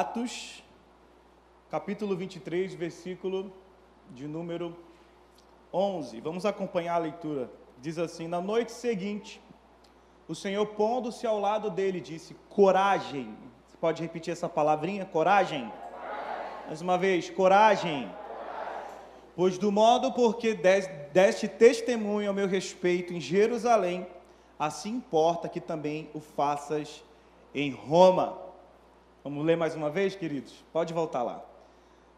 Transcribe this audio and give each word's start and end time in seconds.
Atos, 0.00 0.64
capítulo 1.70 2.16
23, 2.16 2.72
versículo 2.72 3.52
de 4.08 4.26
número 4.26 4.74
11. 5.70 6.22
Vamos 6.22 6.46
acompanhar 6.46 6.94
a 6.94 6.98
leitura. 6.98 7.50
Diz 7.82 7.98
assim: 7.98 8.26
Na 8.26 8.40
noite 8.40 8.72
seguinte, 8.72 9.42
o 10.26 10.34
Senhor, 10.34 10.64
pondo-se 10.68 11.26
ao 11.26 11.38
lado 11.38 11.68
dele, 11.68 12.00
disse: 12.00 12.34
Coragem. 12.48 13.36
Você 13.68 13.76
pode 13.78 14.00
repetir 14.00 14.32
essa 14.32 14.48
palavrinha? 14.48 15.04
Coragem. 15.04 15.70
coragem. 15.70 16.66
Mais 16.66 16.80
uma 16.80 16.96
vez: 16.96 17.28
coragem. 17.28 18.08
coragem. 18.08 18.16
Pois 19.36 19.58
do 19.58 19.70
modo 19.70 20.12
porque 20.12 20.54
deste 21.12 21.46
testemunho 21.46 22.30
ao 22.30 22.34
meu 22.34 22.46
respeito 22.46 23.12
em 23.12 23.20
Jerusalém, 23.20 24.06
assim 24.58 24.92
importa 24.92 25.46
que 25.46 25.60
também 25.60 26.08
o 26.14 26.20
faças 26.20 27.04
em 27.54 27.70
Roma. 27.70 28.49
Vamos 29.22 29.44
ler 29.44 29.56
mais 29.56 29.74
uma 29.74 29.90
vez, 29.90 30.16
queridos? 30.16 30.64
Pode 30.72 30.94
voltar 30.94 31.22
lá. 31.22 31.44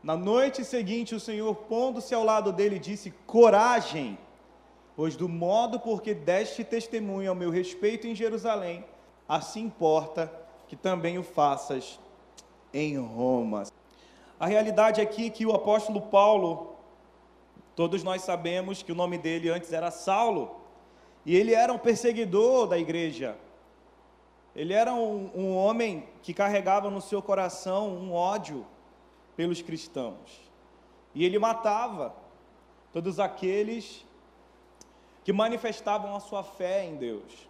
Na 0.05 0.17
noite 0.17 0.65
seguinte, 0.65 1.17
o 1.17 1.21
Senhor, 1.21 1.53
pondo-se 1.55 2.15
ao 2.15 2.23
lado 2.23 2.53
dele, 2.53 2.79
disse: 2.79 3.13
Coragem, 3.27 4.17
pois 4.95 5.17
do 5.17 5.29
modo 5.29 5.81
porque 5.81 6.15
deste 6.15 6.63
testemunho 6.63 7.29
ao 7.29 7.35
meu 7.35 7.51
respeito 7.51 8.07
em 8.07 8.15
Jerusalém, 8.15 8.85
assim 9.29 9.63
importa 9.63 10.33
que 10.69 10.77
também 10.77 11.19
o 11.19 11.25
faças 11.25 11.99
em 12.73 12.97
Roma. 12.99 13.65
A 14.39 14.47
realidade 14.47 15.01
aqui 15.01 15.27
é 15.27 15.31
que 15.31 15.45
o 15.45 15.53
apóstolo 15.53 16.03
Paulo, 16.03 16.77
todos 17.75 18.05
nós 18.05 18.23
sabemos 18.23 18.81
que 18.81 18.93
o 18.93 18.95
nome 18.95 19.19
dele 19.19 19.51
antes 19.51 19.73
era 19.73 19.91
Saulo, 19.91 20.61
e 21.27 21.37
ele 21.37 21.53
era 21.53 21.73
um 21.73 21.79
perseguidor 21.79 22.69
da 22.69 22.79
igreja. 22.79 23.37
Ele 24.55 24.75
era 24.75 24.93
um, 24.93 25.31
um 25.35 25.57
homem 25.57 26.07
que 26.23 26.35
carregava 26.35 26.91
no 26.91 27.01
seu 27.01 27.23
coração 27.23 27.89
um 27.89 28.13
ódio 28.13 28.67
pelos 29.35 29.63
cristãos. 29.63 30.41
E 31.15 31.25
ele 31.25 31.39
matava 31.39 32.15
todos 32.93 33.19
aqueles 33.19 34.05
que 35.25 35.33
manifestavam 35.33 36.15
a 36.15 36.21
sua 36.21 36.43
fé 36.43 36.85
em 36.85 36.97
Deus. 36.97 37.49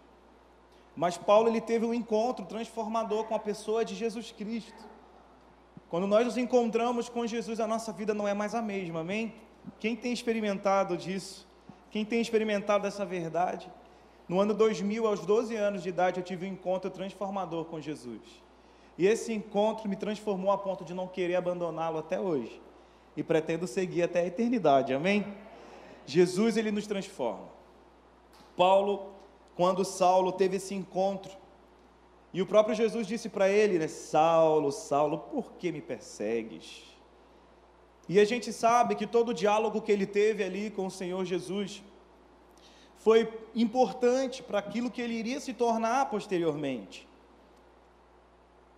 Mas 0.95 1.17
Paulo 1.17 1.49
ele 1.49 1.59
teve 1.59 1.85
um 1.85 1.93
encontro 1.93 2.45
transformador 2.45 3.25
com 3.25 3.35
a 3.35 3.39
pessoa 3.39 3.83
de 3.83 3.95
Jesus 3.95 4.31
Cristo. 4.31 4.85
Quando 5.89 6.07
nós 6.07 6.25
nos 6.25 6.37
encontramos 6.37 7.09
com 7.09 7.25
Jesus, 7.25 7.59
a 7.59 7.67
nossa 7.67 7.91
vida 7.91 8.13
não 8.13 8.27
é 8.27 8.33
mais 8.33 8.55
a 8.55 8.61
mesma, 8.61 9.01
amém? 9.01 9.33
Quem 9.79 9.95
tem 9.95 10.13
experimentado 10.13 10.97
disso? 10.97 11.47
Quem 11.91 12.03
tem 12.05 12.21
experimentado 12.21 12.87
essa 12.87 13.05
verdade? 13.05 13.71
No 14.27 14.39
ano 14.39 14.53
2000, 14.53 15.05
aos 15.05 15.25
12 15.25 15.55
anos 15.55 15.83
de 15.83 15.89
idade, 15.89 16.19
eu 16.19 16.23
tive 16.23 16.45
um 16.45 16.49
encontro 16.49 16.89
transformador 16.89 17.65
com 17.65 17.79
Jesus. 17.79 18.21
E 18.97 19.07
esse 19.07 19.33
encontro 19.33 19.89
me 19.89 19.95
transformou 19.95 20.51
a 20.51 20.57
ponto 20.57 20.85
de 20.85 20.93
não 20.93 21.07
querer 21.07 21.35
abandoná-lo 21.35 21.97
até 21.97 22.19
hoje. 22.19 22.61
E 23.17 23.23
pretendo 23.23 23.67
seguir 23.67 24.03
até 24.03 24.21
a 24.21 24.25
eternidade, 24.25 24.93
amém? 24.93 25.25
Jesus, 26.05 26.57
ele 26.57 26.71
nos 26.71 26.87
transforma. 26.87 27.47
Paulo, 28.55 29.11
quando 29.55 29.83
Saulo 29.83 30.31
teve 30.31 30.57
esse 30.57 30.73
encontro, 30.73 31.31
e 32.33 32.41
o 32.41 32.45
próprio 32.45 32.75
Jesus 32.75 33.05
disse 33.05 33.29
para 33.29 33.49
ele, 33.49 33.77
né, 33.77 33.87
Saulo, 33.87 34.71
Saulo, 34.71 35.19
por 35.19 35.53
que 35.53 35.71
me 35.71 35.81
persegues? 35.81 36.83
E 38.09 38.19
a 38.19 38.25
gente 38.25 38.51
sabe 38.51 38.95
que 38.95 39.05
todo 39.05 39.29
o 39.29 39.33
diálogo 39.33 39.81
que 39.81 39.91
ele 39.91 40.05
teve 40.05 40.43
ali 40.43 40.69
com 40.69 40.87
o 40.87 40.91
Senhor 40.91 41.23
Jesus 41.23 41.83
foi 43.03 43.29
importante 43.53 44.41
para 44.41 44.59
aquilo 44.59 44.89
que 44.89 45.01
ele 45.01 45.13
iria 45.13 45.39
se 45.39 45.53
tornar 45.53 46.09
posteriormente. 46.09 47.05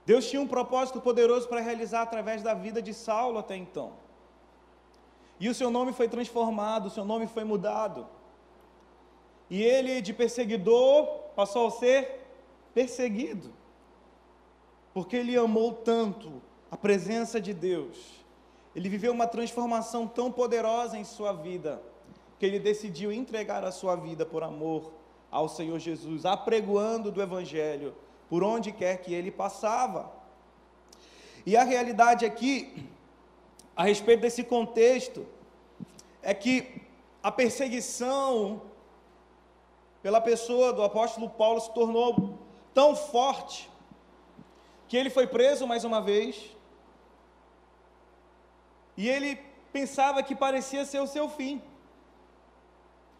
Deus 0.03 0.27
tinha 0.27 0.41
um 0.41 0.47
propósito 0.47 0.99
poderoso 0.99 1.47
para 1.47 1.61
realizar 1.61 2.01
através 2.01 2.41
da 2.41 2.55
vida 2.55 2.81
de 2.81 2.91
Saulo 2.91 3.38
até 3.38 3.55
então. 3.55 3.94
E 5.39 5.47
o 5.47 5.53
seu 5.53 5.69
nome 5.69 5.94
foi 5.94 6.07
transformado, 6.07 6.88
o 6.88 6.89
seu 6.89 7.05
nome 7.05 7.27
foi 7.27 7.44
mudado. 7.44 8.07
E 9.47 9.61
ele, 9.61 10.01
de 10.01 10.11
perseguidor, 10.11 11.05
passou 11.35 11.67
a 11.67 11.72
ser 11.72 12.25
perseguido. 12.73 13.53
Porque 14.91 15.17
ele 15.17 15.38
amou 15.38 15.72
tanto 15.72 16.41
a 16.72 16.78
presença 16.78 17.39
de 17.39 17.53
Deus. 17.53 18.25
Ele 18.75 18.89
viveu 18.89 19.11
uma 19.11 19.28
transformação 19.28 20.07
tão 20.07 20.31
poderosa 20.31 20.97
em 20.97 21.03
sua 21.03 21.31
vida, 21.31 21.81
que 22.40 22.46
ele 22.46 22.59
decidiu 22.59 23.12
entregar 23.12 23.63
a 23.63 23.72
sua 23.72 23.96
vida 23.96 24.25
por 24.25 24.44
amor 24.44 24.91
ao 25.31 25.47
Senhor 25.47 25.79
Jesus, 25.79 26.25
apregoando 26.25 27.12
do 27.12 27.22
Evangelho 27.22 27.94
por 28.29 28.44
onde 28.44 28.72
quer 28.72 29.01
que 29.01 29.13
ele 29.13 29.31
passava. 29.31 30.12
E 31.46 31.56
a 31.56 31.63
realidade 31.63 32.25
aqui, 32.25 32.90
a 33.75 33.84
respeito 33.84 34.22
desse 34.22 34.44
contexto, 34.44 35.25
é 36.22 36.34
que 36.34 36.81
a 37.22 37.31
perseguição 37.31 38.62
pela 40.02 40.22
pessoa 40.22 40.72
do 40.73 40.84
apóstolo 40.84 41.29
Paulo 41.29 41.59
se 41.59 41.73
tornou 41.73 42.38
tão 42.73 42.96
forte 42.96 43.69
que 44.88 44.97
ele 44.97 45.09
foi 45.09 45.28
preso 45.28 45.66
mais 45.66 45.84
uma 45.84 46.02
vez 46.02 46.56
e 48.97 49.09
ele 49.09 49.35
pensava 49.73 50.23
que 50.23 50.35
parecia 50.35 50.85
ser 50.85 51.00
o 51.00 51.07
seu 51.07 51.28
fim. 51.28 51.62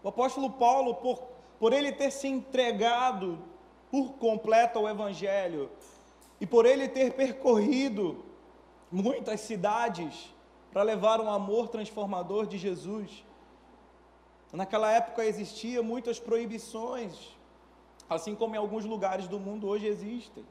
O 0.05 0.09
apóstolo 0.09 0.51
Paulo, 0.51 0.93
por, 0.93 1.17
por 1.59 1.73
ele 1.73 1.91
ter 1.91 2.11
se 2.11 2.27
entregado 2.27 3.39
por 3.89 4.13
completo 4.13 4.77
ao 4.77 4.88
Evangelho 4.88 5.71
e 6.39 6.45
por 6.45 6.63
ele 6.67 6.88
ter 6.88 7.13
percorrido 7.13 8.23
muitas 8.91 9.41
cidades 9.41 10.31
para 10.71 10.83
levar 10.83 11.19
um 11.19 11.27
amor 11.27 11.69
transformador 11.69 12.45
de 12.45 12.55
Jesus. 12.55 13.25
Naquela 14.53 14.91
época 14.91 15.25
existiam 15.25 15.83
muitas 15.83 16.19
proibições, 16.19 17.35
assim 18.07 18.35
como 18.35 18.53
em 18.53 18.59
alguns 18.59 18.85
lugares 18.85 19.27
do 19.27 19.39
mundo 19.39 19.67
hoje 19.67 19.87
existem. 19.87 20.45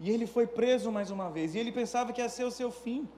E 0.00 0.10
ele 0.10 0.26
foi 0.26 0.48
preso 0.48 0.90
mais 0.90 1.12
uma 1.12 1.30
vez, 1.30 1.54
e 1.54 1.60
ele 1.60 1.70
pensava 1.70 2.12
que 2.12 2.20
ia 2.20 2.28
ser 2.28 2.42
o 2.42 2.50
seu 2.50 2.72
fim. 2.72 3.08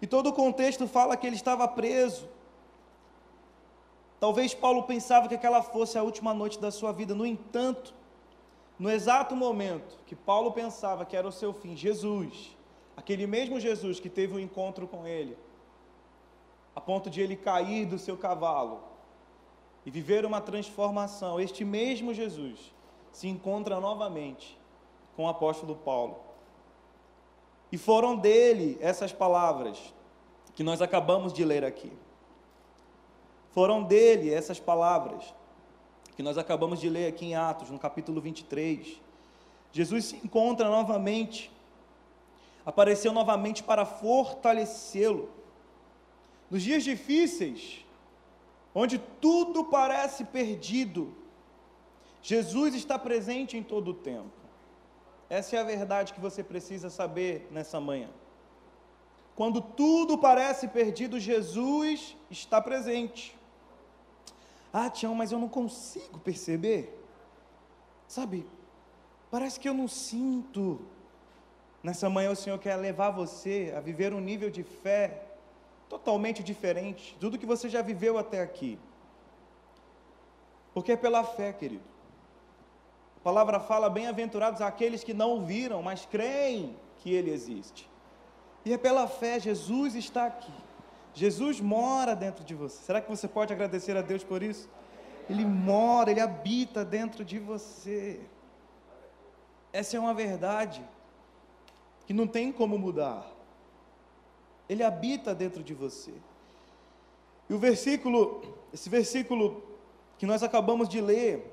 E 0.00 0.06
todo 0.06 0.28
o 0.28 0.32
contexto 0.32 0.88
fala 0.88 1.14
que 1.14 1.26
ele 1.26 1.36
estava 1.36 1.68
preso, 1.68 2.26
Talvez 4.26 4.52
Paulo 4.52 4.82
pensava 4.82 5.28
que 5.28 5.36
aquela 5.36 5.62
fosse 5.62 5.96
a 5.96 6.02
última 6.02 6.34
noite 6.34 6.58
da 6.58 6.72
sua 6.72 6.90
vida, 6.90 7.14
no 7.14 7.24
entanto, 7.24 7.94
no 8.76 8.90
exato 8.90 9.36
momento 9.36 10.00
que 10.04 10.16
Paulo 10.16 10.50
pensava 10.50 11.04
que 11.04 11.16
era 11.16 11.28
o 11.28 11.30
seu 11.30 11.52
fim, 11.52 11.76
Jesus, 11.76 12.56
aquele 12.96 13.24
mesmo 13.24 13.60
Jesus 13.60 14.00
que 14.00 14.10
teve 14.10 14.34
um 14.34 14.40
encontro 14.40 14.88
com 14.88 15.06
ele, 15.06 15.38
a 16.74 16.80
ponto 16.80 17.08
de 17.08 17.20
ele 17.20 17.36
cair 17.36 17.86
do 17.86 18.00
seu 18.00 18.16
cavalo 18.16 18.80
e 19.86 19.92
viver 19.92 20.26
uma 20.26 20.40
transformação, 20.40 21.38
este 21.38 21.64
mesmo 21.64 22.12
Jesus 22.12 22.74
se 23.12 23.28
encontra 23.28 23.78
novamente 23.78 24.58
com 25.14 25.26
o 25.26 25.28
apóstolo 25.28 25.76
Paulo. 25.76 26.16
E 27.70 27.78
foram 27.78 28.16
dele 28.16 28.76
essas 28.80 29.12
palavras 29.12 29.94
que 30.56 30.64
nós 30.64 30.82
acabamos 30.82 31.32
de 31.32 31.44
ler 31.44 31.64
aqui. 31.64 31.92
Foram 33.56 33.82
dele 33.82 34.30
essas 34.30 34.60
palavras 34.60 35.34
que 36.14 36.22
nós 36.22 36.36
acabamos 36.36 36.78
de 36.78 36.90
ler 36.90 37.06
aqui 37.06 37.24
em 37.24 37.34
Atos, 37.34 37.70
no 37.70 37.78
capítulo 37.78 38.20
23. 38.20 39.00
Jesus 39.72 40.04
se 40.04 40.16
encontra 40.16 40.68
novamente, 40.68 41.50
apareceu 42.66 43.14
novamente 43.14 43.62
para 43.62 43.86
fortalecê-lo. 43.86 45.30
Nos 46.50 46.62
dias 46.62 46.84
difíceis, 46.84 47.82
onde 48.74 48.98
tudo 48.98 49.64
parece 49.64 50.26
perdido, 50.26 51.14
Jesus 52.20 52.74
está 52.74 52.98
presente 52.98 53.56
em 53.56 53.62
todo 53.62 53.92
o 53.92 53.94
tempo. 53.94 54.36
Essa 55.30 55.56
é 55.56 55.60
a 55.60 55.64
verdade 55.64 56.12
que 56.12 56.20
você 56.20 56.44
precisa 56.44 56.90
saber 56.90 57.48
nessa 57.50 57.80
manhã. 57.80 58.10
Quando 59.34 59.62
tudo 59.62 60.18
parece 60.18 60.68
perdido, 60.68 61.18
Jesus 61.18 62.14
está 62.30 62.60
presente. 62.60 63.34
Ah, 64.78 64.90
Tião, 64.90 65.14
mas 65.14 65.32
eu 65.32 65.38
não 65.38 65.48
consigo 65.48 66.18
perceber. 66.18 67.02
Sabe, 68.06 68.46
parece 69.30 69.58
que 69.58 69.66
eu 69.66 69.72
não 69.72 69.88
sinto. 69.88 70.82
Nessa 71.82 72.10
manhã 72.10 72.30
o 72.30 72.36
Senhor 72.36 72.58
quer 72.58 72.76
levar 72.76 73.08
você 73.08 73.72
a 73.74 73.80
viver 73.80 74.12
um 74.12 74.20
nível 74.20 74.50
de 74.50 74.62
fé 74.62 75.22
totalmente 75.88 76.42
diferente 76.42 77.16
tudo 77.18 77.38
que 77.38 77.46
você 77.46 77.70
já 77.70 77.80
viveu 77.80 78.18
até 78.18 78.42
aqui. 78.42 78.78
Porque 80.74 80.92
é 80.92 80.96
pela 80.96 81.24
fé, 81.24 81.54
querido. 81.54 81.88
A 83.16 83.20
palavra 83.20 83.58
fala: 83.58 83.88
bem-aventurados 83.88 84.60
aqueles 84.60 85.02
que 85.02 85.14
não 85.14 85.38
o 85.38 85.40
viram, 85.46 85.82
mas 85.82 86.04
creem 86.04 86.76
que 86.98 87.10
ele 87.14 87.30
existe. 87.30 87.88
E 88.62 88.74
é 88.74 88.76
pela 88.76 89.08
fé, 89.08 89.40
Jesus 89.40 89.94
está 89.94 90.26
aqui. 90.26 90.65
Jesus 91.16 91.60
mora 91.62 92.14
dentro 92.14 92.44
de 92.44 92.54
você. 92.54 92.76
Será 92.84 93.00
que 93.00 93.08
você 93.08 93.26
pode 93.26 93.50
agradecer 93.50 93.96
a 93.96 94.02
Deus 94.02 94.22
por 94.22 94.42
isso? 94.42 94.68
Ele 95.30 95.46
mora, 95.46 96.10
ele 96.10 96.20
habita 96.20 96.84
dentro 96.84 97.24
de 97.24 97.38
você. 97.38 98.20
Essa 99.72 99.96
é 99.96 100.00
uma 100.00 100.12
verdade. 100.12 100.84
que 102.06 102.12
não 102.12 102.26
tem 102.26 102.52
como 102.52 102.78
mudar. 102.78 103.26
Ele 104.68 104.82
habita 104.82 105.34
dentro 105.34 105.62
de 105.64 105.72
você. 105.72 106.12
E 107.48 107.54
o 107.54 107.58
versículo, 107.58 108.42
esse 108.72 108.90
versículo 108.90 109.62
que 110.18 110.26
nós 110.26 110.42
acabamos 110.42 110.86
de 110.86 111.00
ler, 111.00 111.50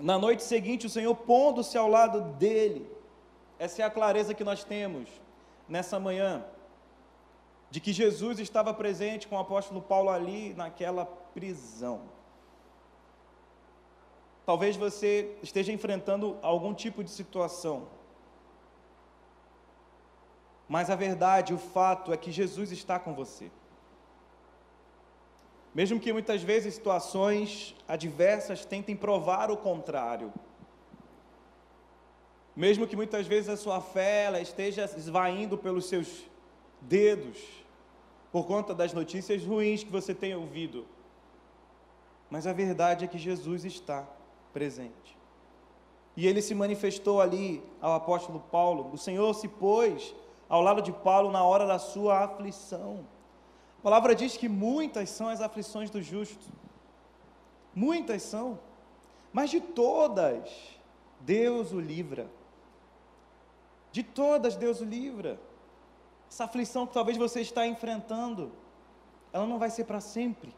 na 0.00 0.18
noite 0.18 0.42
seguinte 0.42 0.86
o 0.86 0.90
Senhor 0.90 1.14
pondo-se 1.14 1.76
ao 1.76 1.86
lado 1.88 2.32
dele. 2.38 2.90
Essa 3.58 3.82
é 3.82 3.84
a 3.84 3.90
clareza 3.90 4.34
que 4.34 4.42
nós 4.42 4.64
temos 4.64 5.08
nessa 5.68 6.00
manhã, 6.00 6.44
de 7.70 7.80
que 7.80 7.92
Jesus 7.92 8.38
estava 8.38 8.72
presente 8.72 9.26
com 9.26 9.36
o 9.36 9.38
apóstolo 9.40 9.82
Paulo 9.82 10.10
ali 10.10 10.54
naquela 10.54 11.04
prisão. 11.04 12.02
Talvez 14.44 14.76
você 14.76 15.36
esteja 15.42 15.72
enfrentando 15.72 16.38
algum 16.40 16.72
tipo 16.72 17.02
de 17.02 17.10
situação, 17.10 17.88
mas 20.68 20.90
a 20.90 20.96
verdade, 20.96 21.54
o 21.54 21.58
fato 21.58 22.12
é 22.12 22.16
que 22.16 22.32
Jesus 22.32 22.72
está 22.72 22.98
com 22.98 23.14
você. 23.14 23.50
Mesmo 25.74 26.00
que 26.00 26.12
muitas 26.12 26.42
vezes 26.42 26.74
situações 26.74 27.76
adversas 27.86 28.64
tentem 28.64 28.96
provar 28.96 29.50
o 29.50 29.56
contrário. 29.56 30.32
Mesmo 32.54 32.86
que 32.86 32.96
muitas 32.96 33.26
vezes 33.26 33.50
a 33.50 33.56
sua 33.56 33.80
fé 33.80 34.40
esteja 34.40 34.84
esvaindo 34.96 35.58
pelos 35.58 35.86
seus 35.86 36.24
dedos, 36.80 37.38
por 38.32 38.46
conta 38.46 38.74
das 38.74 38.92
notícias 38.92 39.44
ruins 39.44 39.82
que 39.82 39.90
você 39.90 40.14
tem 40.14 40.34
ouvido. 40.34 40.86
Mas 42.30 42.46
a 42.46 42.52
verdade 42.52 43.04
é 43.04 43.08
que 43.08 43.18
Jesus 43.18 43.64
está 43.64 44.06
presente. 44.52 45.16
E 46.16 46.26
ele 46.26 46.40
se 46.40 46.54
manifestou 46.54 47.20
ali 47.20 47.62
ao 47.80 47.94
apóstolo 47.94 48.40
Paulo. 48.50 48.90
O 48.92 48.98
Senhor 48.98 49.32
se 49.34 49.48
pôs 49.48 50.14
ao 50.48 50.62
lado 50.62 50.80
de 50.80 50.92
Paulo 50.92 51.30
na 51.30 51.44
hora 51.44 51.66
da 51.66 51.78
sua 51.78 52.24
aflição. 52.24 53.06
A 53.78 53.82
palavra 53.82 54.14
diz 54.14 54.36
que 54.36 54.48
muitas 54.48 55.10
são 55.10 55.28
as 55.28 55.40
aflições 55.40 55.90
do 55.90 56.02
justo. 56.02 56.46
Muitas 57.74 58.22
são. 58.22 58.58
Mas 59.32 59.50
de 59.50 59.60
todas, 59.60 60.50
Deus 61.20 61.72
o 61.72 61.78
livra. 61.78 62.26
De 63.92 64.02
todas, 64.02 64.56
Deus 64.56 64.80
o 64.80 64.84
livra. 64.84 65.38
Essa 66.30 66.44
aflição 66.44 66.86
que 66.86 66.92
talvez 66.92 67.16
você 67.16 67.40
está 67.40 67.66
enfrentando, 67.66 68.52
ela 69.32 69.46
não 69.46 69.58
vai 69.58 69.70
ser 69.70 69.84
para 69.84 70.00
sempre. 70.00 70.54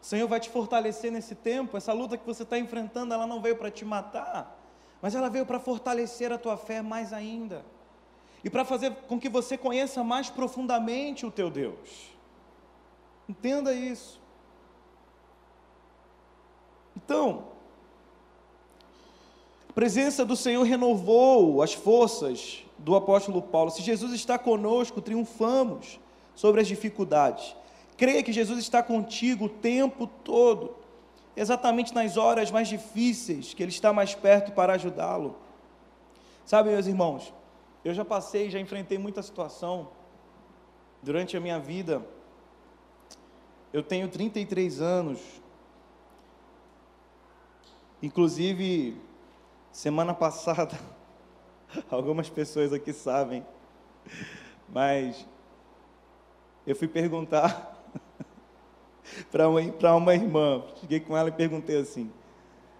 O 0.00 0.04
Senhor 0.04 0.28
vai 0.28 0.38
te 0.38 0.50
fortalecer 0.50 1.10
nesse 1.10 1.34
tempo. 1.34 1.76
Essa 1.76 1.92
luta 1.92 2.18
que 2.18 2.26
você 2.26 2.42
está 2.42 2.58
enfrentando, 2.58 3.14
ela 3.14 3.26
não 3.26 3.40
veio 3.40 3.56
para 3.56 3.70
te 3.70 3.84
matar, 3.84 4.60
mas 5.00 5.14
ela 5.14 5.30
veio 5.30 5.46
para 5.46 5.58
fortalecer 5.58 6.30
a 6.32 6.38
tua 6.38 6.56
fé 6.56 6.82
mais 6.82 7.12
ainda 7.12 7.64
e 8.44 8.50
para 8.50 8.64
fazer 8.64 8.94
com 9.08 9.18
que 9.18 9.30
você 9.30 9.56
conheça 9.56 10.04
mais 10.04 10.28
profundamente 10.28 11.24
o 11.24 11.30
teu 11.30 11.48
Deus. 11.50 12.10
Entenda 13.26 13.72
isso. 13.72 14.20
Então, 16.94 17.48
a 19.68 19.72
presença 19.72 20.24
do 20.24 20.36
Senhor 20.36 20.62
renovou 20.62 21.62
as 21.62 21.72
forças 21.72 22.63
do 22.84 22.94
apóstolo 22.94 23.40
Paulo. 23.40 23.70
Se 23.70 23.82
Jesus 23.82 24.12
está 24.12 24.38
conosco, 24.38 25.00
triunfamos 25.00 25.98
sobre 26.34 26.60
as 26.60 26.68
dificuldades. 26.68 27.56
Creia 27.96 28.22
que 28.22 28.32
Jesus 28.32 28.58
está 28.58 28.82
contigo 28.82 29.46
o 29.46 29.48
tempo 29.48 30.06
todo, 30.06 30.76
exatamente 31.34 31.94
nas 31.94 32.18
horas 32.18 32.50
mais 32.50 32.68
difíceis, 32.68 33.54
que 33.54 33.62
Ele 33.62 33.72
está 33.72 33.90
mais 33.92 34.14
perto 34.14 34.52
para 34.52 34.74
ajudá-lo. 34.74 35.36
Sabe, 36.44 36.70
meus 36.70 36.86
irmãos, 36.86 37.32
eu 37.82 37.94
já 37.94 38.04
passei, 38.04 38.50
já 38.50 38.60
enfrentei 38.60 38.98
muita 38.98 39.22
situação 39.22 39.88
durante 41.02 41.36
a 41.38 41.40
minha 41.40 41.58
vida. 41.58 42.04
Eu 43.72 43.82
tenho 43.82 44.08
33 44.08 44.82
anos. 44.82 45.20
Inclusive, 48.02 49.00
semana 49.72 50.12
passada, 50.14 50.78
algumas 51.90 52.28
pessoas 52.28 52.72
aqui 52.72 52.92
sabem, 52.92 53.44
mas 54.68 55.26
eu 56.66 56.74
fui 56.74 56.88
perguntar 56.88 57.74
para 59.30 59.48
uma, 59.48 60.14
irmã, 60.14 60.62
cheguei 60.80 61.00
com 61.00 61.16
ela 61.16 61.28
e 61.28 61.32
perguntei 61.32 61.80
assim, 61.80 62.10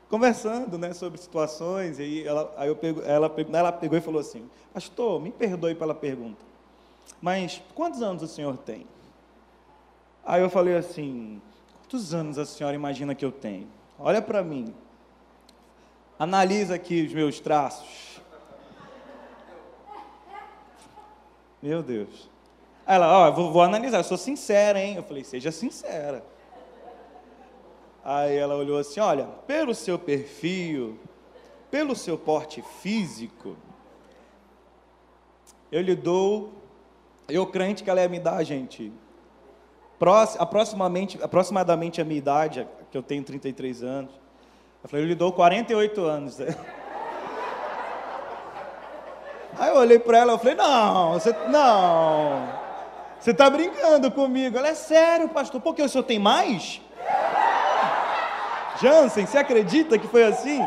conversando 0.08 0.78
né, 0.78 0.92
sobre 0.92 1.20
situações, 1.20 1.98
e 1.98 2.02
aí 2.02 2.26
ela, 2.26 2.54
aí 2.56 2.68
eu 2.68 2.76
pego, 2.76 3.02
ela, 3.02 3.32
ela 3.52 3.72
pegou 3.72 3.98
e 3.98 4.00
falou 4.00 4.20
assim, 4.20 4.48
pastor, 4.72 5.20
me 5.20 5.30
perdoe 5.30 5.74
pela 5.74 5.94
pergunta, 5.94 6.44
mas 7.20 7.62
quantos 7.74 8.02
anos 8.02 8.22
o 8.22 8.28
senhor 8.28 8.56
tem? 8.58 8.86
Aí 10.24 10.40
eu 10.40 10.48
falei 10.48 10.74
assim, 10.76 11.40
quantos 11.82 12.14
anos 12.14 12.38
a 12.38 12.46
senhora 12.46 12.74
imagina 12.74 13.14
que 13.14 13.24
eu 13.24 13.32
tenho? 13.32 13.68
Olha 13.98 14.22
para 14.22 14.42
mim, 14.42 14.74
analisa 16.18 16.74
aqui 16.74 17.02
os 17.02 17.12
meus 17.12 17.40
traços. 17.40 18.13
Meu 21.64 21.82
Deus. 21.82 22.28
Aí 22.86 22.96
ela, 22.96 23.10
ó, 23.10 23.26
oh, 23.26 23.32
vou, 23.32 23.50
vou 23.50 23.62
analisar, 23.62 23.96
eu 23.96 24.04
sou 24.04 24.18
sincera, 24.18 24.78
hein? 24.78 24.96
Eu 24.96 25.02
falei, 25.02 25.24
seja 25.24 25.50
sincera. 25.50 26.22
Aí 28.04 28.36
ela 28.36 28.54
olhou 28.54 28.76
assim: 28.76 29.00
Olha, 29.00 29.24
pelo 29.46 29.74
seu 29.74 29.98
perfil, 29.98 30.98
pelo 31.70 31.96
seu 31.96 32.18
porte 32.18 32.60
físico, 32.82 33.56
eu 35.72 35.80
lhe 35.80 35.94
dou, 35.94 36.52
eu 37.26 37.46
crente 37.46 37.82
que 37.82 37.88
ela 37.88 38.02
ia 38.02 38.10
me 38.10 38.20
dar, 38.20 38.44
gente, 38.44 38.92
aproximadamente, 40.38 41.18
aproximadamente 41.22 41.98
a 41.98 42.04
minha 42.04 42.18
idade, 42.18 42.68
que 42.90 42.98
eu 42.98 43.02
tenho 43.02 43.24
33 43.24 43.82
anos. 43.82 44.12
Eu 44.82 44.88
falei, 44.90 45.06
eu 45.06 45.08
lhe 45.08 45.14
dou 45.14 45.32
48 45.32 46.02
anos. 46.02 46.36
Aí 49.58 49.70
eu 49.70 49.76
olhei 49.76 49.98
para 49.98 50.18
ela 50.18 50.34
e 50.34 50.38
falei, 50.38 50.54
não, 50.54 51.12
você, 51.12 51.34
não, 51.48 52.48
você 53.20 53.30
está 53.30 53.48
brincando 53.48 54.10
comigo. 54.10 54.58
Ela 54.58 54.68
é 54.68 54.74
sério, 54.74 55.28
pastor, 55.28 55.60
porque 55.60 55.82
o 55.82 55.88
senhor 55.88 56.04
tem 56.04 56.18
mais? 56.18 56.80
Jansen, 58.80 59.26
você 59.26 59.38
acredita 59.38 59.98
que 59.98 60.08
foi 60.08 60.24
assim? 60.24 60.60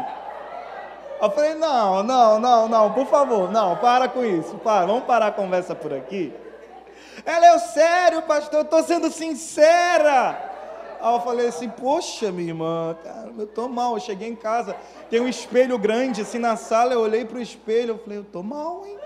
Eu 1.22 1.32
falei, 1.32 1.56
não, 1.56 2.04
não, 2.04 2.40
não, 2.40 2.68
não, 2.68 2.94
por 2.94 3.08
favor, 3.08 3.52
não, 3.52 3.76
para 3.78 4.08
com 4.08 4.24
isso, 4.24 4.56
para, 4.58 4.86
vamos 4.86 5.04
parar 5.04 5.28
a 5.28 5.32
conversa 5.32 5.74
por 5.76 5.94
aqui. 5.94 6.34
Ela 7.26 7.48
é 7.48 7.60
sério, 7.60 8.22
pastor, 8.22 8.60
eu 8.60 8.64
estou 8.64 8.84
sendo 8.84 9.10
sincera. 9.10 10.57
Aí 11.00 11.14
eu 11.14 11.22
falei 11.22 11.48
assim, 11.48 11.70
poxa, 11.70 12.32
minha 12.32 12.50
irmã, 12.50 12.96
cara, 13.04 13.32
eu 13.38 13.46
estou 13.46 13.70
mal. 13.70 13.94
Eu 13.94 14.00
cheguei 14.00 14.28
em 14.28 14.36
casa, 14.36 14.76
tem 15.10 15.22
um 15.22 15.28
espelho 15.28 15.78
grande 15.78 16.22
assim 16.22 16.40
na 16.40 16.56
sala, 16.56 16.94
eu 16.94 17.02
olhei 17.02 17.24
para 17.24 17.38
o 17.38 17.42
espelho, 17.42 17.92
eu 17.92 18.00
falei, 18.00 18.18
eu 18.18 18.24
estou 18.24 18.44
mal, 18.44 18.86
hein? 18.86 18.98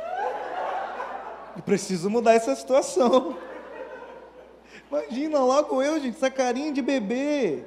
E 1.57 1.61
preciso 1.61 2.09
mudar 2.09 2.33
essa 2.33 2.55
situação. 2.55 3.35
Imagina, 4.89 5.39
logo 5.39 5.81
eu, 5.81 5.99
gente, 5.99 6.15
essa 6.15 6.29
carinha 6.29 6.71
de 6.71 6.81
bebê. 6.81 7.63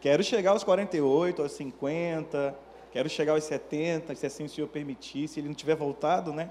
Quero 0.00 0.22
chegar 0.22 0.52
aos 0.52 0.62
48, 0.62 1.42
aos 1.42 1.52
50, 1.52 2.54
quero 2.92 3.08
chegar 3.08 3.32
aos 3.32 3.44
70, 3.44 4.14
se 4.14 4.26
assim 4.26 4.44
o 4.44 4.48
Senhor 4.48 4.68
permitir, 4.68 5.26
se 5.26 5.40
ele 5.40 5.48
não 5.48 5.54
tiver 5.54 5.74
voltado, 5.74 6.32
né? 6.32 6.50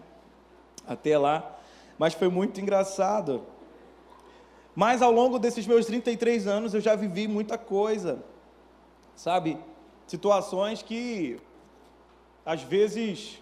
Até 0.85 1.17
lá. 1.17 1.57
Mas 1.97 2.13
foi 2.13 2.27
muito 2.27 2.59
engraçado. 2.59 3.45
Mas 4.75 5.01
ao 5.01 5.11
longo 5.11 5.39
desses 5.39 5.65
meus 5.65 5.85
33 5.85 6.47
anos 6.47 6.73
eu 6.73 6.81
já 6.81 6.95
vivi 6.95 7.27
muita 7.27 7.57
coisa. 7.57 8.23
Sabe? 9.15 9.57
Situações 10.05 10.81
que 10.81 11.39
às 12.45 12.61
vezes 12.61 13.41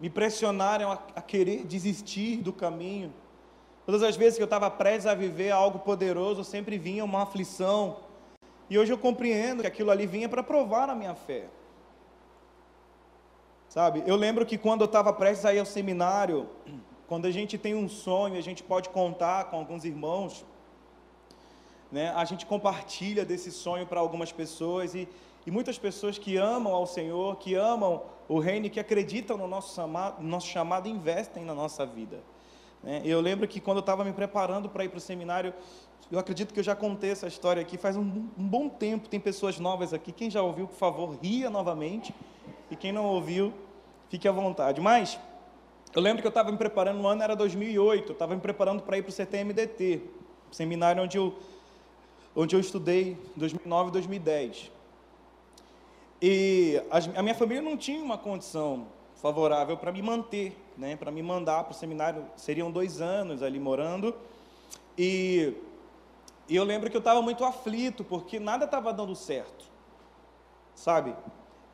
me 0.00 0.10
pressionaram 0.10 0.90
a, 0.90 0.98
a 1.14 1.22
querer 1.22 1.64
desistir 1.64 2.38
do 2.38 2.52
caminho. 2.52 3.12
Todas 3.86 4.02
as 4.02 4.16
vezes 4.16 4.36
que 4.36 4.42
eu 4.42 4.46
estava 4.46 4.70
prestes 4.70 5.06
a 5.06 5.14
viver 5.14 5.50
algo 5.50 5.78
poderoso, 5.78 6.42
sempre 6.42 6.78
vinha 6.78 7.04
uma 7.04 7.22
aflição, 7.22 7.98
e 8.68 8.78
hoje 8.78 8.92
eu 8.92 8.98
compreendo 8.98 9.60
que 9.60 9.66
aquilo 9.66 9.90
ali 9.90 10.06
vinha 10.06 10.28
para 10.28 10.42
provar 10.42 10.88
a 10.88 10.94
minha 10.94 11.14
fé. 11.14 11.46
Sabe, 13.68 14.02
eu 14.06 14.16
lembro 14.16 14.46
que 14.46 14.56
quando 14.56 14.82
eu 14.82 14.86
estava 14.86 15.12
prestes 15.12 15.44
a 15.44 15.52
ir 15.52 15.58
ao 15.58 15.66
seminário, 15.66 16.48
quando 17.06 17.26
a 17.26 17.30
gente 17.30 17.58
tem 17.58 17.74
um 17.74 17.88
sonho, 17.88 18.36
a 18.36 18.40
gente 18.40 18.62
pode 18.62 18.88
contar 18.88 19.44
com 19.44 19.56
alguns 19.56 19.84
irmãos, 19.84 20.44
né, 21.92 22.12
a 22.16 22.24
gente 22.24 22.46
compartilha 22.46 23.24
desse 23.24 23.52
sonho 23.52 23.86
para 23.86 24.00
algumas 24.00 24.32
pessoas 24.32 24.94
e, 24.94 25.08
e 25.46 25.50
muitas 25.50 25.78
pessoas 25.78 26.18
que 26.18 26.36
amam 26.36 26.74
ao 26.74 26.86
Senhor, 26.86 27.36
que 27.36 27.54
amam 27.54 28.02
o 28.28 28.38
reino, 28.38 28.70
que 28.70 28.80
acreditam 28.80 29.36
no 29.36 29.46
nosso 29.46 29.74
chamado, 29.74 30.22
no 30.22 30.28
nosso 30.28 30.48
chamado 30.48 30.88
investem 30.88 31.44
na 31.44 31.54
nossa 31.54 31.84
vida. 31.84 32.20
Né? 32.82 33.02
Eu 33.04 33.20
lembro 33.20 33.46
que 33.46 33.60
quando 33.60 33.78
eu 33.78 33.80
estava 33.80 34.04
me 34.04 34.12
preparando 34.12 34.68
para 34.68 34.84
ir 34.84 34.88
para 34.88 34.98
o 34.98 35.00
seminário, 35.00 35.54
eu 36.10 36.18
acredito 36.18 36.52
que 36.52 36.60
eu 36.60 36.64
já 36.64 36.76
contei 36.76 37.10
essa 37.10 37.26
história 37.26 37.62
aqui 37.62 37.78
faz 37.78 37.96
um, 37.96 38.02
um, 38.02 38.48
bom 38.48 38.68
tempo. 38.68 39.08
Tem 39.08 39.18
pessoas 39.18 39.58
novas 39.58 39.94
aqui. 39.94 40.12
Quem 40.12 40.30
já 40.30 40.42
ouviu, 40.42 40.66
por 40.66 40.76
favor, 40.76 41.18
ria 41.22 41.48
novamente. 41.48 42.14
E 42.70 42.76
quem 42.76 42.92
não 42.92 43.06
ouviu, 43.06 43.52
fique 44.08 44.28
à 44.28 44.32
vontade. 44.32 44.80
Mas 44.80 45.18
eu 45.94 46.02
lembro 46.02 46.20
que 46.20 46.26
eu 46.26 46.30
estava 46.30 46.50
me 46.50 46.58
preparando, 46.58 46.98
no 46.98 47.06
ano 47.06 47.22
era 47.22 47.36
2008, 47.36 48.08
eu 48.08 48.12
estava 48.12 48.34
me 48.34 48.40
preparando 48.40 48.82
para 48.82 48.98
ir 48.98 49.02
para 49.02 49.10
o 49.10 49.12
CTMDT, 49.12 50.02
seminário 50.50 51.02
onde 51.02 51.16
eu, 51.16 51.38
onde 52.34 52.56
eu 52.56 52.60
estudei 52.60 53.16
2009 53.36 53.90
e 53.90 53.92
2010. 53.92 54.72
E 56.20 56.82
a, 56.90 57.22
minha 57.22 57.34
família 57.34 57.62
não 57.62 57.76
tinha 57.76 58.02
uma 58.02 58.18
condição 58.18 58.86
favorável 59.16 59.76
para 59.76 59.92
me 59.92 60.02
manter, 60.02 60.56
né, 60.76 60.96
para 60.96 61.10
me 61.10 61.22
mandar 61.22 61.64
para 61.64 61.72
o 61.72 61.74
seminário. 61.74 62.24
Seriam 62.36 62.70
dois 62.70 63.00
anos 63.00 63.42
ali 63.42 63.60
morando. 63.60 64.14
E, 64.98 65.54
e 66.48 66.56
eu 66.56 66.64
lembro 66.64 66.90
que 66.90 66.96
eu 66.96 67.00
estava 67.00 67.20
muito 67.22 67.44
aflito, 67.44 68.02
porque 68.02 68.40
nada 68.40 68.64
estava 68.64 68.92
dando 68.92 69.14
certo. 69.14 69.64
Sabe? 70.74 71.14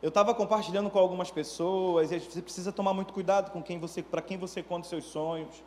Eu 0.03 0.09
estava 0.09 0.35
compartilhando 0.35 0.89
com 0.89 0.99
algumas 0.99 1.31
pessoas, 1.31 2.11
e 2.11 2.19
você 2.19 2.41
precisa 2.41 2.73
tomar 2.73 2.95
muito 2.95 3.13
cuidado 3.13 3.51
com 3.51 3.63
quem 3.63 3.79
você, 3.79 4.03
para 4.03 4.23
quem 4.23 4.39
você 4.39 4.63
conta 4.63 4.83
os 4.83 4.89
seus 4.89 5.05
sonhos. 5.05 5.63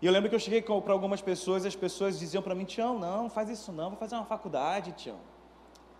E 0.00 0.04
eu 0.04 0.12
lembro 0.12 0.28
que 0.28 0.34
eu 0.34 0.40
cheguei 0.40 0.60
para 0.60 0.92
algumas 0.92 1.22
pessoas 1.22 1.64
e 1.64 1.68
as 1.68 1.76
pessoas 1.76 2.18
diziam 2.18 2.42
para 2.42 2.54
mim, 2.54 2.64
Tião, 2.64 2.98
não, 2.98 3.30
faz 3.30 3.48
isso 3.48 3.72
não, 3.72 3.90
vai 3.90 3.98
fazer 3.98 4.14
uma 4.14 4.26
faculdade, 4.26 4.92
Tião. 4.92 5.16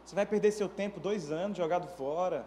Você 0.04 0.14
vai 0.14 0.26
perder 0.26 0.52
seu 0.52 0.68
tempo, 0.68 1.00
dois 1.00 1.32
anos 1.32 1.56
jogado 1.56 1.88
fora. 1.96 2.46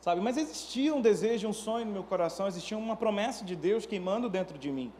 Sabe? 0.00 0.22
Mas 0.22 0.38
existia 0.38 0.94
um 0.94 1.00
desejo, 1.00 1.46
um 1.46 1.52
sonho 1.52 1.84
no 1.84 1.92
meu 1.92 2.02
coração, 2.02 2.48
existia 2.48 2.76
uma 2.78 2.96
promessa 2.96 3.44
de 3.44 3.54
Deus 3.54 3.84
queimando 3.84 4.28
dentro 4.28 4.58
de 4.58 4.72
mim. 4.72 4.90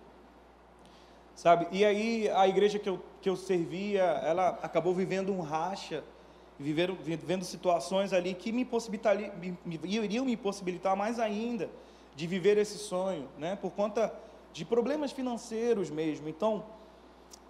Sabe? 1.35 1.67
E 1.73 1.83
aí 1.83 2.29
a 2.29 2.47
igreja 2.47 2.79
que 2.79 2.89
eu, 2.89 3.03
que 3.23 3.29
eu 3.29 3.37
servia, 3.37 4.03
ela 4.03 4.51
acabou 4.63 4.95
vivendo 4.95 5.33
um 5.33 5.41
racha, 5.41 6.05
vivendo, 6.59 6.97
vivendo 7.03 7.45
situações 7.45 8.13
ali 8.13 8.35
que 8.35 8.53
me, 8.53 8.69
me, 9.65 9.81
iriam 9.85 10.25
me 10.25 10.37
possibilitar 10.37 10.97
mais 10.97 11.19
ainda 11.19 11.69
de 12.15 12.27
viver 12.27 12.59
esse 12.59 12.79
sonho, 12.79 13.29
né? 13.39 13.57
Por 13.57 13.73
conta 13.73 14.13
de 14.53 14.65
problemas 14.65 15.13
financeiros 15.13 15.91
mesmo. 15.91 16.29
Então, 16.29 16.65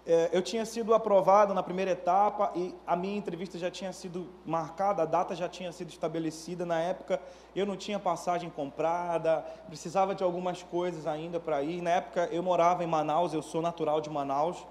é, 0.05 0.29
eu 0.33 0.41
tinha 0.41 0.65
sido 0.65 0.93
aprovado 0.93 1.53
na 1.53 1.63
primeira 1.63 1.91
etapa 1.91 2.51
e 2.55 2.75
a 2.85 2.95
minha 2.95 3.17
entrevista 3.17 3.57
já 3.57 3.71
tinha 3.71 3.93
sido 3.93 4.27
marcada, 4.45 5.03
a 5.03 5.05
data 5.05 5.33
já 5.33 5.47
tinha 5.47 5.71
sido 5.71 5.89
estabelecida. 5.89 6.65
Na 6.65 6.79
época, 6.79 7.21
eu 7.55 7.65
não 7.65 7.77
tinha 7.77 7.97
passagem 7.97 8.49
comprada, 8.49 9.45
precisava 9.67 10.13
de 10.13 10.23
algumas 10.23 10.61
coisas 10.61 11.07
ainda 11.07 11.39
para 11.39 11.61
ir. 11.61 11.81
Na 11.81 11.91
época, 11.91 12.27
eu 12.31 12.43
morava 12.43 12.83
em 12.83 12.87
Manaus, 12.87 13.33
eu 13.33 13.41
sou 13.41 13.61
natural 13.61 14.01
de 14.01 14.09
Manaus. 14.09 14.65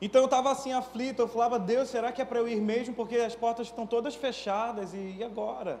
Então, 0.00 0.22
eu 0.22 0.24
estava 0.26 0.50
assim 0.50 0.72
aflito. 0.72 1.20
Eu 1.20 1.28
falava, 1.28 1.58
Deus, 1.58 1.88
será 1.88 2.10
que 2.10 2.22
é 2.22 2.24
para 2.24 2.38
eu 2.38 2.48
ir 2.48 2.60
mesmo? 2.60 2.94
Porque 2.94 3.16
as 3.16 3.34
portas 3.34 3.66
estão 3.66 3.86
todas 3.86 4.14
fechadas 4.14 4.94
e, 4.94 5.16
e 5.18 5.24
agora? 5.24 5.80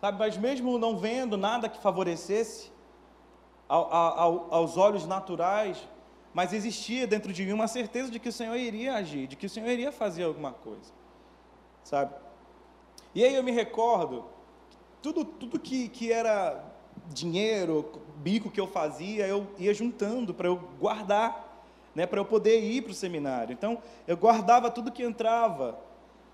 Sabe, 0.00 0.18
mas 0.18 0.36
mesmo 0.36 0.78
não 0.78 0.96
vendo 0.96 1.36
nada 1.36 1.68
que 1.68 1.80
favorecesse 1.80 2.70
ao, 3.68 3.92
ao, 3.92 4.54
aos 4.54 4.76
olhos 4.76 5.06
naturais, 5.06 5.86
mas 6.32 6.52
existia 6.52 7.06
dentro 7.06 7.32
de 7.32 7.44
mim 7.44 7.52
uma 7.52 7.66
certeza 7.66 8.10
de 8.10 8.18
que 8.20 8.28
o 8.28 8.32
Senhor 8.32 8.56
iria 8.56 8.94
agir, 8.94 9.26
de 9.26 9.36
que 9.36 9.46
o 9.46 9.50
Senhor 9.50 9.68
iria 9.68 9.90
fazer 9.90 10.22
alguma 10.22 10.52
coisa, 10.52 10.92
sabe? 11.82 12.14
E 13.14 13.24
aí 13.24 13.34
eu 13.34 13.42
me 13.42 13.50
recordo, 13.50 14.24
tudo, 15.02 15.24
tudo 15.24 15.58
que, 15.58 15.88
que 15.88 16.12
era 16.12 16.64
dinheiro, 17.08 18.02
bico 18.16 18.50
que 18.50 18.60
eu 18.60 18.68
fazia, 18.68 19.26
eu 19.26 19.46
ia 19.58 19.74
juntando 19.74 20.32
para 20.32 20.46
eu 20.46 20.56
guardar, 20.78 21.47
né, 21.98 22.06
para 22.06 22.20
eu 22.20 22.24
poder 22.24 22.60
ir 22.60 22.82
para 22.82 22.92
o 22.92 22.94
seminário. 22.94 23.52
Então, 23.52 23.78
eu 24.06 24.16
guardava 24.16 24.70
tudo 24.70 24.92
que 24.92 25.02
entrava, 25.02 25.76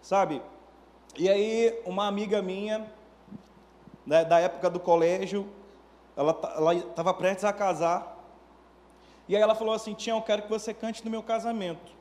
sabe? 0.03 0.43
E 1.17 1.27
aí, 1.27 1.81
uma 1.87 2.07
amiga 2.07 2.43
minha, 2.43 2.87
né, 4.07 4.27
da 4.27 4.39
época 4.39 4.69
do 4.69 4.79
colégio, 4.79 5.49
ela 6.15 6.39
estava 6.75 7.15
prestes 7.15 7.47
a 7.47 7.53
casar, 7.53 8.15
e 9.27 9.35
aí 9.35 9.41
ela 9.41 9.55
falou 9.55 9.73
assim: 9.73 9.95
Tião, 9.95 10.19
eu 10.19 10.23
quero 10.23 10.43
que 10.43 10.51
você 10.51 10.75
cante 10.75 11.03
no 11.03 11.11
meu 11.11 11.23
casamento. 11.23 11.93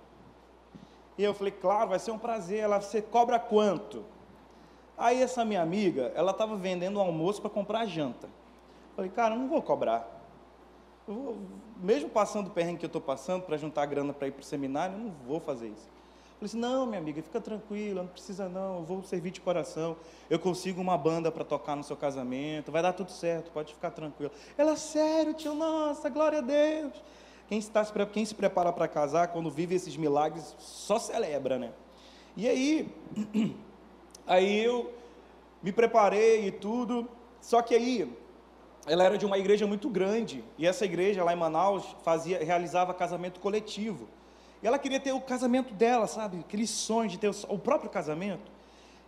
E 1.18 1.24
eu 1.24 1.34
falei: 1.34 1.54
Claro, 1.54 1.92
vai 1.92 2.00
ser 2.00 2.12
um 2.12 2.18
prazer. 2.18 2.60
Ela, 2.60 2.82
você 2.82 3.02
cobra 3.02 3.40
quanto? 3.40 4.04
Aí 4.98 5.24
essa 5.24 5.46
minha 5.46 5.62
amiga, 5.62 6.12
ela 6.16 6.32
estava 6.32 6.58
vendendo 6.58 7.00
almoço 7.00 7.40
para 7.40 7.50
comprar 7.50 7.86
janta. 7.86 8.28
Eu 8.28 8.96
falei: 8.98 9.10
Cara, 9.10 9.36
eu 9.36 9.40
não 9.40 9.48
vou 9.48 9.62
cobrar. 9.62 10.06
Vou, 11.08 11.38
mesmo 11.78 12.10
passando 12.10 12.48
o 12.48 12.50
perrengue 12.50 12.80
que 12.80 12.86
eu 12.86 12.88
estou 12.88 13.02
passando 13.02 13.44
para 13.44 13.58
juntar 13.58 13.86
grana 13.86 14.14
para 14.14 14.28
ir 14.28 14.32
para 14.32 14.42
o 14.42 14.46
seminário, 14.46 14.96
eu 14.96 15.00
não 15.00 15.12
vou 15.26 15.40
fazer 15.40 15.68
isso. 15.68 15.90
Falei 16.44 16.46
assim, 16.46 16.60
não, 16.60 16.86
minha 16.86 17.00
amiga, 17.00 17.22
fica 17.22 17.40
tranquila, 17.40 18.02
não 18.02 18.10
precisa 18.10 18.50
não, 18.50 18.80
eu 18.80 18.84
vou 18.84 19.02
servir 19.04 19.32
de 19.32 19.40
coração, 19.40 19.96
eu 20.30 20.38
consigo 20.38 20.82
uma 20.82 20.98
banda 20.98 21.32
para 21.32 21.46
tocar 21.46 21.76
no 21.76 21.84
seu 21.84 21.96
casamento, 21.96 22.72
vai 22.72 22.82
dar 22.82 22.92
tudo 22.92 23.12
certo, 23.12 23.50
pode 23.52 23.74
ficar 23.74 23.92
tranquila. 23.92 24.32
Ela, 24.58 24.76
sério, 24.76 25.34
tio, 25.34 25.54
nossa, 25.54 26.10
glória 26.10 26.40
a 26.40 26.42
Deus. 26.42 26.92
Quem, 27.48 27.60
está, 27.60 27.86
quem 28.12 28.26
se 28.26 28.36
prepara 28.36 28.74
para 28.74 28.88
casar, 28.88 29.30
quando 29.30 29.50
vive 29.50 29.76
esses 29.76 29.96
milagres, 29.96 30.56
só 30.60 31.00
celebra, 31.00 31.58
né? 31.58 31.72
E 32.36 32.50
aí, 32.50 32.94
aí 34.28 34.64
eu 34.64 34.94
me 35.62 35.72
preparei 35.72 36.48
e 36.48 36.52
tudo, 36.52 37.08
só 37.40 37.62
que 37.62 37.76
aí, 37.76 38.12
ela 38.86 39.04
era 39.04 39.18
de 39.18 39.26
uma 39.26 39.38
igreja 39.38 39.66
muito 39.66 39.90
grande, 39.90 40.44
e 40.58 40.68
essa 40.68 40.84
igreja 40.84 41.24
lá 41.24 41.34
em 41.34 41.38
Manaus 41.38 41.96
fazia, 42.04 42.44
realizava 42.44 42.94
casamento 42.94 43.40
coletivo. 43.40 44.08
E 44.62 44.68
ela 44.68 44.78
queria 44.78 45.00
ter 45.00 45.14
o 45.14 45.22
casamento 45.22 45.74
dela, 45.74 46.08
sabe? 46.08 46.40
Aquele 46.40 46.68
sonho 46.68 47.10
de 47.10 47.18
ter 47.18 47.30
o, 47.30 47.60
próprio 47.60 47.90
casamento. 47.90 48.52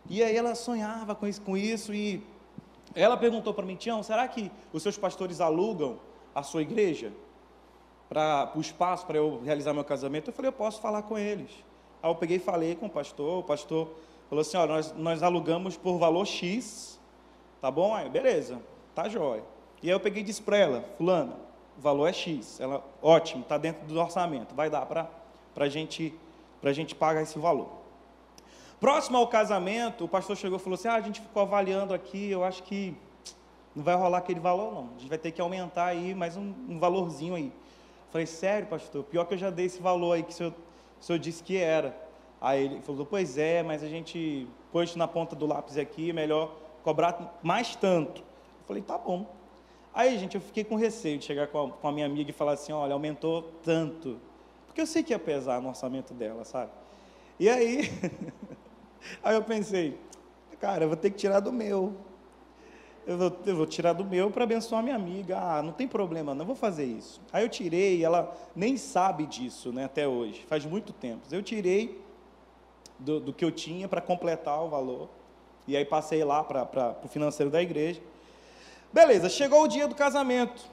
E 0.10 0.22
aí 0.22 0.36
ela 0.36 0.54
sonhava 0.56 1.16
com 1.16 1.28
isso, 1.28 1.42
com 1.42 1.58
isso 1.58 1.94
e 1.94 2.24
ela 2.94 3.18
perguntou 3.18 3.54
para 3.54 3.66
mim, 3.66 3.76
Tião, 3.76 4.04
será 4.04 4.28
que 4.28 4.52
os 4.72 4.84
seus 4.84 4.98
pastores 4.98 5.42
alugam 5.42 6.00
a 6.34 6.44
sua 6.44 6.62
igreja 6.62 7.12
para 8.08 8.52
o 8.56 8.62
espaço 8.62 9.06
para 9.06 9.18
eu 9.18 9.42
realizar 9.44 9.74
meu 9.74 9.84
casamento? 9.84 10.30
Eu 10.30 10.34
falei, 10.34 10.50
eu 10.50 10.54
posso 10.54 10.80
falar 10.82 11.02
com 11.04 11.18
eles. 11.18 11.50
Aí 12.04 12.10
eu 12.10 12.16
peguei 12.16 12.38
e 12.38 12.40
falei 12.40 12.76
com 12.76 12.86
o 12.86 12.90
pastor, 12.90 13.40
o 13.40 13.44
pastor 13.44 13.90
falou 14.30 14.42
assim, 14.42 14.58
olha, 14.58 14.74
nós, 14.74 14.94
nós 14.96 15.24
alugamos 15.24 15.76
por 15.76 15.98
valor 15.98 16.26
X, 16.26 17.00
tá 17.60 17.72
bom? 17.72 17.96
Aí, 17.96 18.10
beleza, 18.10 18.62
tá 18.94 19.10
jóia. 19.10 19.55
E 19.86 19.88
aí 19.90 19.94
eu 19.94 20.00
peguei 20.00 20.24
e 20.24 20.26
disse 20.26 20.42
para 20.42 20.58
ela, 20.58 20.84
fulana, 20.98 21.34
o 21.78 21.82
valor 21.82 22.08
é 22.08 22.12
X. 22.12 22.60
Ela, 22.60 22.84
ótimo, 23.04 23.44
está 23.44 23.56
dentro 23.56 23.86
do 23.86 24.00
orçamento, 24.00 24.56
vai 24.56 24.68
dar 24.68 24.84
para 24.88 25.08
para 25.54 25.70
gente, 25.70 26.12
a 26.64 26.72
gente 26.72 26.96
pagar 26.96 27.22
esse 27.22 27.38
valor. 27.38 27.70
Próximo 28.80 29.20
ao 29.20 29.28
casamento, 29.28 30.06
o 30.06 30.08
pastor 30.08 30.36
chegou 30.38 30.58
e 30.58 30.60
falou 30.60 30.74
assim: 30.74 30.88
ah, 30.88 30.96
a 30.96 31.02
gente 31.02 31.22
ficou 31.22 31.44
avaliando 31.44 31.94
aqui, 31.94 32.32
eu 32.32 32.44
acho 32.44 32.64
que 32.64 32.96
não 33.76 33.84
vai 33.84 33.94
rolar 33.96 34.18
aquele 34.18 34.40
valor, 34.40 34.74
não. 34.74 34.90
A 34.96 35.00
gente 35.00 35.08
vai 35.08 35.20
ter 35.20 35.30
que 35.30 35.40
aumentar 35.40 35.86
aí 35.86 36.16
mais 36.16 36.36
um, 36.36 36.52
um 36.68 36.80
valorzinho 36.80 37.36
aí. 37.36 37.46
Eu 37.46 38.12
falei, 38.12 38.26
sério, 38.26 38.66
pastor? 38.66 39.04
Pior 39.04 39.26
que 39.26 39.36
eu 39.36 39.38
já 39.38 39.52
dei 39.52 39.68
esse 39.68 39.80
valor 39.80 40.14
aí 40.14 40.24
que 40.24 40.32
o 40.32 40.34
senhor, 40.34 40.52
o 41.00 41.04
senhor 41.04 41.20
disse 41.20 41.44
que 41.44 41.58
era. 41.58 41.96
Aí 42.42 42.66
ele 42.66 42.82
falou, 42.82 43.06
pois 43.06 43.38
é, 43.38 43.62
mas 43.62 43.84
a 43.84 43.88
gente 43.88 44.48
pôs 44.72 44.96
na 44.96 45.08
ponta 45.08 45.36
do 45.36 45.46
lápis 45.46 45.78
aqui, 45.78 46.12
melhor 46.12 46.56
cobrar 46.82 47.40
mais 47.44 47.76
tanto. 47.76 48.22
Eu 48.22 48.66
falei, 48.68 48.82
tá 48.82 48.98
bom. 48.98 49.45
Aí, 49.96 50.20
gente, 50.20 50.36
eu 50.36 50.42
fiquei 50.42 50.66
com 50.66 50.76
receio 50.76 51.18
de 51.18 51.24
chegar 51.24 51.48
com 51.48 51.68
a, 51.68 51.72
com 51.72 51.88
a 51.88 51.92
minha 51.92 52.06
amiga 52.06 52.30
e 52.30 52.34
falar 52.34 52.52
assim, 52.52 52.74
olha, 52.74 52.92
aumentou 52.92 53.44
tanto. 53.64 54.20
Porque 54.68 54.82
eu 54.82 54.86
sei 54.86 55.02
que 55.02 55.14
ia 55.14 55.20
pesar 55.20 55.62
no 55.62 55.70
orçamento 55.70 56.14
dela, 56.14 56.44
sabe? 56.44 56.70
E 57.40 57.50
aí, 57.50 57.90
aí 59.24 59.36
eu 59.36 59.42
pensei, 59.42 59.98
cara, 60.60 60.84
eu 60.84 60.90
vou 60.90 60.98
ter 60.98 61.12
que 61.12 61.16
tirar 61.16 61.40
do 61.40 61.50
meu. 61.50 61.96
Eu 63.08 63.18
vou, 63.18 63.38
eu 63.46 63.56
vou 63.56 63.66
tirar 63.66 63.94
do 63.94 64.04
meu 64.04 64.30
para 64.30 64.44
abençoar 64.44 64.84
minha 64.84 64.98
amiga. 64.98 65.38
Ah, 65.38 65.64
não 65.64 65.72
tem 65.72 65.88
problema, 65.88 66.36
não 66.36 66.46
vou 66.46 66.56
fazer 66.56 66.84
isso. 66.84 67.22
Aí 67.32 67.46
eu 67.46 67.50
tirei, 67.50 68.04
ela 68.04 68.36
nem 68.54 68.76
sabe 68.76 69.26
disso, 69.26 69.72
né, 69.72 69.86
até 69.86 70.06
hoje. 70.06 70.44
Faz 70.50 70.66
muito 70.66 70.92
tempo. 70.92 71.22
Eu 71.32 71.42
tirei 71.42 72.02
do, 73.00 73.22
do 73.22 73.32
que 73.32 73.46
eu 73.46 73.52
tinha 73.52 73.88
para 73.88 74.02
completar 74.02 74.62
o 74.62 74.68
valor. 74.68 75.08
E 75.66 75.78
aí 75.78 75.86
passei 75.86 76.22
lá 76.26 76.44
para 76.44 76.98
o 77.02 77.08
financeiro 77.08 77.50
da 77.50 77.62
igreja. 77.62 78.02
Beleza, 78.96 79.28
chegou 79.28 79.64
o 79.64 79.68
dia 79.68 79.90
do 79.90 79.94
casamento. 79.94 80.64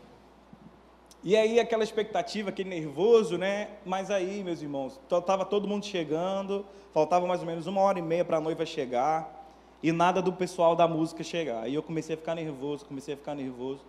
E 1.24 1.36
aí 1.36 1.58
aquela 1.58 1.82
expectativa, 1.82 2.50
aquele 2.50 2.70
nervoso, 2.70 3.36
né? 3.36 3.70
Mas 3.84 4.12
aí, 4.12 4.44
meus 4.44 4.62
irmãos, 4.62 5.00
estava 5.10 5.44
todo 5.44 5.66
mundo 5.66 5.84
chegando, 5.84 6.64
faltava 6.92 7.26
mais 7.26 7.40
ou 7.40 7.46
menos 7.46 7.66
uma 7.66 7.80
hora 7.80 7.98
e 7.98 8.02
meia 8.02 8.24
para 8.24 8.36
a 8.36 8.40
noiva 8.40 8.64
chegar, 8.64 9.44
e 9.82 9.90
nada 9.90 10.22
do 10.22 10.32
pessoal 10.32 10.76
da 10.76 10.86
música 10.86 11.24
chegar. 11.24 11.68
E 11.68 11.74
eu 11.74 11.82
comecei 11.82 12.14
a 12.14 12.16
ficar 12.16 12.36
nervoso, 12.36 12.84
comecei 12.84 13.14
a 13.14 13.16
ficar 13.16 13.34
nervoso. 13.34 13.80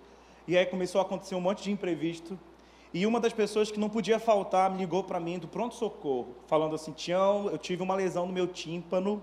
E 0.47 0.57
aí 0.57 0.65
começou 0.65 0.97
a 0.99 1.03
acontecer 1.03 1.35
um 1.35 1.41
monte 1.41 1.61
de 1.65 1.71
imprevisto. 1.71 2.35
E 2.91 3.05
uma 3.05 3.19
das 3.19 3.33
pessoas 3.33 3.69
que 3.69 3.79
não 3.79 3.87
podia 3.87 4.17
faltar 4.17 4.71
me 4.71 4.79
ligou 4.79 5.03
para 5.03 5.19
mim 5.19 5.37
do 5.37 5.47
pronto-socorro, 5.47 6.37
falando 6.47 6.73
assim: 6.73 6.91
Tião, 6.91 7.49
eu 7.51 7.59
tive 7.59 7.83
uma 7.83 7.93
lesão 7.93 8.25
no 8.25 8.33
meu 8.33 8.47
tímpano, 8.47 9.21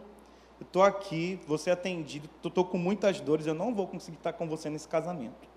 eu 0.61 0.65
estou 0.65 0.83
aqui, 0.83 1.41
você 1.47 1.71
é 1.71 1.73
atendido, 1.73 2.29
estou 2.45 2.65
com 2.65 2.77
muitas 2.77 3.19
dores, 3.19 3.47
eu 3.47 3.55
não 3.55 3.75
vou 3.75 3.87
conseguir 3.87 4.19
estar 4.19 4.35
com 4.35 4.47
você 4.47 4.69
nesse 4.69 4.87
casamento. 4.87 5.49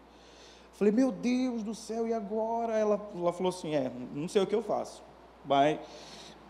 Falei, 0.74 0.93
meu 0.93 1.12
Deus 1.12 1.62
do 1.62 1.75
céu, 1.75 2.07
e 2.07 2.13
agora? 2.13 2.74
Ela, 2.74 3.00
ela 3.13 3.33
falou 3.33 3.50
assim, 3.50 3.75
é, 3.75 3.91
não 4.13 4.27
sei 4.27 4.41
o 4.41 4.48
que 4.48 4.55
eu 4.55 4.63
faço. 4.63 5.03
Vai. 5.45 5.79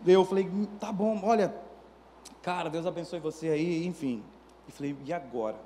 Eu 0.06 0.24
falei, 0.24 0.48
tá 0.78 0.92
bom, 0.92 1.20
olha, 1.24 1.54
cara, 2.40 2.70
Deus 2.70 2.86
abençoe 2.86 3.18
você 3.18 3.48
aí, 3.48 3.84
enfim. 3.86 4.22
E 4.68 4.72
falei, 4.72 4.96
e 5.04 5.12
agora? 5.12 5.56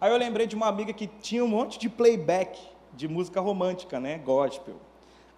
Aí 0.00 0.10
eu 0.10 0.16
lembrei 0.16 0.46
de 0.46 0.56
uma 0.56 0.66
amiga 0.66 0.92
que 0.92 1.06
tinha 1.06 1.44
um 1.44 1.48
monte 1.48 1.78
de 1.78 1.88
playback 1.88 2.58
de 2.94 3.06
música 3.06 3.40
romântica, 3.40 4.00
né? 4.00 4.18
Gospel. 4.18 4.76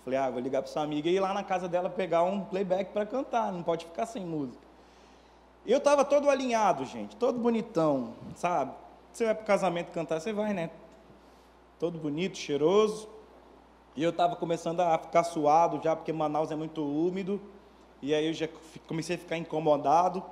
Falei, 0.05 0.19
ah, 0.19 0.31
vou 0.31 0.41
ligar 0.41 0.63
para 0.63 0.71
sua 0.71 0.83
amiga 0.83 1.09
e 1.09 1.17
ir 1.17 1.21
lá 1.21 1.35
na 1.35 1.43
casa 1.43 1.69
dela 1.69 1.91
pegar 1.91 2.23
um 2.23 2.45
playback 2.45 2.93
para 2.93 3.05
cantar, 3.05 3.53
não 3.53 3.63
pode 3.63 3.85
ficar 3.85 4.07
sem 4.07 4.25
música. 4.25 4.64
Eu 5.67 5.79
estava 5.79 6.05
todo 6.05 6.29
alinhado, 6.29 6.85
gente, 6.85 7.17
todo 7.17 7.39
bonitão, 7.39 8.15
sabe? 8.35 8.75
Você 9.11 9.25
vai 9.25 9.35
para 9.35 9.45
o 9.45 9.47
casamento 9.47 9.93
cantar, 9.93 10.21
você 10.21 10.33
vai, 10.33 10.53
né? 10.53 10.71
Todo 11.79 11.99
bonito, 11.99 12.37
cheiroso. 12.37 13.09
E 13.97 14.03
eu 14.03 14.11
estava 14.11 14.37
começando 14.37 14.81
a 14.81 14.99
ficar 14.99 15.25
suado 15.25 15.81
já, 15.83 15.97
porque 15.97 16.13
Manaus 16.13 16.51
é 16.51 16.57
muito 16.57 16.85
úmido. 16.85 17.41
E 18.03 18.13
aí 18.15 18.27
eu 18.27 18.35
já 18.35 18.49
comecei 18.87 19.17
a 19.17 19.19
ficar 19.19 19.39
incomodado. 19.39 20.23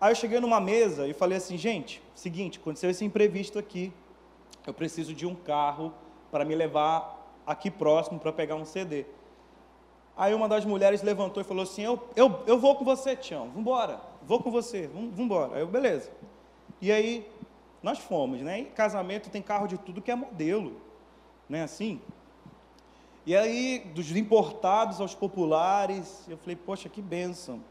Aí 0.00 0.10
eu 0.10 0.16
cheguei 0.16 0.40
numa 0.40 0.60
mesa 0.60 1.06
e 1.06 1.12
falei 1.12 1.38
assim, 1.38 1.56
gente, 1.56 2.02
seguinte, 2.14 2.58
aconteceu 2.58 2.90
esse 2.90 3.04
imprevisto 3.04 3.58
aqui. 3.58 3.92
Eu 4.66 4.74
preciso 4.74 5.14
de 5.14 5.24
um 5.24 5.34
carro 5.34 5.92
para 6.30 6.44
me 6.44 6.56
levar 6.56 7.22
aqui 7.46 7.70
próximo 7.70 8.18
para 8.18 8.32
pegar 8.32 8.56
um 8.56 8.64
CD. 8.64 9.04
Aí 10.16 10.34
uma 10.34 10.48
das 10.48 10.64
mulheres 10.64 11.02
levantou 11.02 11.40
e 11.40 11.44
falou 11.44 11.62
assim: 11.62 11.82
Eu, 11.82 12.08
eu, 12.16 12.42
eu 12.46 12.58
vou 12.58 12.74
com 12.76 12.84
você, 12.84 13.14
Tião, 13.14 13.46
vamos 13.46 13.60
embora, 13.60 14.00
vou 14.26 14.40
com 14.40 14.50
você, 14.50 14.86
vamos 14.88 15.18
embora. 15.18 15.56
Aí 15.56 15.60
eu, 15.60 15.66
beleza. 15.66 16.10
E 16.80 16.90
aí 16.90 17.26
nós 17.82 17.98
fomos, 17.98 18.40
né? 18.40 18.64
Casamento 18.74 19.30
tem 19.30 19.42
carro 19.42 19.66
de 19.66 19.76
tudo 19.78 20.00
que 20.00 20.10
é 20.10 20.14
modelo, 20.14 20.80
né? 21.48 21.62
Assim. 21.62 22.00
E 23.24 23.36
aí, 23.36 23.90
dos 23.94 24.10
importados 24.16 25.00
aos 25.00 25.14
populares, 25.14 26.26
eu 26.28 26.36
falei, 26.36 26.56
poxa, 26.56 26.88
que 26.88 27.00
bênção. 27.00 27.62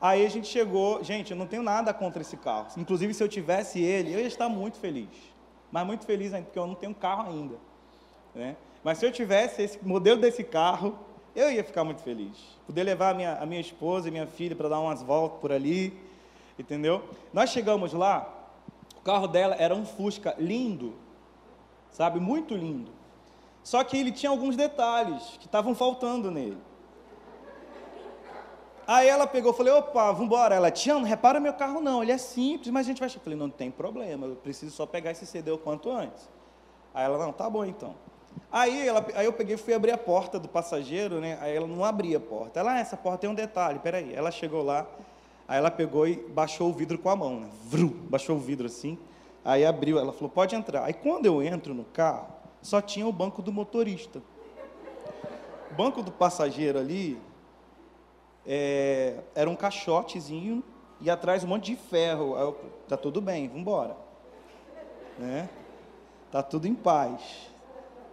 Aí 0.00 0.24
a 0.24 0.30
gente 0.30 0.48
chegou, 0.48 1.04
gente, 1.04 1.32
eu 1.32 1.36
não 1.36 1.46
tenho 1.46 1.62
nada 1.62 1.92
contra 1.92 2.22
esse 2.22 2.36
carro. 2.38 2.68
Inclusive, 2.78 3.12
se 3.12 3.22
eu 3.22 3.28
tivesse 3.28 3.82
ele, 3.82 4.14
eu 4.14 4.18
ia 4.18 4.26
estar 4.26 4.48
muito 4.48 4.78
feliz. 4.78 5.08
Mas 5.70 5.86
muito 5.86 6.06
feliz 6.06 6.32
ainda, 6.32 6.46
porque 6.46 6.58
eu 6.58 6.66
não 6.66 6.74
tenho 6.74 6.94
carro 6.94 7.28
ainda. 7.28 7.56
Né? 8.34 8.56
Mas 8.82 8.96
se 8.96 9.04
eu 9.04 9.12
tivesse 9.12 9.60
esse 9.60 9.84
modelo 9.84 10.18
desse 10.18 10.42
carro, 10.42 10.98
eu 11.34 11.50
ia 11.50 11.62
ficar 11.62 11.84
muito 11.84 12.02
feliz. 12.02 12.36
Poder 12.66 12.82
levar 12.82 13.10
a 13.10 13.14
minha, 13.14 13.34
a 13.34 13.46
minha 13.46 13.60
esposa 13.60 14.08
e 14.08 14.10
minha 14.10 14.26
filha 14.26 14.56
para 14.56 14.68
dar 14.68 14.80
umas 14.80 15.02
voltas 15.02 15.40
por 15.40 15.52
ali, 15.52 15.98
entendeu? 16.58 17.02
Nós 17.32 17.50
chegamos 17.50 17.92
lá, 17.92 18.32
o 18.96 19.00
carro 19.00 19.26
dela 19.26 19.54
era 19.58 19.74
um 19.74 19.84
Fusca 19.84 20.34
lindo, 20.38 20.94
sabe? 21.90 22.20
Muito 22.20 22.54
lindo. 22.54 22.90
Só 23.62 23.84
que 23.84 23.96
ele 23.96 24.10
tinha 24.10 24.30
alguns 24.30 24.56
detalhes 24.56 25.36
que 25.38 25.46
estavam 25.46 25.74
faltando 25.74 26.30
nele. 26.30 26.58
Aí 28.86 29.06
ela 29.06 29.24
pegou, 29.26 29.52
falei, 29.52 29.72
opa, 29.72 30.10
vamos 30.10 30.26
embora. 30.26 30.54
Ela, 30.54 30.70
Tião, 30.70 30.98
não 30.98 31.06
repara 31.06 31.38
meu 31.38 31.52
carro 31.52 31.80
não, 31.80 32.02
ele 32.02 32.10
é 32.10 32.18
simples, 32.18 32.70
mas 32.72 32.86
a 32.86 32.88
gente 32.88 32.98
vai... 32.98 33.08
Eu 33.08 33.20
falei, 33.20 33.38
não 33.38 33.48
tem 33.48 33.70
problema, 33.70 34.26
eu 34.26 34.34
preciso 34.34 34.74
só 34.74 34.84
pegar 34.84 35.12
esse 35.12 35.24
CD 35.24 35.50
o 35.50 35.58
quanto 35.58 35.90
antes. 35.90 36.28
Aí 36.92 37.04
ela, 37.04 37.16
não, 37.16 37.32
tá 37.32 37.48
bom 37.48 37.64
então. 37.64 37.94
Aí, 38.52 38.88
ela, 38.88 39.06
aí 39.14 39.26
eu 39.26 39.32
peguei 39.32 39.56
fui 39.56 39.72
abrir 39.72 39.92
a 39.92 39.98
porta 39.98 40.38
do 40.38 40.48
passageiro, 40.48 41.20
né? 41.20 41.38
Aí 41.40 41.54
ela 41.54 41.68
não 41.68 41.84
abria 41.84 42.16
a 42.16 42.20
porta. 42.20 42.58
Ela, 42.58 42.74
ah, 42.74 42.78
essa 42.80 42.96
porta 42.96 43.18
tem 43.18 43.30
um 43.30 43.34
detalhe, 43.34 43.78
peraí. 43.78 44.12
Ela 44.12 44.30
chegou 44.32 44.62
lá, 44.62 44.88
aí 45.46 45.58
ela 45.58 45.70
pegou 45.70 46.06
e 46.08 46.16
baixou 46.16 46.68
o 46.68 46.72
vidro 46.72 46.98
com 46.98 47.08
a 47.08 47.14
mão, 47.14 47.40
né? 47.40 47.48
Vru, 47.64 47.88
baixou 47.88 48.36
o 48.36 48.40
vidro 48.40 48.66
assim. 48.66 48.98
Aí 49.44 49.64
abriu, 49.64 49.98
ela 49.98 50.12
falou, 50.12 50.28
pode 50.28 50.56
entrar. 50.56 50.84
Aí 50.84 50.92
quando 50.92 51.26
eu 51.26 51.40
entro 51.40 51.72
no 51.72 51.84
carro, 51.84 52.26
só 52.60 52.80
tinha 52.80 53.06
o 53.06 53.12
banco 53.12 53.40
do 53.40 53.52
motorista. 53.52 54.20
O 55.70 55.74
banco 55.74 56.02
do 56.02 56.10
passageiro 56.10 56.76
ali 56.76 57.20
é, 58.44 59.20
era 59.32 59.48
um 59.48 59.54
caixotezinho 59.54 60.64
e 61.00 61.08
atrás 61.08 61.44
um 61.44 61.46
monte 61.46 61.66
de 61.66 61.76
ferro. 61.76 62.34
Aí 62.34 62.42
eu, 62.42 62.58
tá 62.88 62.96
tudo 62.96 63.20
bem, 63.20 63.46
vamos 63.46 63.62
embora. 63.62 63.96
Né? 65.16 65.48
Tá 66.32 66.42
tudo 66.42 66.66
em 66.66 66.74
paz 66.74 67.50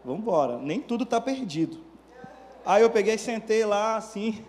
vamos 0.07 0.21
embora, 0.21 0.57
nem 0.57 0.79
tudo 0.79 1.03
está 1.03 1.19
perdido. 1.19 1.77
Aí 2.65 2.81
eu 2.81 2.89
peguei, 2.89 3.17
sentei 3.17 3.65
lá 3.65 3.97
assim, 3.97 4.43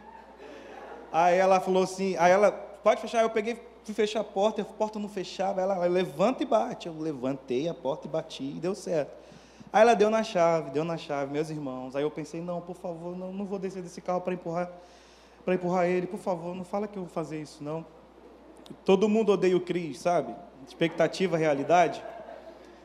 aí 1.13 1.37
ela 1.37 1.61
falou 1.61 1.83
assim, 1.83 2.17
aí 2.17 2.31
ela, 2.31 2.53
pode 2.53 3.01
fechar, 3.01 3.23
eu 3.23 3.31
peguei, 3.31 3.61
fui 3.85 3.93
fechar 3.95 4.21
a 4.21 4.25
porta, 4.25 4.63
a 4.63 4.65
porta 4.65 4.99
não 4.99 5.09
fechava, 5.09 5.61
ela, 5.61 5.75
ela 5.75 5.87
levanta 5.87 6.45
e 6.45 6.47
bate, 6.47 6.87
eu 6.87 6.97
levantei 6.99 7.69
a 7.69 7.75
porta 7.75 8.07
e 8.07 8.11
bati, 8.11 8.45
e 8.45 8.61
deu 8.61 8.75
certo. 8.75 9.11
Aí 9.73 9.83
ela 9.83 9.95
deu 9.95 10.09
na 10.09 10.23
chave, 10.23 10.71
deu 10.71 10.85
na 10.85 10.97
chave, 10.97 11.33
meus 11.33 11.51
irmãos, 11.51 11.97
aí 11.97 12.03
eu 12.03 12.11
pensei, 12.11 12.41
não, 12.41 12.61
por 12.61 12.77
favor, 12.77 13.17
não, 13.17 13.33
não 13.33 13.45
vou 13.45 13.59
descer 13.59 13.83
desse 13.83 14.01
carro 14.01 14.21
para 14.21 14.35
empurrar, 14.35 14.71
para 15.45 15.55
empurrar 15.55 15.87
ele, 15.87 16.07
por 16.07 16.21
favor, 16.21 16.55
não 16.55 16.65
fala 16.65 16.87
que 16.87 16.97
eu 16.97 17.03
vou 17.03 17.11
fazer 17.11 17.41
isso, 17.41 17.63
não. 17.65 17.85
Todo 18.85 19.09
mundo 19.09 19.33
odeia 19.33 19.57
o 19.57 19.61
Cris, 19.61 19.99
sabe? 19.99 20.35
Expectativa, 20.67 21.37
realidade. 21.37 22.03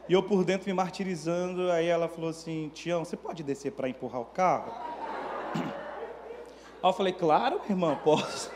E 0.08 0.14
eu 0.14 0.22
por 0.22 0.44
dentro 0.44 0.68
me 0.68 0.74
martirizando, 0.74 1.72
aí 1.72 1.88
ela 1.88 2.10
falou 2.10 2.30
assim, 2.30 2.70
Tião, 2.74 3.06
você 3.06 3.16
pode 3.16 3.42
descer 3.42 3.72
para 3.72 3.88
empurrar 3.88 4.22
o 4.22 4.26
carro? 4.26 4.74
Aí 5.56 6.90
eu 6.90 6.94
falei, 6.94 7.14
claro, 7.14 7.62
irmã, 7.70 7.96
posso. 8.04 8.52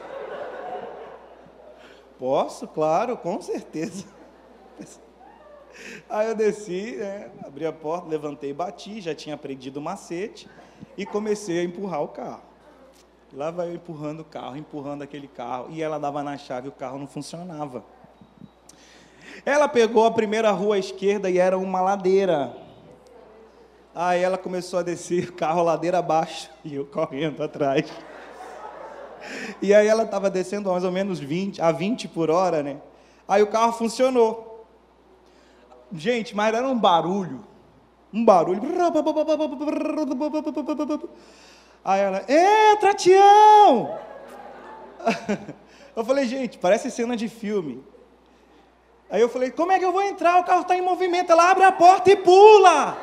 Posso, 2.20 2.68
claro, 2.68 3.16
com 3.16 3.42
certeza. 3.42 4.06
Aí 6.10 6.28
eu 6.28 6.36
desci, 6.36 6.98
né, 6.98 7.32
abri 7.46 7.66
a 7.66 7.72
porta, 7.72 8.10
levantei, 8.10 8.52
bati, 8.52 9.00
já 9.00 9.16
tinha 9.16 9.36
aprendido 9.36 9.78
o 9.78 9.82
macete 9.82 10.50
e 10.98 11.06
comecei 11.06 11.60
a 11.60 11.64
empurrar 11.64 12.02
o 12.02 12.08
carro. 12.10 12.42
Lá 13.32 13.52
vai 13.52 13.70
eu 13.70 13.76
empurrando 13.76 14.22
o 14.22 14.26
carro, 14.26 14.58
empurrando 14.58 15.04
aquele 15.04 15.28
carro, 15.28 15.68
e 15.70 15.82
ela 15.82 16.00
dava 16.00 16.24
na 16.24 16.38
chave 16.38 16.68
e 16.68 16.70
o 16.70 16.74
carro 16.74 16.98
não 16.98 17.08
funcionava. 17.08 17.84
Ela 19.46 19.68
pegou 19.68 20.06
a 20.06 20.12
primeira 20.12 20.52
rua 20.52 20.76
à 20.76 20.80
esquerda 20.80 21.30
e 21.30 21.38
era 21.38 21.58
uma 21.58 21.82
ladeira. 21.82 22.56
Aí 23.94 24.22
ela 24.22 24.38
começou 24.38 24.80
a 24.80 24.84
descer, 24.84 25.32
carro 25.36 25.64
ladeira 25.64 26.00
abaixo, 26.00 26.50
e 26.64 26.76
eu 26.76 26.86
correndo 26.86 27.42
atrás. 27.42 27.92
E 29.62 29.74
aí 29.74 29.88
ela 29.88 30.04
estava 30.04 30.30
descendo 30.30 30.70
mais 30.70 30.84
ou 30.84 30.92
menos 30.92 31.20
20, 31.20 31.62
a 31.62 31.72
20 31.72 32.08
por 32.08 32.30
hora, 32.30 32.62
né? 32.62 32.78
Aí 33.28 33.42
o 33.42 33.48
carro 33.48 33.74
funcionou. 33.74 34.66
Gente, 35.92 36.36
mas 36.36 36.54
era 36.54 36.68
um 36.68 36.78
barulho. 36.78 37.44
Um 38.14 38.24
barulho. 38.24 38.62
Aí 41.84 42.02
ela, 42.02 42.24
entra, 42.28 42.94
Tião! 42.94 43.98
Eu 45.96 46.06
falei, 46.06 46.28
gente, 46.28 46.58
parece 46.60 46.92
cena 46.92 47.18
de 47.18 47.28
filme. 47.28 47.84
Aí 49.10 49.22
eu 49.22 49.30
falei, 49.30 49.52
como 49.52 49.72
é 49.72 49.80
que 49.80 49.86
eu 49.86 49.92
vou 49.92 50.04
entrar? 50.04 50.40
O 50.40 50.44
carro 50.44 50.62
está 50.62 50.78
em 50.78 50.82
movimento. 50.82 51.32
Ela 51.32 51.52
abre 51.52 51.64
a 51.64 51.72
porta 51.72 52.12
e 52.12 52.16
pula. 52.16 52.98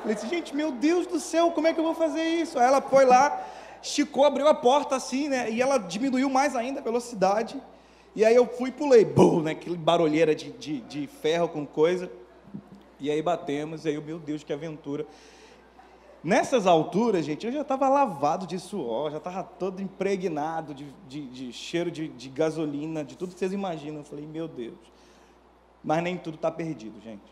Falei 0.00 0.16
assim, 0.16 0.28
gente, 0.28 0.54
meu 0.56 0.72
Deus 0.72 1.06
do 1.06 1.20
céu, 1.20 1.50
como 1.50 1.66
é 1.66 1.72
que 1.72 1.78
eu 1.78 1.84
vou 1.84 1.94
fazer 1.94 2.22
isso? 2.22 2.58
Aí 2.58 2.66
ela 2.66 2.80
foi 2.80 3.04
lá, 3.04 3.46
esticou, 3.82 4.24
abriu 4.24 4.48
a 4.48 4.54
porta 4.54 4.96
assim, 4.96 5.28
né? 5.28 5.50
E 5.50 5.60
ela 5.60 5.78
diminuiu 5.78 6.28
mais 6.30 6.56
ainda 6.56 6.80
a 6.80 6.82
velocidade. 6.82 7.60
E 8.16 8.24
aí 8.24 8.34
eu 8.34 8.46
fui 8.46 8.70
e 8.70 8.72
pulei, 8.72 9.04
bum, 9.04 9.40
né? 9.40 9.52
Aquele 9.52 9.76
barulheira 9.76 10.34
de, 10.34 10.50
de, 10.52 10.80
de 10.80 11.06
ferro 11.06 11.48
com 11.48 11.66
coisa. 11.66 12.10
E 12.98 13.10
aí 13.10 13.22
batemos, 13.22 13.84
e 13.84 13.88
aí, 13.88 14.00
meu 14.00 14.18
Deus, 14.18 14.42
que 14.42 14.52
aventura. 14.52 15.06
Nessas 16.22 16.66
alturas, 16.66 17.24
gente, 17.24 17.46
eu 17.46 17.52
já 17.52 17.62
estava 17.62 17.88
lavado 17.88 18.46
de 18.46 18.58
suor, 18.58 19.10
já 19.10 19.16
estava 19.16 19.42
todo 19.42 19.80
impregnado 19.80 20.74
de, 20.74 20.86
de, 21.08 21.26
de 21.28 21.52
cheiro 21.52 21.90
de, 21.90 22.08
de, 22.08 22.28
gasolina, 22.28 23.02
de 23.02 23.16
tudo 23.16 23.32
que 23.32 23.38
vocês 23.38 23.52
imaginam. 23.52 23.98
Eu 23.98 24.04
falei, 24.04 24.26
meu 24.26 24.46
Deus. 24.46 24.78
Mas 25.82 26.02
nem 26.02 26.16
tudo 26.16 26.34
está 26.34 26.50
perdido, 26.50 27.00
gente. 27.00 27.22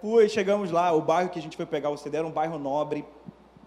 Fui, 0.00 0.28
chegamos 0.28 0.70
lá, 0.70 0.92
o 0.92 1.00
bairro 1.00 1.30
que 1.30 1.38
a 1.38 1.42
gente 1.42 1.56
foi 1.56 1.66
pegar 1.66 1.90
o 1.90 1.96
CD 1.96 2.18
era 2.18 2.26
um 2.26 2.30
bairro 2.30 2.58
nobre, 2.58 3.04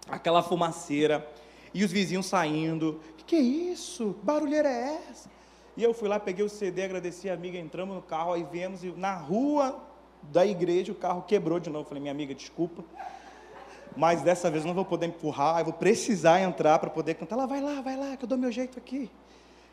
aquela 0.08 0.42
fumaceira, 0.42 1.26
e 1.74 1.84
os 1.84 1.90
vizinhos 1.90 2.26
saindo. 2.26 3.00
Que, 3.16 3.24
que 3.24 3.36
é 3.36 3.40
isso? 3.40 4.16
Barulheira 4.22 4.68
é 4.68 5.00
essa? 5.10 5.28
E 5.76 5.82
eu 5.82 5.94
fui 5.94 6.08
lá, 6.08 6.18
peguei 6.18 6.44
o 6.44 6.48
CD, 6.48 6.84
agradeci 6.84 7.30
a 7.30 7.34
amiga, 7.34 7.58
entramos 7.58 7.94
no 7.94 8.02
carro, 8.02 8.32
aí 8.32 8.46
viemos, 8.50 8.82
e 8.84 8.90
na 8.90 9.14
rua 9.14 9.80
da 10.22 10.44
igreja 10.44 10.92
o 10.92 10.94
carro 10.94 11.22
quebrou 11.22 11.58
de 11.58 11.70
novo. 11.70 11.88
Falei, 11.88 12.00
minha 12.00 12.12
amiga, 12.12 12.34
desculpa, 12.34 12.84
mas 13.96 14.22
dessa 14.22 14.50
vez 14.50 14.64
eu 14.64 14.68
não 14.68 14.74
vou 14.74 14.84
poder 14.84 15.06
empurrar, 15.06 15.60
eu 15.60 15.64
vou 15.64 15.74
precisar 15.74 16.40
entrar 16.40 16.78
para 16.78 16.90
poder 16.90 17.14
cantar. 17.14 17.36
Ela, 17.36 17.46
vai 17.46 17.60
lá, 17.60 17.80
vai 17.80 17.96
lá, 17.96 18.16
que 18.16 18.24
eu 18.24 18.28
dou 18.28 18.38
meu 18.38 18.52
jeito 18.52 18.78
aqui. 18.78 19.10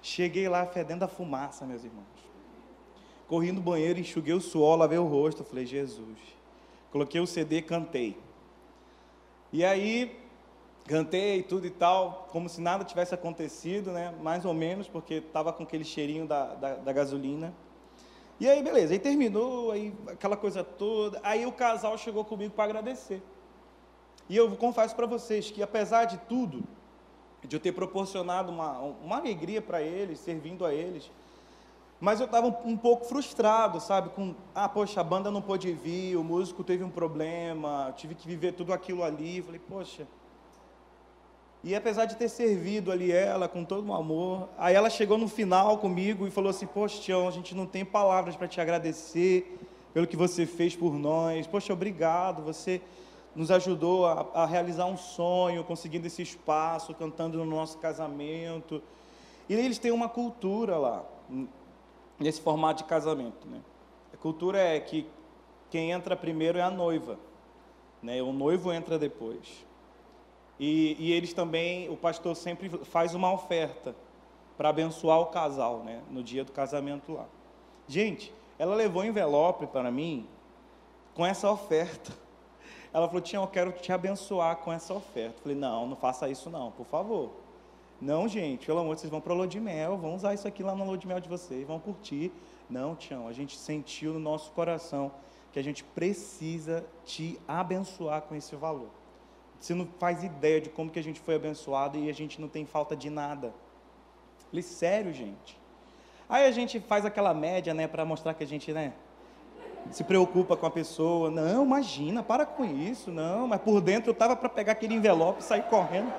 Cheguei 0.01 0.47
lá 0.47 0.65
fedendo 0.65 1.03
a 1.03 1.07
fumaça, 1.07 1.65
meus 1.65 1.83
irmãos. 1.83 2.05
Corri 3.27 3.51
no 3.51 3.61
banheiro, 3.61 3.99
enxuguei 3.99 4.33
o 4.33 4.41
suor, 4.41 4.77
lavei 4.77 4.97
o 4.97 5.05
rosto. 5.05 5.43
Falei, 5.43 5.65
Jesus. 5.65 6.17
Coloquei 6.91 7.19
o 7.19 7.27
CD, 7.27 7.61
cantei. 7.61 8.17
E 9.51 9.63
aí, 9.63 10.17
cantei 10.85 11.43
tudo 11.43 11.67
e 11.67 11.69
tal, 11.69 12.27
como 12.31 12.47
se 12.47 12.61
nada 12.61 12.85
tivesse 12.85 13.13
acontecido, 13.13 13.91
né? 13.91 14.13
Mais 14.21 14.45
ou 14.45 14.53
menos, 14.53 14.87
porque 14.87 15.15
estava 15.15 15.51
com 15.51 15.63
aquele 15.63 15.83
cheirinho 15.83 16.25
da, 16.25 16.55
da, 16.55 16.75
da, 16.75 16.93
gasolina. 16.93 17.53
E 18.39 18.47
aí, 18.47 18.63
beleza, 18.63 18.93
aí 18.93 18.99
terminou, 18.99 19.71
aí 19.71 19.93
aquela 20.07 20.37
coisa 20.37 20.63
toda. 20.63 21.19
Aí 21.23 21.45
o 21.45 21.51
casal 21.51 21.97
chegou 21.97 22.23
comigo 22.23 22.53
para 22.53 22.63
agradecer. 22.63 23.21
E 24.29 24.35
eu 24.35 24.55
confesso 24.55 24.95
para 24.95 25.05
vocês 25.05 25.51
que, 25.51 25.61
apesar 25.61 26.05
de 26.05 26.17
tudo, 26.29 26.63
de 27.43 27.55
eu 27.55 27.59
ter 27.59 27.71
proporcionado 27.71 28.51
uma, 28.51 28.79
uma 28.79 29.17
alegria 29.17 29.61
para 29.61 29.81
eles, 29.81 30.19
servindo 30.19 30.65
a 30.65 30.73
eles, 30.73 31.09
Mas 31.99 32.19
eu 32.19 32.27
estava 32.27 32.47
um, 32.63 32.77
pouco 32.77 33.05
frustrado, 33.05 33.79
sabe? 33.79 34.09
Com, 34.09 34.35
ah, 34.53 34.69
poxa, 34.69 35.01
a 35.01 35.03
banda 35.03 35.31
não 35.31 35.41
pôde 35.41 35.71
vir, 35.73 36.15
o 36.15 36.23
músico 36.23 36.63
teve 36.63 36.83
um 36.83 36.91
problema, 36.91 37.91
tive 37.97 38.13
que 38.13 38.27
viver 38.27 38.51
tudo 38.53 38.71
aquilo 38.71 39.03
ali. 39.03 39.41
Falei, 39.41 39.59
poxa. 39.67 40.05
E 41.63 41.73
apesar 41.73 42.05
de 42.05 42.15
ter 42.15 42.29
servido 42.29 42.91
ali 42.91 43.11
ela 43.11 43.47
com 43.47 43.63
todo 43.65 43.87
o 43.87 43.93
amor, 43.93 44.47
aí 44.59 44.75
ela 44.75 44.91
chegou 44.91 45.17
no 45.17 45.27
final 45.27 45.79
comigo 45.79 46.27
e 46.27 46.31
falou 46.31 46.51
assim: 46.51 46.67
Poxa, 46.67 47.01
Tião, 47.01 47.27
a 47.27 47.31
gente 47.31 47.55
não 47.55 47.65
tem 47.65 47.83
palavras 47.83 48.35
para 48.35 48.47
te 48.47 48.61
agradecer 48.61 49.59
pelo 49.91 50.05
que 50.05 50.15
você 50.15 50.45
fez 50.45 50.75
por 50.75 50.93
nós. 50.93 51.47
Poxa, 51.47 51.73
obrigado, 51.73 52.43
você 52.43 52.79
nos 53.35 53.49
ajudou 53.49 54.05
a, 54.05 54.27
a 54.35 54.45
realizar 54.45 54.85
um 54.85 54.97
sonho, 54.97 55.63
conseguindo 55.63 56.05
esse 56.05 56.21
espaço, 56.21 56.93
cantando 56.93 57.39
no 57.39 57.45
nosso 57.45 57.79
casamento. 57.79 58.83
E 59.49 59.55
eles 59.55 59.79
têm 59.79 59.91
uma 59.91 60.07
cultura 60.07 60.77
lá 60.77 61.03
nesse 62.19 62.41
formato 62.41 62.83
de 62.83 62.89
casamento. 62.89 63.47
Né? 63.47 63.61
A 64.13 64.17
cultura 64.17 64.59
é 64.59 64.79
que 64.79 65.07
quem 65.69 65.91
entra 65.91 66.15
primeiro 66.15 66.57
é 66.57 66.61
a 66.61 66.69
noiva, 66.69 67.19
né? 68.01 68.21
o 68.21 68.31
noivo 68.31 68.71
entra 68.71 68.97
depois. 68.97 69.65
E, 70.59 70.95
e 70.99 71.11
eles 71.11 71.33
também, 71.33 71.89
o 71.89 71.95
pastor 71.95 72.35
sempre 72.35 72.69
faz 72.85 73.13
uma 73.13 73.31
oferta 73.31 73.95
para 74.57 74.69
abençoar 74.69 75.19
o 75.19 75.27
casal, 75.27 75.83
né? 75.83 76.01
no 76.09 76.23
dia 76.23 76.43
do 76.43 76.51
casamento 76.51 77.13
lá. 77.13 77.25
Gente, 77.87 78.33
ela 78.57 78.75
levou 78.75 79.03
um 79.03 79.05
envelope 79.05 79.67
para 79.67 79.91
mim 79.91 80.27
com 81.13 81.25
essa 81.25 81.49
oferta. 81.49 82.11
Ela 82.91 83.07
falou: 83.07 83.21
Tião, 83.21 83.43
eu 83.43 83.49
quero 83.49 83.71
te 83.71 83.91
abençoar 83.91 84.57
com 84.57 84.71
essa 84.73 84.93
oferta. 84.93 85.37
Eu 85.37 85.43
falei: 85.43 85.57
Não, 85.57 85.87
não 85.87 85.95
faça 85.95 86.27
isso, 86.29 86.49
não, 86.49 86.71
por 86.71 86.85
favor. 86.85 87.31
Não, 87.99 88.27
gente, 88.27 88.65
pelo 88.65 88.79
amor 88.79 88.97
vocês 88.97 89.09
vão 89.09 89.19
para 89.19 89.33
a 89.33 89.47
de 89.47 89.59
mel, 89.59 89.97
vão 89.97 90.15
usar 90.15 90.33
isso 90.33 90.47
aqui 90.47 90.61
lá 90.61 90.75
na 90.75 90.83
lua 90.83 90.97
de 90.97 91.07
mel 91.07 91.19
de 91.19 91.27
vocês, 91.27 91.65
vão 91.65 91.79
curtir. 91.79 92.31
Não, 92.69 92.95
Tião, 92.95 93.27
a 93.27 93.33
gente 93.33 93.57
sentiu 93.57 94.13
no 94.13 94.19
nosso 94.19 94.51
coração 94.51 95.11
que 95.51 95.57
a 95.57 95.63
gente 95.63 95.83
precisa 95.83 96.85
te 97.03 97.39
abençoar 97.47 98.21
com 98.21 98.35
esse 98.35 98.55
valor. 98.55 98.89
Você 99.59 99.73
não 99.73 99.87
faz 99.97 100.23
ideia 100.23 100.61
de 100.61 100.69
como 100.69 100.91
que 100.91 100.99
a 100.99 101.03
gente 101.03 101.19
foi 101.19 101.35
abençoado 101.35 101.97
e 101.97 102.09
a 102.09 102.13
gente 102.13 102.39
não 102.39 102.47
tem 102.47 102.65
falta 102.65 102.95
de 102.95 103.09
nada. 103.09 103.51
Falei, 104.49 104.61
sério, 104.61 105.11
gente? 105.11 105.59
Aí 106.29 106.45
a 106.45 106.51
gente 106.51 106.79
faz 106.79 107.05
aquela 107.05 107.33
média, 107.33 107.73
né, 107.73 107.87
para 107.87 108.05
mostrar 108.05 108.33
que 108.35 108.43
a 108.43 108.47
gente, 108.47 108.71
né, 108.71 108.93
se 109.91 110.03
preocupa 110.03 110.55
com 110.55 110.65
a 110.65 110.71
pessoa. 110.71 111.31
Não, 111.31 111.65
imagina, 111.65 112.21
para 112.21 112.45
com 112.45 112.63
isso, 112.63 113.11
não. 113.11 113.47
Mas 113.47 113.61
por 113.61 113.81
dentro 113.81 114.09
eu 114.09 114.13
estava 114.13 114.35
para 114.35 114.49
pegar 114.49 114.73
aquele 114.73 114.93
envelope 114.93 115.41
e 115.41 115.43
sair 115.43 115.63
correndo. 115.63 116.13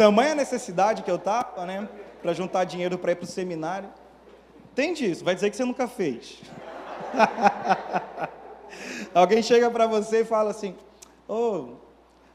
Tamanha 0.00 0.34
necessidade 0.34 1.02
que 1.02 1.10
eu 1.10 1.16
estava, 1.16 1.66
né? 1.66 1.86
Para 2.22 2.32
juntar 2.32 2.64
dinheiro 2.64 2.96
para 2.96 3.12
ir 3.12 3.16
para 3.16 3.24
o 3.24 3.26
seminário. 3.26 3.90
Entende 4.72 5.04
isso? 5.04 5.22
Vai 5.22 5.34
dizer 5.34 5.50
que 5.50 5.56
você 5.58 5.64
nunca 5.66 5.86
fez. 5.86 6.40
Alguém 9.12 9.42
chega 9.42 9.70
para 9.70 9.86
você 9.86 10.22
e 10.22 10.24
fala 10.24 10.52
assim: 10.52 10.74
Ô, 11.28 11.74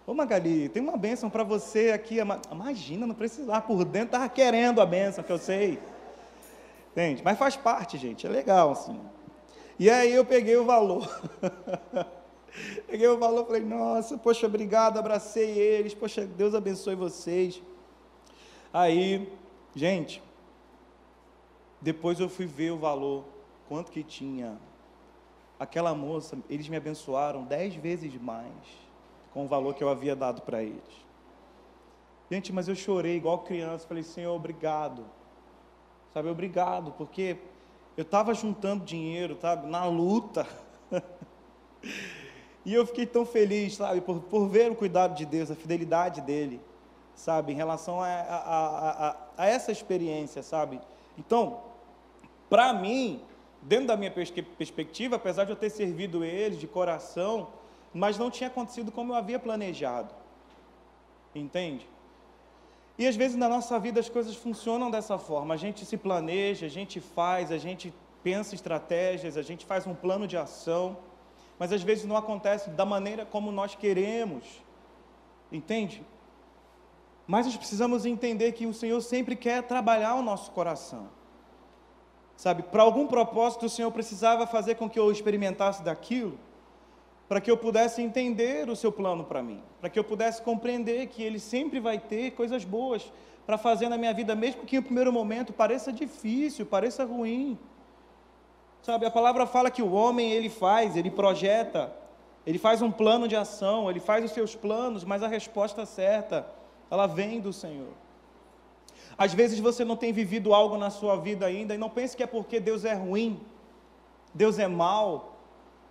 oh, 0.05 0.11
ô 0.11 0.13
Magali, 0.13 0.69
tem 0.69 0.83
uma 0.83 0.95
bênção 0.95 1.27
para 1.27 1.43
você 1.43 1.91
aqui. 1.91 2.19
Imagina, 2.51 3.07
não 3.07 3.15
precisar. 3.15 3.61
Por 3.61 3.83
dentro 3.83 4.09
estava 4.09 4.29
querendo 4.29 4.79
a 4.79 4.85
bênção, 4.85 5.23
que 5.23 5.31
eu 5.31 5.39
sei. 5.39 5.79
Entende? 6.91 7.23
Mas 7.25 7.35
faz 7.35 7.55
parte, 7.55 7.97
gente. 7.97 8.27
É 8.27 8.29
legal, 8.29 8.73
assim. 8.73 9.01
E 9.79 9.89
aí 9.89 10.13
eu 10.13 10.23
peguei 10.23 10.55
o 10.55 10.65
valor. 10.65 11.09
Peguei 12.87 13.07
o 13.07 13.17
valor, 13.17 13.45
falei, 13.45 13.63
nossa, 13.63 14.17
poxa, 14.17 14.47
obrigado, 14.47 14.97
abracei 14.97 15.49
eles, 15.49 15.93
poxa, 15.93 16.25
Deus 16.25 16.53
abençoe 16.53 16.95
vocês. 16.95 17.61
Aí, 18.73 19.31
gente, 19.75 20.21
depois 21.81 22.19
eu 22.19 22.29
fui 22.29 22.45
ver 22.45 22.71
o 22.71 22.77
valor, 22.77 23.23
quanto 23.67 23.91
que 23.91 24.03
tinha. 24.03 24.57
Aquela 25.57 25.95
moça, 25.95 26.37
eles 26.49 26.67
me 26.67 26.75
abençoaram 26.75 27.43
dez 27.43 27.75
vezes 27.75 28.13
mais 28.21 28.51
com 29.33 29.45
o 29.45 29.47
valor 29.47 29.73
que 29.73 29.83
eu 29.83 29.89
havia 29.89 30.15
dado 30.15 30.41
para 30.41 30.61
eles. 30.61 31.05
Gente, 32.29 32.51
mas 32.51 32.67
eu 32.67 32.75
chorei 32.75 33.15
igual 33.15 33.39
criança, 33.39 33.87
falei, 33.87 34.03
Senhor, 34.03 34.33
obrigado. 34.33 35.05
Sabe, 36.13 36.29
obrigado, 36.29 36.91
porque 36.93 37.37
eu 37.95 38.01
estava 38.01 38.33
juntando 38.33 38.83
dinheiro, 38.83 39.37
sabe, 39.39 39.67
na 39.67 39.85
luta. 39.85 40.47
E 42.65 42.73
eu 42.73 42.85
fiquei 42.85 43.05
tão 43.05 43.25
feliz, 43.25 43.75
sabe, 43.75 44.01
por, 44.01 44.19
por 44.21 44.47
ver 44.47 44.71
o 44.71 44.75
cuidado 44.75 45.15
de 45.15 45.23
Deus, 45.23 45.51
a 45.51 45.55
fidelidade 45.55 46.19
dele, 46.21 46.59
sabe, 47.13 47.53
em 47.53 47.55
relação 47.55 48.01
a, 48.01 48.07
a, 48.07 49.09
a, 49.09 49.15
a 49.37 49.45
essa 49.45 49.71
experiência, 49.71 50.41
sabe. 50.41 50.81
Então, 51.15 51.59
para 52.49 52.73
mim, 52.73 53.21
dentro 53.61 53.87
da 53.87 53.95
minha 53.95 54.11
perspectiva, 54.11 55.15
apesar 55.15 55.45
de 55.45 55.51
eu 55.51 55.55
ter 55.55 55.69
servido 55.69 56.23
ele 56.23 56.55
de 56.55 56.67
coração, 56.67 57.49
mas 57.93 58.17
não 58.17 58.31
tinha 58.31 58.47
acontecido 58.47 58.91
como 58.91 59.13
eu 59.13 59.15
havia 59.15 59.39
planejado. 59.39 60.13
Entende? 61.33 61.87
E 62.97 63.05
às 63.05 63.15
vezes 63.15 63.37
na 63.37 63.47
nossa 63.47 63.77
vida 63.79 63.99
as 63.99 64.09
coisas 64.09 64.35
funcionam 64.35 64.89
dessa 64.89 65.17
forma. 65.17 65.53
A 65.53 65.57
gente 65.57 65.85
se 65.85 65.97
planeja, 65.97 66.65
a 66.65 66.69
gente 66.69 66.99
faz, 66.99 67.51
a 67.51 67.57
gente 67.57 67.93
pensa 68.23 68.55
estratégias, 68.55 69.37
a 69.37 69.41
gente 69.41 69.65
faz 69.65 69.85
um 69.85 69.93
plano 69.93 70.27
de 70.27 70.35
ação 70.35 70.97
mas 71.57 71.71
às 71.71 71.81
vezes 71.81 72.05
não 72.05 72.17
acontece 72.17 72.69
da 72.69 72.85
maneira 72.85 73.25
como 73.25 73.51
nós 73.51 73.75
queremos. 73.75 74.43
Entende? 75.51 76.03
Mas 77.27 77.45
nós 77.45 77.57
precisamos 77.57 78.05
entender 78.05 78.51
que 78.51 78.65
o 78.65 78.73
Senhor 78.73 79.01
sempre 79.01 79.35
quer 79.35 79.63
trabalhar 79.63 80.15
o 80.15 80.21
nosso 80.21 80.51
coração. 80.51 81.07
Sabe, 82.35 82.63
para 82.63 82.83
algum 82.83 83.07
propósito 83.07 83.65
o 83.65 83.69
Senhor 83.69 83.89
precisava 83.91 84.45
fazer 84.45 84.75
com 84.75 84.89
que 84.89 84.99
eu 84.99 85.09
experimentasse 85.09 85.81
daquilo, 85.81 86.37
para 87.29 87.39
que 87.39 87.49
eu 87.49 87.57
pudesse 87.57 88.01
entender 88.01 88.69
o 88.69 88.75
seu 88.75 88.91
plano 88.91 89.23
para 89.23 89.41
mim, 89.41 89.63
para 89.79 89.89
que 89.89 89.97
eu 89.97 90.03
pudesse 90.03 90.41
compreender 90.41 91.07
que 91.07 91.23
Ele 91.23 91.39
sempre 91.39 91.79
vai 91.79 91.97
ter 91.97 92.31
coisas 92.31 92.65
boas 92.65 93.11
para 93.45 93.57
fazer 93.57 93.87
na 93.87 93.97
minha 93.97 94.13
vida, 94.13 94.35
mesmo 94.35 94.65
que 94.65 94.75
no 94.75 94.83
primeiro 94.83 95.13
momento 95.13 95.53
pareça 95.53 95.93
difícil, 95.93 96.65
pareça 96.65 97.05
ruim. 97.05 97.57
Sabe, 98.85 99.03
a 99.07 99.09
palavra 99.09 99.47
fala 99.47 99.71
que 99.71 99.81
o 99.81 99.91
homem 99.93 100.31
ele 100.31 100.47
faz, 100.47 100.95
ele 100.95 101.09
projeta, 101.09 101.91
ele 102.45 102.59
faz 102.59 102.83
um 102.83 102.91
plano 102.91 103.27
de 103.27 103.35
ação, 103.35 103.89
ele 103.89 103.99
faz 103.99 104.23
os 104.23 104.29
seus 104.29 104.53
planos, 104.53 105.03
mas 105.03 105.23
a 105.23 105.27
resposta 105.27 105.87
certa, 105.87 106.45
ela 106.91 107.07
vem 107.07 107.41
do 107.41 107.51
Senhor. 107.51 107.93
Às 109.17 109.33
vezes 109.33 109.57
você 109.57 109.83
não 109.83 109.95
tem 109.95 110.13
vivido 110.13 110.53
algo 110.53 110.77
na 110.77 110.91
sua 110.91 111.15
vida 111.15 111.47
ainda 111.47 111.73
e 111.73 111.79
não 111.79 111.89
pense 111.89 112.15
que 112.15 112.21
é 112.21 112.27
porque 112.27 112.59
Deus 112.59 112.85
é 112.85 112.93
ruim, 112.93 113.41
Deus 114.31 114.59
é 114.59 114.67
mau, 114.67 115.35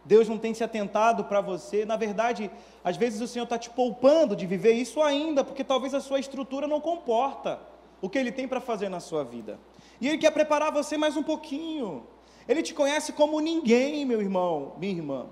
Deus 0.04 0.28
não 0.28 0.38
tem 0.38 0.54
se 0.54 0.62
atentado 0.62 1.24
para 1.24 1.40
você. 1.40 1.85
Na 1.85 1.96
verdade, 1.96 2.48
às 2.85 2.96
vezes 2.96 3.20
o 3.20 3.26
Senhor 3.26 3.42
está 3.42 3.59
te 3.59 3.70
poupando 3.70 4.37
de 4.37 4.46
viver 4.46 4.74
isso 4.74 5.02
ainda, 5.02 5.42
porque 5.42 5.64
talvez 5.64 5.94
a 5.94 6.00
sua 6.00 6.20
estrutura 6.20 6.68
não 6.68 6.80
comporta 6.80 7.59
o 8.00 8.09
que 8.09 8.20
Ele 8.20 8.30
tem 8.30 8.46
para 8.46 8.61
fazer 8.61 8.88
na 8.88 9.00
sua 9.00 9.24
vida. 9.24 9.59
E 10.00 10.07
Ele 10.07 10.18
quer 10.18 10.30
preparar 10.30 10.70
você 10.70 10.96
mais 10.96 11.16
um 11.16 11.24
pouquinho. 11.24 12.13
Ele 12.48 12.62
te 12.62 12.74
conhece 12.74 13.12
como 13.12 13.40
ninguém, 13.40 14.04
meu 14.04 14.20
irmão, 14.20 14.74
minha 14.78 14.92
irmã. 14.92 15.26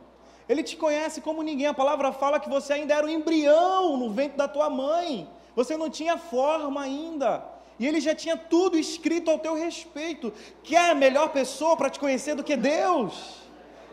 Ele 0.48 0.62
te 0.62 0.76
conhece 0.76 1.20
como 1.20 1.42
ninguém. 1.42 1.66
A 1.66 1.74
palavra 1.74 2.12
fala 2.12 2.40
que 2.40 2.48
você 2.48 2.72
ainda 2.72 2.94
era 2.94 3.06
um 3.06 3.08
embrião 3.08 3.96
no 3.96 4.10
ventre 4.10 4.36
da 4.36 4.48
tua 4.48 4.68
mãe. 4.70 5.28
Você 5.54 5.76
não 5.76 5.90
tinha 5.90 6.16
forma 6.16 6.82
ainda. 6.82 7.44
E 7.78 7.86
ele 7.86 8.00
já 8.00 8.14
tinha 8.14 8.36
tudo 8.36 8.78
escrito 8.78 9.30
ao 9.30 9.38
teu 9.38 9.54
respeito. 9.54 10.32
Quer 10.62 10.90
a 10.90 10.94
melhor 10.94 11.28
pessoa 11.30 11.76
para 11.76 11.90
te 11.90 12.00
conhecer 12.00 12.34
do 12.34 12.44
que 12.44 12.56
Deus? 12.56 13.42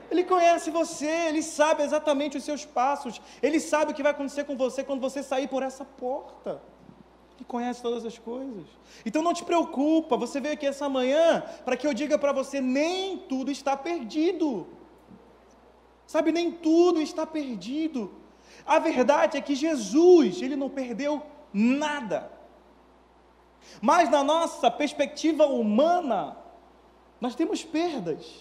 Ele 0.10 0.24
conhece 0.24 0.72
você, 0.72 1.06
ele 1.06 1.44
sabe 1.44 1.84
exatamente 1.84 2.38
os 2.38 2.44
seus 2.44 2.66
passos. 2.66 3.22
Ele 3.44 3.60
sabe 3.60 3.92
o 3.92 3.96
que 3.96 4.02
vai 4.02 4.12
acontecer 4.12 4.44
com 4.44 4.56
você 4.56 4.84
quando 4.84 5.02
você 5.02 5.22
sair 5.22 5.48
por 5.48 5.62
essa 5.62 5.86
porta 5.86 6.62
que 7.40 7.46
conhece 7.46 7.82
todas 7.82 8.06
as 8.06 8.18
coisas. 8.18 8.66
Então 9.06 9.22
não 9.22 9.34
te 9.34 9.46
preocupa, 9.46 10.18
você 10.18 10.42
veio 10.42 10.56
aqui 10.56 10.68
essa 10.68 10.90
manhã 10.90 11.42
para 11.64 11.78
que 11.78 11.88
eu 11.88 11.94
diga 11.94 12.20
para 12.20 12.34
você: 12.34 12.60
nem 12.60 13.18
tudo 13.18 13.50
está 13.50 13.78
perdido. 13.78 14.68
Sabe, 16.06 16.34
nem 16.34 16.52
tudo 16.52 17.00
está 17.00 17.26
perdido. 17.26 18.12
A 18.66 18.78
verdade 18.78 19.38
é 19.38 19.42
que 19.42 19.56
Jesus, 19.56 20.42
ele 20.42 20.58
não 20.58 20.70
perdeu 20.70 21.22
nada. 21.54 22.30
Mas 23.82 24.10
na 24.10 24.22
nossa 24.22 24.70
perspectiva 24.70 25.46
humana, 25.46 26.36
nós 27.22 27.36
temos 27.36 27.64
perdas. 27.64 28.38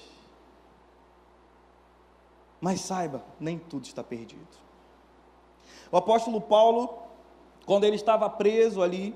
Mas 2.60 2.80
saiba, 2.80 3.24
nem 3.38 3.60
tudo 3.60 3.84
está 3.84 4.02
perdido. 4.02 4.58
O 5.92 5.96
apóstolo 5.96 6.40
Paulo, 6.40 7.07
quando 7.68 7.84
ele 7.84 7.96
estava 7.96 8.30
preso 8.30 8.82
ali. 8.82 9.14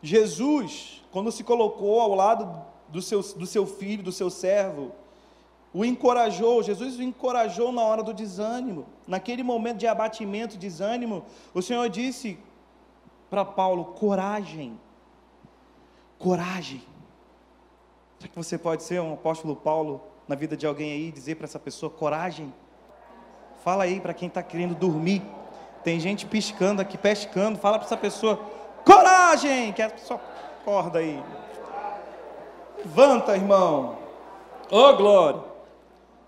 Jesus, 0.00 1.04
quando 1.10 1.32
se 1.32 1.42
colocou 1.42 2.00
ao 2.00 2.14
lado 2.14 2.64
do 2.86 3.02
seu, 3.02 3.20
do 3.20 3.44
seu 3.44 3.66
filho, 3.66 4.04
do 4.04 4.12
seu 4.12 4.30
servo, 4.30 4.92
o 5.74 5.84
encorajou, 5.84 6.62
Jesus 6.62 6.96
o 6.96 7.02
encorajou 7.02 7.72
na 7.72 7.82
hora 7.82 8.04
do 8.04 8.14
desânimo, 8.14 8.86
naquele 9.04 9.42
momento 9.42 9.78
de 9.78 9.88
abatimento, 9.88 10.56
desânimo, 10.56 11.24
o 11.52 11.60
Senhor 11.60 11.88
disse 11.88 12.38
para 13.28 13.44
Paulo: 13.44 13.86
coragem, 13.86 14.78
coragem, 16.20 16.82
Será 18.16 18.28
que 18.28 18.36
você 18.36 18.56
pode 18.56 18.84
ser 18.84 19.00
um 19.00 19.14
apóstolo 19.14 19.56
Paulo 19.56 20.00
na 20.26 20.36
vida 20.36 20.56
de 20.56 20.66
alguém 20.66 20.92
aí 20.92 21.08
e 21.08 21.12
dizer 21.12 21.34
para 21.34 21.46
essa 21.46 21.58
pessoa 21.58 21.90
coragem? 21.90 22.54
Fala 23.62 23.82
aí 23.82 24.00
para 24.00 24.14
quem 24.14 24.28
está 24.28 24.42
querendo 24.42 24.74
dormir. 24.74 25.20
Tem 25.82 26.00
gente 26.00 26.26
piscando 26.26 26.82
aqui, 26.82 26.98
pescando. 26.98 27.58
Fala 27.58 27.78
para 27.78 27.86
essa 27.86 27.96
pessoa 27.96 28.40
coragem, 28.84 29.72
que 29.72 29.82
a 29.82 29.90
pessoa 29.90 30.20
acorda 30.60 30.98
aí. 30.98 31.22
Levanta, 32.78 33.34
irmão. 33.34 33.98
Oh, 34.70 34.92
glória. 34.94 35.40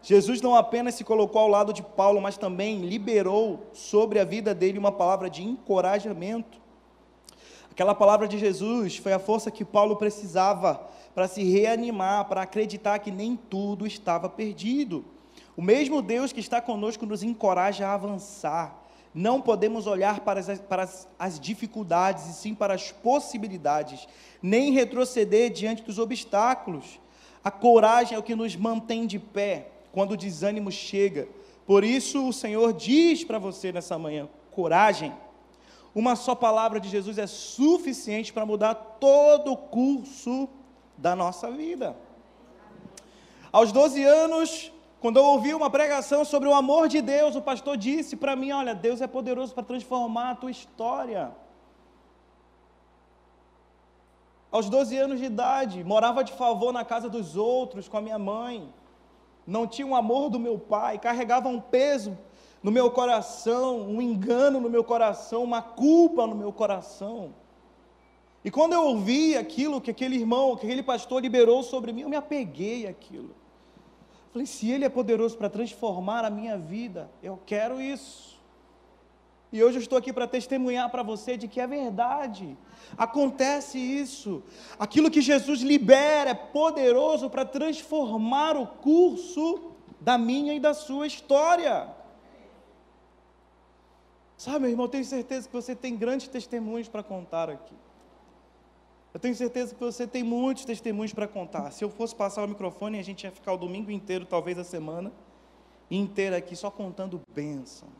Jesus 0.02 0.40
não 0.40 0.54
apenas 0.54 0.94
se 0.94 1.04
colocou 1.04 1.42
ao 1.42 1.48
lado 1.48 1.72
de 1.72 1.82
Paulo, 1.82 2.20
mas 2.20 2.36
também 2.36 2.80
liberou 2.82 3.66
sobre 3.72 4.18
a 4.18 4.24
vida 4.24 4.54
dele 4.54 4.78
uma 4.78 4.92
palavra 4.92 5.28
de 5.28 5.42
encorajamento. 5.42 6.58
Aquela 7.70 7.94
palavra 7.94 8.26
de 8.26 8.38
Jesus 8.38 8.96
foi 8.96 9.12
a 9.12 9.18
força 9.18 9.50
que 9.50 9.64
Paulo 9.64 9.96
precisava 9.96 10.80
para 11.14 11.28
se 11.28 11.42
reanimar, 11.42 12.24
para 12.26 12.42
acreditar 12.42 12.98
que 12.98 13.10
nem 13.10 13.36
tudo 13.36 13.86
estava 13.86 14.28
perdido. 14.28 15.04
O 15.56 15.62
mesmo 15.62 16.00
Deus 16.00 16.32
que 16.32 16.40
está 16.40 16.60
conosco 16.60 17.04
nos 17.04 17.22
encoraja 17.22 17.86
a 17.86 17.94
avançar. 17.94 18.76
Não 19.14 19.40
podemos 19.40 19.86
olhar 19.86 20.20
para 20.20 20.40
as, 20.40 20.60
para 20.60 20.88
as, 21.18 21.40
dificuldades, 21.40 22.26
e 22.26 22.32
sim 22.34 22.54
para 22.54 22.74
as 22.74 22.92
possibilidades, 22.92 24.06
nem 24.42 24.72
retroceder 24.72 25.50
diante 25.50 25.82
dos 25.82 25.98
obstáculos. 25.98 27.00
A 27.42 27.50
coragem 27.50 28.14
é 28.16 28.18
o 28.18 28.22
que 28.22 28.34
nos 28.34 28.54
mantém 28.54 29.06
de 29.06 29.18
pé 29.18 29.68
quando 29.92 30.12
o 30.12 30.16
desânimo 30.16 30.70
chega. 30.70 31.28
Por 31.66 31.84
isso 31.84 32.28
o 32.28 32.32
Senhor 32.32 32.72
diz 32.72 33.24
para 33.24 33.38
você 33.38 33.72
nessa 33.72 33.98
manhã: 33.98 34.28
coragem. 34.50 35.12
Uma 35.94 36.14
só 36.14 36.34
palavra 36.34 36.78
de 36.78 36.88
Jesus 36.88 37.18
é 37.18 37.26
suficiente 37.26 38.32
para 38.32 38.46
mudar 38.46 38.74
todo 38.74 39.52
o 39.52 39.56
curso 39.56 40.48
da 40.96 41.16
nossa 41.16 41.50
vida. 41.50 41.96
Aos 43.50 43.72
12 43.72 44.04
anos, 44.04 44.72
quando 45.00 45.18
eu 45.18 45.24
ouvi 45.24 45.54
uma 45.54 45.70
pregação 45.70 46.24
sobre 46.24 46.48
o 46.48 46.54
amor 46.54 46.88
de 46.88 47.00
Deus, 47.00 47.36
o 47.36 47.42
pastor 47.42 47.76
disse 47.76 48.16
para 48.16 48.34
mim: 48.34 48.50
Olha, 48.50 48.74
Deus 48.74 49.00
é 49.00 49.06
poderoso 49.06 49.54
para 49.54 49.62
transformar 49.62 50.30
a 50.30 50.34
tua 50.34 50.50
história. 50.50 51.32
Aos 54.50 54.68
12 54.68 54.96
anos 54.96 55.18
de 55.20 55.26
idade, 55.26 55.84
morava 55.84 56.24
de 56.24 56.32
favor 56.32 56.72
na 56.72 56.84
casa 56.84 57.08
dos 57.08 57.36
outros 57.36 57.86
com 57.86 57.98
a 57.98 58.00
minha 58.00 58.18
mãe, 58.18 58.72
não 59.46 59.66
tinha 59.66 59.86
o 59.86 59.94
amor 59.94 60.30
do 60.30 60.38
meu 60.38 60.58
pai, 60.58 60.98
carregava 60.98 61.48
um 61.48 61.60
peso 61.60 62.16
no 62.62 62.72
meu 62.72 62.90
coração, 62.90 63.80
um 63.82 64.02
engano 64.02 64.60
no 64.60 64.70
meu 64.70 64.82
coração, 64.82 65.44
uma 65.44 65.62
culpa 65.62 66.26
no 66.26 66.34
meu 66.34 66.52
coração. 66.52 67.34
E 68.44 68.50
quando 68.50 68.72
eu 68.72 68.84
ouvi 68.84 69.36
aquilo 69.36 69.80
que 69.80 69.90
aquele 69.90 70.16
irmão, 70.16 70.56
que 70.56 70.66
aquele 70.66 70.82
pastor 70.82 71.20
liberou 71.20 71.62
sobre 71.62 71.92
mim, 71.92 72.02
eu 72.02 72.08
me 72.08 72.16
apeguei 72.16 72.86
àquilo. 72.86 73.34
Falei, 74.32 74.46
se 74.46 74.70
ele 74.70 74.84
é 74.84 74.88
poderoso 74.88 75.36
para 75.36 75.48
transformar 75.48 76.24
a 76.24 76.30
minha 76.30 76.56
vida, 76.56 77.10
eu 77.22 77.38
quero 77.46 77.80
isso. 77.80 78.38
E 79.50 79.64
hoje 79.64 79.78
eu 79.78 79.82
estou 79.82 79.96
aqui 79.96 80.12
para 80.12 80.26
testemunhar 80.26 80.90
para 80.90 81.02
você 81.02 81.36
de 81.36 81.48
que 81.48 81.58
é 81.58 81.66
verdade. 81.66 82.56
Acontece 82.96 83.78
isso. 83.78 84.42
Aquilo 84.78 85.10
que 85.10 85.22
Jesus 85.22 85.60
libera 85.60 86.30
é 86.30 86.34
poderoso 86.34 87.30
para 87.30 87.46
transformar 87.46 88.56
o 88.56 88.66
curso 88.66 89.72
da 90.00 90.18
minha 90.18 90.52
e 90.52 90.60
da 90.60 90.74
sua 90.74 91.06
história. 91.06 91.88
Sabe, 94.36 94.60
meu 94.60 94.70
irmão, 94.70 94.84
eu 94.84 94.90
tenho 94.90 95.04
certeza 95.04 95.48
que 95.48 95.54
você 95.54 95.74
tem 95.74 95.96
grandes 95.96 96.28
testemunhos 96.28 96.88
para 96.88 97.02
contar 97.02 97.48
aqui. 97.48 97.74
Eu 99.12 99.18
tenho 99.18 99.34
certeza 99.34 99.74
que 99.74 99.80
você 99.80 100.06
tem 100.06 100.22
muitos 100.22 100.64
testemunhos 100.64 101.12
para 101.12 101.26
contar. 101.26 101.70
Se 101.70 101.82
eu 101.82 101.88
fosse 101.88 102.14
passar 102.14 102.44
o 102.44 102.48
microfone, 102.48 102.98
a 102.98 103.02
gente 103.02 103.24
ia 103.24 103.30
ficar 103.30 103.52
o 103.54 103.56
domingo 103.56 103.90
inteiro, 103.90 104.26
talvez 104.26 104.58
a 104.58 104.64
semana 104.64 105.10
inteira 105.90 106.36
aqui 106.36 106.54
só 106.54 106.70
contando 106.70 107.20
bênçãos. 107.34 107.90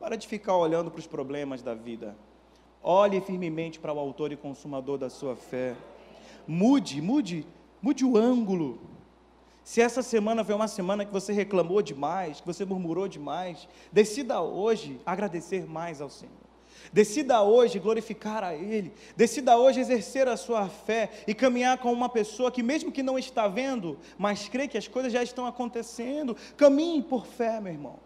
Para 0.00 0.16
de 0.16 0.26
ficar 0.26 0.56
olhando 0.56 0.90
para 0.90 0.98
os 0.98 1.06
problemas 1.06 1.62
da 1.62 1.74
vida. 1.74 2.16
Olhe 2.82 3.20
firmemente 3.20 3.78
para 3.78 3.92
o 3.92 3.98
autor 3.98 4.32
e 4.32 4.36
consumador 4.36 4.98
da 4.98 5.10
sua 5.10 5.36
fé. 5.36 5.76
Mude, 6.48 7.00
mude, 7.00 7.46
mude 7.80 8.04
o 8.04 8.16
ângulo. 8.16 8.80
Se 9.62 9.80
essa 9.80 10.02
semana 10.02 10.42
foi 10.42 10.54
uma 10.54 10.66
semana 10.66 11.04
que 11.04 11.12
você 11.12 11.32
reclamou 11.32 11.82
demais, 11.82 12.40
que 12.40 12.46
você 12.46 12.64
murmurou 12.64 13.06
demais, 13.06 13.68
decida 13.92 14.40
hoje 14.40 14.98
agradecer 15.06 15.66
mais 15.68 16.00
ao 16.00 16.10
Senhor. 16.10 16.51
Decida 16.92 17.42
hoje 17.42 17.78
glorificar 17.78 18.42
a 18.42 18.54
Ele. 18.54 18.92
Decida 19.16 19.56
hoje 19.56 19.80
exercer 19.80 20.26
a 20.28 20.36
sua 20.36 20.68
fé 20.68 21.10
e 21.26 21.34
caminhar 21.34 21.78
com 21.78 21.92
uma 21.92 22.08
pessoa 22.08 22.50
que, 22.50 22.62
mesmo 22.62 22.90
que 22.90 23.02
não 23.02 23.18
está 23.18 23.46
vendo, 23.48 23.98
mas 24.16 24.48
crê 24.48 24.66
que 24.66 24.78
as 24.78 24.88
coisas 24.88 25.12
já 25.12 25.22
estão 25.22 25.46
acontecendo. 25.46 26.36
Caminhe 26.56 27.02
por 27.02 27.26
fé, 27.26 27.60
meu 27.60 27.72
irmão. 27.72 27.98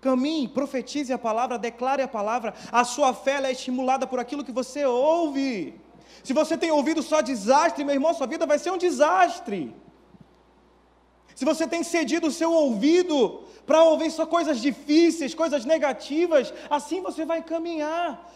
Caminhe, 0.00 0.48
profetize 0.48 1.12
a 1.12 1.18
palavra, 1.18 1.58
declare 1.58 2.02
a 2.02 2.08
palavra. 2.08 2.52
A 2.70 2.84
sua 2.84 3.14
fé 3.14 3.40
é 3.42 3.52
estimulada 3.52 4.06
por 4.06 4.18
aquilo 4.18 4.44
que 4.44 4.52
você 4.52 4.84
ouve. 4.84 5.80
Se 6.22 6.32
você 6.32 6.58
tem 6.58 6.70
ouvido 6.70 7.02
só 7.02 7.20
desastre, 7.20 7.84
meu 7.84 7.94
irmão, 7.94 8.12
sua 8.12 8.26
vida 8.26 8.46
vai 8.46 8.58
ser 8.58 8.70
um 8.70 8.78
desastre 8.78 9.74
se 11.34 11.44
você 11.44 11.66
tem 11.66 11.82
cedido 11.82 12.28
o 12.28 12.32
seu 12.32 12.52
ouvido 12.52 13.42
para 13.66 13.82
ouvir 13.82 14.10
só 14.10 14.26
coisas 14.26 14.60
difíceis, 14.60 15.34
coisas 15.34 15.64
negativas, 15.64 16.52
assim 16.70 17.00
você 17.00 17.24
vai 17.24 17.42
caminhar. 17.42 18.32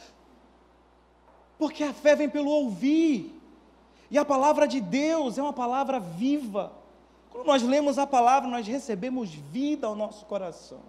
Porque 1.58 1.84
a 1.84 1.92
fé 1.92 2.16
vem 2.16 2.28
pelo 2.28 2.50
ouvir. 2.50 3.34
E 4.10 4.16
a 4.16 4.24
palavra 4.24 4.66
de 4.66 4.80
Deus 4.80 5.38
é 5.38 5.42
uma 5.42 5.52
palavra 5.52 6.00
viva. 6.00 6.72
Quando 7.30 7.46
nós 7.46 7.62
lemos 7.62 7.98
a 7.98 8.06
palavra, 8.06 8.48
nós 8.48 8.66
recebemos 8.66 9.30
vida 9.30 9.86
ao 9.86 9.94
nosso 9.94 10.24
coração. 10.26 10.80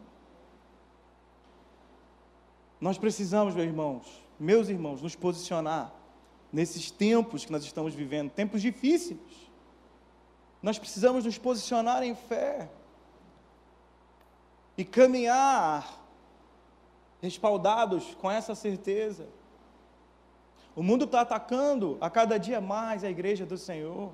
Nós 2.80 2.98
precisamos, 2.98 3.54
meus 3.54 3.68
irmãos, 3.68 4.24
meus 4.40 4.70
irmãos, 4.70 5.02
nos 5.02 5.16
posicionar 5.16 5.94
nesses 6.52 6.90
tempos 6.90 7.46
que 7.46 7.52
nós 7.52 7.64
estamos 7.64 7.94
vivendo, 7.94 8.32
tempos 8.32 8.62
difíceis. 8.62 9.20
Nós 10.62 10.78
precisamos 10.78 11.26
nos 11.26 11.38
posicionar 11.38 12.04
em 12.04 12.14
fé 12.14 12.70
e 14.78 14.84
caminhar 14.84 16.00
respaldados 17.22 18.16
com 18.16 18.30
essa 18.30 18.54
certeza. 18.56 19.28
O 20.76 20.84
mundo 20.84 21.06
está 21.06 21.22
atacando 21.22 21.98
a 22.00 22.10
cada 22.10 22.38
dia 22.38 22.62
mais 22.62 23.04
a 23.04 23.10
igreja 23.10 23.46
do 23.46 23.58
Senhor, 23.58 24.12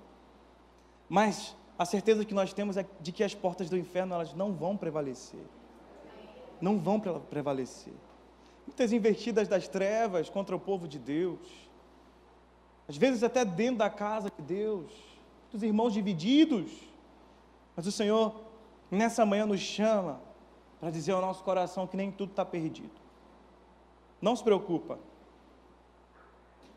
mas 1.09 1.55
a 1.77 1.85
certeza 1.85 2.25
que 2.25 2.33
nós 2.33 2.53
temos 2.53 2.77
é 2.77 2.85
de 2.99 3.11
que 3.11 3.23
as 3.23 3.35
portas 3.35 3.69
do 3.69 3.77
inferno 3.77 4.13
elas 4.13 4.33
não 4.33 4.53
vão 4.53 4.77
prevalecer. 4.77 5.45
Não 6.61 6.79
vão 6.79 6.99
prevalecer. 6.99 7.93
Muitas 8.65 8.91
invertidas 8.91 9.47
das 9.47 9.67
trevas 9.67 10.29
contra 10.29 10.55
o 10.55 10.59
povo 10.59 10.87
de 10.87 10.97
Deus, 10.97 11.39
às 12.87 12.97
vezes 12.97 13.23
até 13.23 13.43
dentro 13.43 13.77
da 13.77 13.89
casa 13.89 14.31
de 14.35 14.41
Deus 14.41 14.91
dos 15.55 15.63
irmãos 15.63 15.93
divididos. 15.93 16.69
Mas 17.75 17.87
o 17.87 17.91
Senhor, 17.91 18.41
nessa 18.91 19.25
manhã, 19.25 19.45
nos 19.45 19.61
chama 19.61 20.21
para 20.79 20.91
dizer 20.91 21.13
ao 21.13 21.21
nosso 21.21 21.43
coração 21.43 21.87
que 21.87 21.97
nem 21.97 22.11
tudo 22.11 22.31
está 22.31 22.45
perdido. 22.45 22.91
Não 24.21 24.35
se 24.35 24.43
preocupa. 24.43 24.99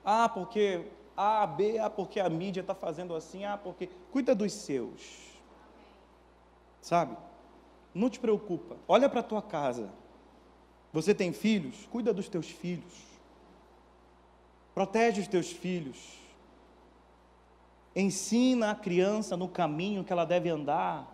Ah, 0.05 0.29
porque 0.29 0.87
A, 1.17 1.47
B, 1.47 1.79
ah, 1.79 1.91
porque 1.91 2.21
a 2.21 2.29
mídia 2.31 2.61
está 2.61 2.75
fazendo 2.75 3.15
assim, 3.15 3.45
ah, 3.45 3.59
porque. 3.59 3.91
Cuida 4.13 4.35
dos 4.35 4.53
seus. 4.53 5.29
Sabe? 6.81 7.17
Não 7.93 8.09
te 8.09 8.21
preocupa. 8.21 8.77
Olha 8.87 9.09
para 9.09 9.21
a 9.21 9.25
tua 9.25 9.43
casa. 9.43 9.91
Você 10.93 11.15
tem 11.15 11.33
filhos? 11.33 11.87
Cuida 11.91 12.15
dos 12.15 12.29
teus 12.29 12.49
filhos. 12.49 12.95
Protege 14.73 15.21
os 15.21 15.29
teus 15.29 15.51
filhos. 15.51 16.28
Ensina 17.95 18.71
a 18.71 18.75
criança 18.75 19.37
no 19.37 19.49
caminho 19.49 20.05
que 20.05 20.13
ela 20.13 20.25
deve 20.25 20.49
andar, 20.49 21.07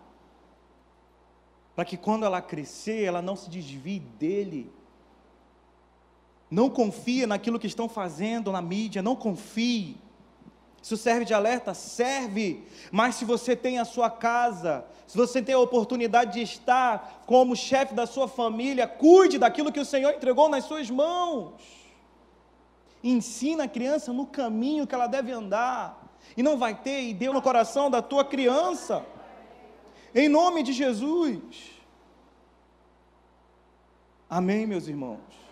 para 1.75 1.83
que 1.85 1.97
quando 1.97 2.25
ela 2.25 2.41
crescer, 2.41 3.03
ela 3.03 3.21
não 3.21 3.35
se 3.35 3.49
desvie 3.49 3.99
dele. 3.99 4.71
Não 6.49 6.69
confie 6.69 7.25
naquilo 7.25 7.59
que 7.59 7.67
estão 7.67 7.89
fazendo 7.89 8.51
na 8.51 8.61
mídia, 8.61 9.01
não 9.01 9.15
confie. 9.15 9.97
Isso 10.81 10.95
serve 10.95 11.25
de 11.25 11.33
alerta? 11.33 11.73
Serve. 11.73 12.63
Mas 12.91 13.15
se 13.15 13.25
você 13.25 13.55
tem 13.55 13.79
a 13.79 13.85
sua 13.85 14.09
casa, 14.09 14.85
se 15.07 15.17
você 15.17 15.41
tem 15.41 15.55
a 15.55 15.59
oportunidade 15.59 16.33
de 16.33 16.41
estar 16.41 17.23
como 17.25 17.55
chefe 17.55 17.93
da 17.93 18.05
sua 18.05 18.27
família, 18.27 18.87
cuide 18.87 19.37
daquilo 19.37 19.71
que 19.71 19.79
o 19.79 19.85
Senhor 19.85 20.13
entregou 20.13 20.47
nas 20.47 20.65
suas 20.65 20.89
mãos. 20.89 21.53
Ensina 23.03 23.63
a 23.63 23.67
criança 23.67 24.13
no 24.13 24.25
caminho 24.25 24.85
que 24.87 24.95
ela 24.95 25.07
deve 25.07 25.31
andar 25.31 26.05
e 26.35 26.43
não 26.43 26.57
vai 26.57 26.75
ter, 26.75 27.01
e 27.01 27.13
deu 27.13 27.33
no 27.33 27.41
coração 27.41 27.89
da 27.89 28.01
tua 28.01 28.23
criança, 28.25 29.05
em 30.13 30.29
nome 30.29 30.63
de 30.63 30.73
Jesus. 30.73 31.71
Amém, 34.29 34.65
meus 34.65 34.87
irmãos? 34.87 35.45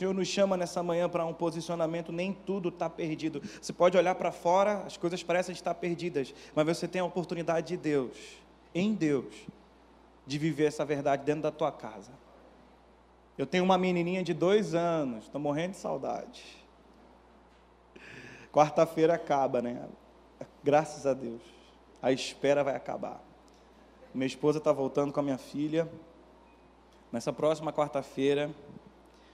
Senhor 0.00 0.14
nos 0.14 0.28
chama 0.28 0.56
nessa 0.56 0.82
manhã 0.82 1.10
para 1.10 1.26
um 1.26 1.34
posicionamento, 1.34 2.10
nem 2.10 2.32
tudo 2.32 2.70
está 2.70 2.88
perdido. 2.88 3.42
Você 3.60 3.70
pode 3.70 3.98
olhar 3.98 4.14
para 4.14 4.32
fora, 4.32 4.82
as 4.86 4.96
coisas 4.96 5.22
parecem 5.22 5.52
estar 5.52 5.74
perdidas, 5.74 6.32
mas 6.54 6.64
você 6.64 6.88
tem 6.88 7.02
a 7.02 7.04
oportunidade 7.04 7.66
de 7.68 7.76
Deus, 7.76 8.16
em 8.74 8.94
Deus, 8.94 9.34
de 10.26 10.38
viver 10.38 10.64
essa 10.64 10.86
verdade 10.86 11.22
dentro 11.26 11.42
da 11.42 11.50
tua 11.50 11.70
casa. 11.70 12.12
Eu 13.36 13.44
tenho 13.44 13.62
uma 13.62 13.76
menininha 13.76 14.22
de 14.22 14.32
dois 14.32 14.74
anos, 14.74 15.24
estou 15.24 15.38
morrendo 15.38 15.72
de 15.72 15.76
saudade. 15.76 16.42
Quarta-feira 18.52 19.14
acaba, 19.14 19.62
né? 19.62 19.80
Graças 20.62 21.06
a 21.06 21.14
Deus. 21.14 21.40
A 22.02 22.10
espera 22.10 22.64
vai 22.64 22.74
acabar. 22.74 23.22
Minha 24.12 24.26
esposa 24.26 24.58
está 24.58 24.72
voltando 24.72 25.12
com 25.12 25.20
a 25.20 25.22
minha 25.22 25.38
filha. 25.38 25.88
Nessa 27.12 27.32
próxima 27.32 27.72
quarta-feira. 27.72 28.50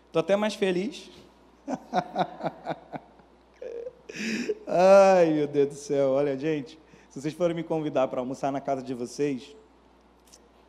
Estou 0.06 0.20
até 0.20 0.36
mais 0.36 0.54
feliz. 0.54 1.10
Ai, 4.66 5.32
meu 5.32 5.46
Deus 5.46 5.68
do 5.68 5.74
céu. 5.74 6.10
Olha, 6.10 6.38
gente, 6.38 6.78
se 7.08 7.20
vocês 7.20 7.32
forem 7.32 7.56
me 7.56 7.62
convidar 7.62 8.08
para 8.08 8.20
almoçar 8.20 8.52
na 8.52 8.60
casa 8.60 8.82
de 8.82 8.92
vocês, 8.92 9.56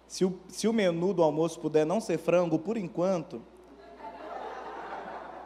se 0.07 0.23
o, 0.23 0.39
se 0.47 0.67
o 0.67 0.73
menu 0.73 1.13
do 1.13 1.21
almoço 1.21 1.59
puder 1.59 1.85
não 1.85 1.99
ser 1.99 2.17
frango, 2.17 2.57
por 2.57 2.77
enquanto, 2.77 3.41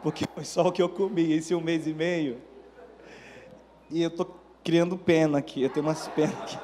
porque 0.02 0.24
foi 0.32 0.44
só 0.44 0.68
o 0.68 0.72
que 0.72 0.80
eu 0.80 0.88
comi 0.88 1.32
esse 1.32 1.54
um 1.54 1.60
mês 1.60 1.86
e 1.86 1.92
meio, 1.92 2.40
e 3.92 4.02
eu 4.02 4.08
estou 4.08 4.34
criando 4.64 4.96
pena 4.96 5.38
aqui, 5.38 5.62
eu 5.62 5.68
tenho 5.68 5.84
umas 5.84 6.08
penas 6.08 6.34
aqui. 6.34 6.58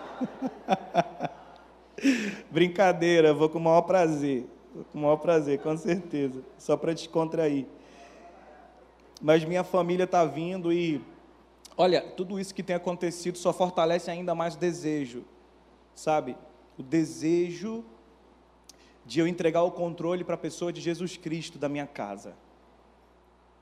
Brincadeira, 2.51 3.35
vou 3.35 3.51
com 3.51 3.59
o 3.59 3.61
maior 3.61 3.83
prazer. 3.83 4.47
Com 4.93 4.99
o 4.99 5.03
maior 5.03 5.17
prazer, 5.19 5.59
com 5.61 5.77
certeza. 5.77 6.43
Só 6.57 6.77
para 6.77 6.95
descontrair. 6.95 7.67
Mas 9.21 9.45
minha 9.45 9.63
família 9.63 10.05
está 10.05 10.25
vindo 10.25 10.73
e, 10.73 11.05
olha, 11.77 12.01
tudo 12.01 12.41
isso 12.41 12.55
que 12.55 12.63
tem 12.63 12.77
acontecido 12.77 13.37
só 13.37 13.53
fortalece 13.53 14.11
ainda 14.11 14.35
mais 14.35 14.55
o 14.55 14.59
desejo, 14.59 15.25
sabe? 15.95 16.37
O 16.79 16.83
desejo 16.83 17.85
de 19.05 19.21
eu 19.21 19.27
entregar 19.27 19.63
o 19.65 19.73
controle 19.73 20.25
para 20.25 20.37
a 20.37 20.39
pessoa 20.39 20.73
de 20.73 20.81
Jesus 20.81 21.17
Cristo 21.17 21.59
da 21.59 21.69
minha 21.69 21.87
casa. 21.87 22.35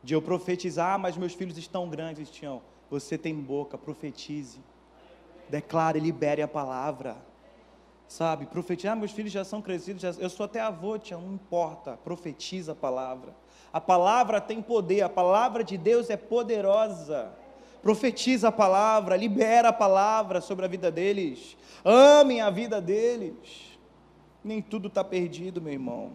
De 0.04 0.14
eu 0.14 0.22
profetizar, 0.22 0.94
ah, 0.94 0.98
mas 0.98 1.16
meus 1.16 1.34
filhos 1.34 1.56
estão 1.56 1.88
grandes, 1.88 2.30
Tião. 2.30 2.62
Você 2.90 3.18
tem 3.18 3.34
boca, 3.34 3.76
profetize. 3.76 4.60
Declare, 5.48 5.98
libere 6.00 6.42
a 6.42 6.48
palavra. 6.48 7.16
Sabe, 8.08 8.46
profetizar, 8.46 8.92
ah, 8.92 8.96
meus 8.96 9.10
filhos 9.10 9.32
já 9.32 9.44
são 9.44 9.60
crescidos, 9.60 10.00
já, 10.00 10.10
eu 10.10 10.30
sou 10.30 10.46
até 10.46 10.60
avô, 10.60 10.96
tia, 10.96 11.16
não 11.16 11.34
importa, 11.34 11.96
profetiza 12.04 12.70
a 12.70 12.74
palavra. 12.74 13.34
A 13.72 13.80
palavra 13.80 14.40
tem 14.40 14.62
poder, 14.62 15.02
a 15.02 15.08
palavra 15.08 15.64
de 15.64 15.76
Deus 15.76 16.08
é 16.08 16.16
poderosa. 16.16 17.32
Profetiza 17.82 18.48
a 18.48 18.52
palavra, 18.52 19.16
libera 19.16 19.70
a 19.70 19.72
palavra 19.72 20.40
sobre 20.40 20.64
a 20.64 20.68
vida 20.68 20.90
deles. 20.90 21.56
Amem 21.84 22.40
a 22.40 22.48
vida 22.48 22.80
deles. 22.80 23.78
Nem 24.42 24.62
tudo 24.62 24.86
está 24.86 25.02
perdido, 25.02 25.60
meu 25.60 25.72
irmão. 25.72 26.12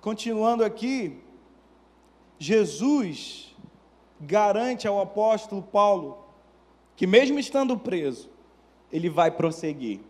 Continuando 0.00 0.64
aqui, 0.64 1.22
Jesus 2.38 3.49
garante 4.20 4.86
ao 4.86 5.00
apóstolo 5.00 5.62
Paulo 5.62 6.24
que, 6.96 7.06
mesmo 7.06 7.38
estando 7.38 7.78
preso, 7.78 8.28
ele 8.92 9.08
vai 9.08 9.30
prosseguir. 9.30 10.00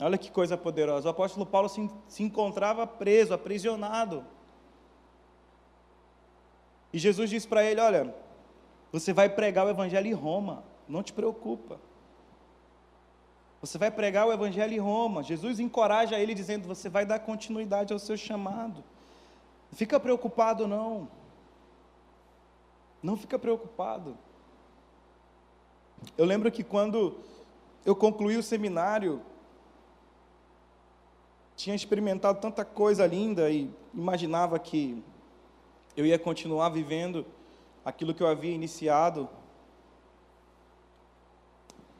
Olha 0.00 0.18
que 0.18 0.30
coisa 0.30 0.56
poderosa. 0.56 1.06
O 1.06 1.10
apóstolo 1.10 1.46
Paulo 1.46 1.68
se, 1.68 1.88
se 2.08 2.22
encontrava 2.22 2.86
preso, 2.86 3.32
aprisionado. 3.32 4.24
E 6.92 6.98
Jesus 6.98 7.30
disse 7.30 7.46
para 7.46 7.62
ele: 7.62 7.80
Olha, 7.80 8.14
você 8.90 9.12
vai 9.12 9.28
pregar 9.28 9.66
o 9.66 9.70
evangelho 9.70 10.08
em 10.08 10.12
Roma, 10.12 10.64
não 10.88 11.02
te 11.02 11.12
preocupa. 11.12 11.78
Você 13.60 13.78
vai 13.78 13.90
pregar 13.90 14.26
o 14.26 14.32
evangelho 14.32 14.74
em 14.74 14.78
Roma. 14.78 15.22
Jesus 15.22 15.60
encoraja 15.60 16.18
ele 16.18 16.34
dizendo: 16.34 16.66
Você 16.66 16.88
vai 16.88 17.06
dar 17.06 17.20
continuidade 17.20 17.92
ao 17.92 17.98
seu 17.98 18.16
chamado. 18.16 18.82
Não 19.70 19.78
fica 19.78 20.00
preocupado, 20.00 20.66
não. 20.66 21.08
Não 23.04 23.18
fica 23.18 23.38
preocupado. 23.38 24.16
Eu 26.16 26.24
lembro 26.24 26.50
que 26.50 26.64
quando 26.64 27.18
eu 27.84 27.94
concluí 27.94 28.38
o 28.38 28.42
seminário, 28.42 29.20
tinha 31.54 31.76
experimentado 31.76 32.40
tanta 32.40 32.64
coisa 32.64 33.06
linda 33.06 33.50
e 33.50 33.70
imaginava 33.92 34.58
que 34.58 35.04
eu 35.94 36.06
ia 36.06 36.18
continuar 36.18 36.70
vivendo 36.70 37.26
aquilo 37.84 38.14
que 38.14 38.22
eu 38.22 38.26
havia 38.26 38.54
iniciado. 38.54 39.28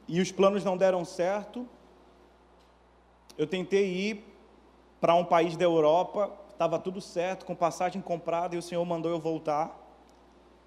E 0.09 0.23
os 0.23 0.33
planos 0.33 0.65
não 0.65 0.75
deram 0.75 1.05
certo. 1.05 1.69
Eu 3.37 3.47
tentei 3.47 3.93
ir 3.93 4.25
para 5.03 5.15
um 5.15 5.25
país 5.27 5.55
da 5.55 5.65
Europa, 5.65 6.33
estava 6.51 6.79
tudo 6.79 7.03
certo, 7.03 7.45
com 7.45 7.55
passagem 7.55 8.01
comprada, 8.01 8.55
e 8.55 8.59
o 8.59 8.63
Senhor 8.63 8.83
mandou 8.87 9.11
eu 9.11 9.21
voltar 9.21 9.84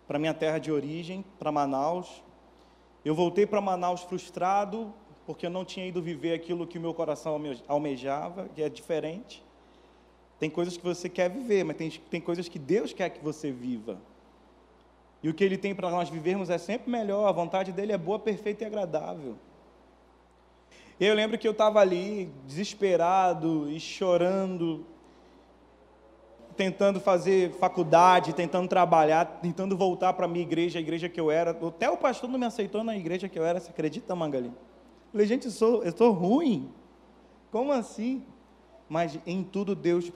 para 0.07 0.17
minha 0.17 0.33
terra 0.33 0.57
de 0.57 0.71
origem, 0.71 1.23
para 1.37 1.51
Manaus. 1.51 2.23
Eu 3.03 3.13
voltei 3.13 3.45
para 3.45 3.59
Manaus 3.59 4.01
frustrado, 4.03 4.93
porque 5.25 5.45
eu 5.45 5.49
não 5.49 5.65
tinha 5.65 5.85
ido 5.85 6.01
viver 6.01 6.33
aquilo 6.33 6.65
que 6.65 6.77
o 6.77 6.81
meu 6.81 6.93
coração 6.93 7.39
almejava, 7.67 8.47
que 8.55 8.63
é 8.63 8.69
diferente. 8.69 9.43
Tem 10.39 10.49
coisas 10.49 10.77
que 10.77 10.83
você 10.83 11.09
quer 11.09 11.29
viver, 11.29 11.65
mas 11.65 11.75
tem, 11.77 11.89
tem 11.89 12.21
coisas 12.21 12.47
que 12.47 12.57
Deus 12.57 12.93
quer 12.93 13.09
que 13.09 13.23
você 13.23 13.51
viva. 13.51 13.97
E 15.21 15.29
o 15.29 15.33
que 15.33 15.43
Ele 15.43 15.57
tem 15.57 15.75
para 15.75 15.89
nós 15.89 16.09
vivermos 16.09 16.49
é 16.49 16.57
sempre 16.57 16.89
melhor, 16.89 17.27
a 17.27 17.31
vontade 17.31 17.71
dEle 17.71 17.91
é 17.91 17.97
boa, 17.97 18.19
perfeita 18.19 18.63
e 18.63 18.67
agradável. 18.67 19.35
Eu 20.99 21.13
lembro 21.13 21.37
que 21.37 21.47
eu 21.47 21.51
estava 21.51 21.79
ali, 21.79 22.31
desesperado 22.45 23.69
e 23.69 23.79
chorando, 23.79 24.85
tentando 26.57 26.99
fazer 26.99 27.51
faculdade, 27.51 28.33
tentando 28.33 28.67
trabalhar, 28.67 29.25
tentando 29.41 29.77
voltar 29.77 30.11
para 30.13 30.25
a 30.25 30.27
minha 30.27 30.43
igreja, 30.43 30.79
a 30.79 30.81
igreja 30.81 31.07
que 31.07 31.19
eu 31.19 31.29
era. 31.29 31.51
Até 31.51 31.89
o 31.89 31.95
pastor 31.95 32.27
não 32.29 32.39
me 32.39 32.45
aceitou 32.45 32.83
na 32.83 32.97
igreja 32.97 33.29
que 33.29 33.37
eu 33.37 33.45
era, 33.45 33.59
você 33.59 33.69
acredita, 33.69 34.15
Mangali? 34.15 34.51
Falei, 35.11 35.27
gente, 35.27 35.45
eu 35.45 35.51
sou, 35.51 36.11
ruim. 36.11 36.69
Como 37.51 37.71
assim? 37.71 38.25
Mas 38.89 39.19
em 39.25 39.43
tudo 39.43 39.75
Deus 39.75 40.11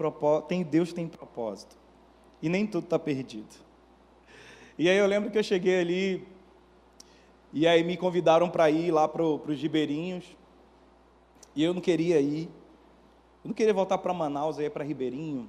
tem 0.48 0.64
Deus 0.64 0.92
tem 0.92 1.08
propósito. 1.08 1.78
E 2.42 2.50
nem 2.50 2.66
tudo 2.66 2.86
está 2.86 2.98
perdido. 2.98 3.56
E 4.78 4.90
aí 4.90 4.98
eu 4.98 5.06
lembro 5.06 5.30
que 5.30 5.38
eu 5.38 5.44
cheguei 5.44 5.80
ali, 5.80 6.28
e 7.54 7.68
aí 7.68 7.84
me 7.84 7.96
convidaram 7.96 8.50
para 8.50 8.70
ir 8.72 8.90
lá 8.90 9.08
para 9.08 9.24
os 9.24 9.62
Ribeirinhos, 9.62 10.26
e 11.56 11.64
eu 11.64 11.74
não 11.74 11.82
queria 11.82 12.20
ir. 12.20 12.50
Eu 13.44 13.50
não 13.50 13.54
queria 13.54 13.74
voltar 13.74 14.00
para 14.00 14.14
Manaus, 14.14 14.58
aí 14.58 14.70
para 14.70 14.84
Ribeirinho, 14.84 15.48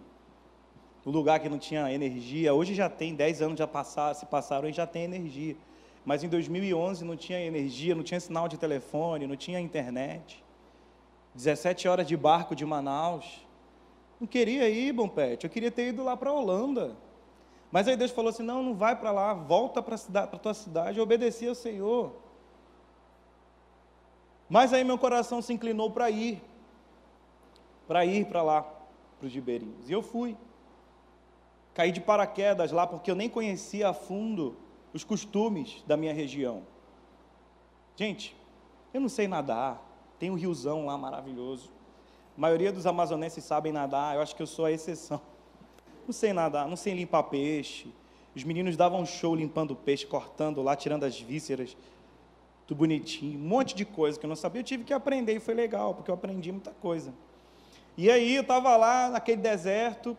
um 1.05 1.11
lugar 1.11 1.41
que 1.41 1.49
não 1.49 1.59
tinha 1.59 1.93
energia. 1.93 2.55
Hoje 2.55 2.75
já 2.75 2.89
tem, 2.89 3.15
10 3.15 3.43
anos 3.43 3.59
já 3.59 3.67
passaram, 3.67 4.15
se 4.15 4.27
passaram 4.27 4.69
e 4.69 4.73
já 4.73 4.87
tem 4.87 5.05
energia. 5.05 5.57
Mas 6.05 6.23
em 6.23 6.29
2011 6.29 7.05
não 7.05 7.17
tinha 7.17 7.41
energia, 7.41 7.95
não 7.95 8.03
tinha 8.03 8.21
sinal 8.21 8.49
de 8.49 8.57
telefone, 8.57 9.27
não 9.27 9.37
tinha 9.37 9.61
internet. 9.61 10.43
17 11.35 11.89
horas 11.89 12.07
de 12.07 12.17
barco 12.17 12.55
de 12.55 12.65
Manaus. 12.65 13.47
Não 14.21 14.27
queria 14.27 14.69
ir, 14.69 14.93
bom 14.93 15.09
pet, 15.09 15.45
eu 15.45 15.51
queria 15.51 15.71
ter 15.71 15.89
ido 15.89 16.05
lá 16.05 16.17
para 16.17 16.31
a 16.31 16.33
Holanda. 16.33 16.97
Mas 17.73 17.89
aí 17.89 17.97
Deus 17.97 18.11
falou 18.11 18.29
assim: 18.31 18.43
não, 18.43 18.63
não 18.63 18.75
vai 18.75 18.95
para 18.95 19.11
lá, 19.11 19.33
volta 19.33 19.83
para 19.83 19.97
a 19.97 20.27
tua 20.27 20.55
cidade 20.55 20.99
e 20.99 21.01
obedecer 21.01 21.49
ao 21.49 21.55
Senhor. 21.55 22.13
Mas 24.49 24.73
aí 24.73 24.85
meu 24.85 24.99
coração 24.99 25.41
se 25.41 25.53
inclinou 25.53 25.91
para 25.91 26.11
ir, 26.11 26.43
para 27.89 28.05
ir 28.05 28.27
para 28.27 28.43
lá, 28.43 28.63
para 29.19 29.27
os 29.27 29.33
ribeirinhos. 29.33 29.89
E 29.89 29.93
eu 29.93 30.03
fui. 30.03 30.37
Caí 31.75 31.91
de 31.91 32.01
paraquedas 32.01 32.71
lá 32.71 32.87
porque 32.87 33.11
eu 33.11 33.15
nem 33.15 33.29
conhecia 33.29 33.89
a 33.89 33.95
fundo 33.95 34.57
os 34.93 35.05
costumes 35.05 35.83
da 35.87 35.97
minha 35.97 36.13
região. 36.13 36.63
Gente, 37.97 38.37
eu 38.93 39.01
não 39.01 39.09
sei 39.09 39.27
nadar, 39.27 39.83
tem 40.19 40.31
um 40.31 40.35
riozão 40.35 40.87
lá 40.87 40.97
maravilhoso. 40.99 41.71
A 42.37 42.41
maioria 42.41 42.73
dos 42.73 42.87
amazonenses 42.87 43.45
sabem 43.45 43.73
nadar, 43.73 44.15
eu 44.17 44.23
acho 44.23 44.37
que 44.37 44.43
eu 44.43 44.47
sou 44.47 44.65
a 44.65 44.73
exceção. 44.73 45.21
Não 46.07 46.13
sei 46.13 46.33
nadar, 46.33 46.67
não 46.67 46.77
sei 46.77 46.95
limpar 46.95 47.23
peixe. 47.25 47.93
Os 48.35 48.45
meninos 48.45 48.77
davam 48.77 49.01
um 49.01 49.07
show 49.07 49.35
limpando 49.35 49.77
peixe, 49.77 50.07
cortando 50.07 50.63
lá, 50.63 50.75
tirando 50.75 51.05
as 51.05 51.21
vísceras. 51.21 51.77
Tudo 52.67 52.79
bonitinho, 52.79 53.39
um 53.39 53.43
monte 53.43 53.75
de 53.75 53.85
coisa 53.85 54.19
que 54.19 54.25
eu 54.25 54.29
não 54.29 54.37
sabia. 54.37 54.61
Eu 54.61 54.65
tive 54.65 54.85
que 54.85 54.93
aprender 54.93 55.35
e 55.35 55.41
foi 55.41 55.55
legal, 55.55 55.95
porque 55.95 56.11
eu 56.11 56.15
aprendi 56.15 56.51
muita 56.51 56.71
coisa. 56.71 57.13
E 57.97 58.11
aí 58.11 58.35
eu 58.35 58.43
estava 58.43 58.75
lá 58.77 59.11
naquele 59.11 59.43
deserto, 59.43 60.17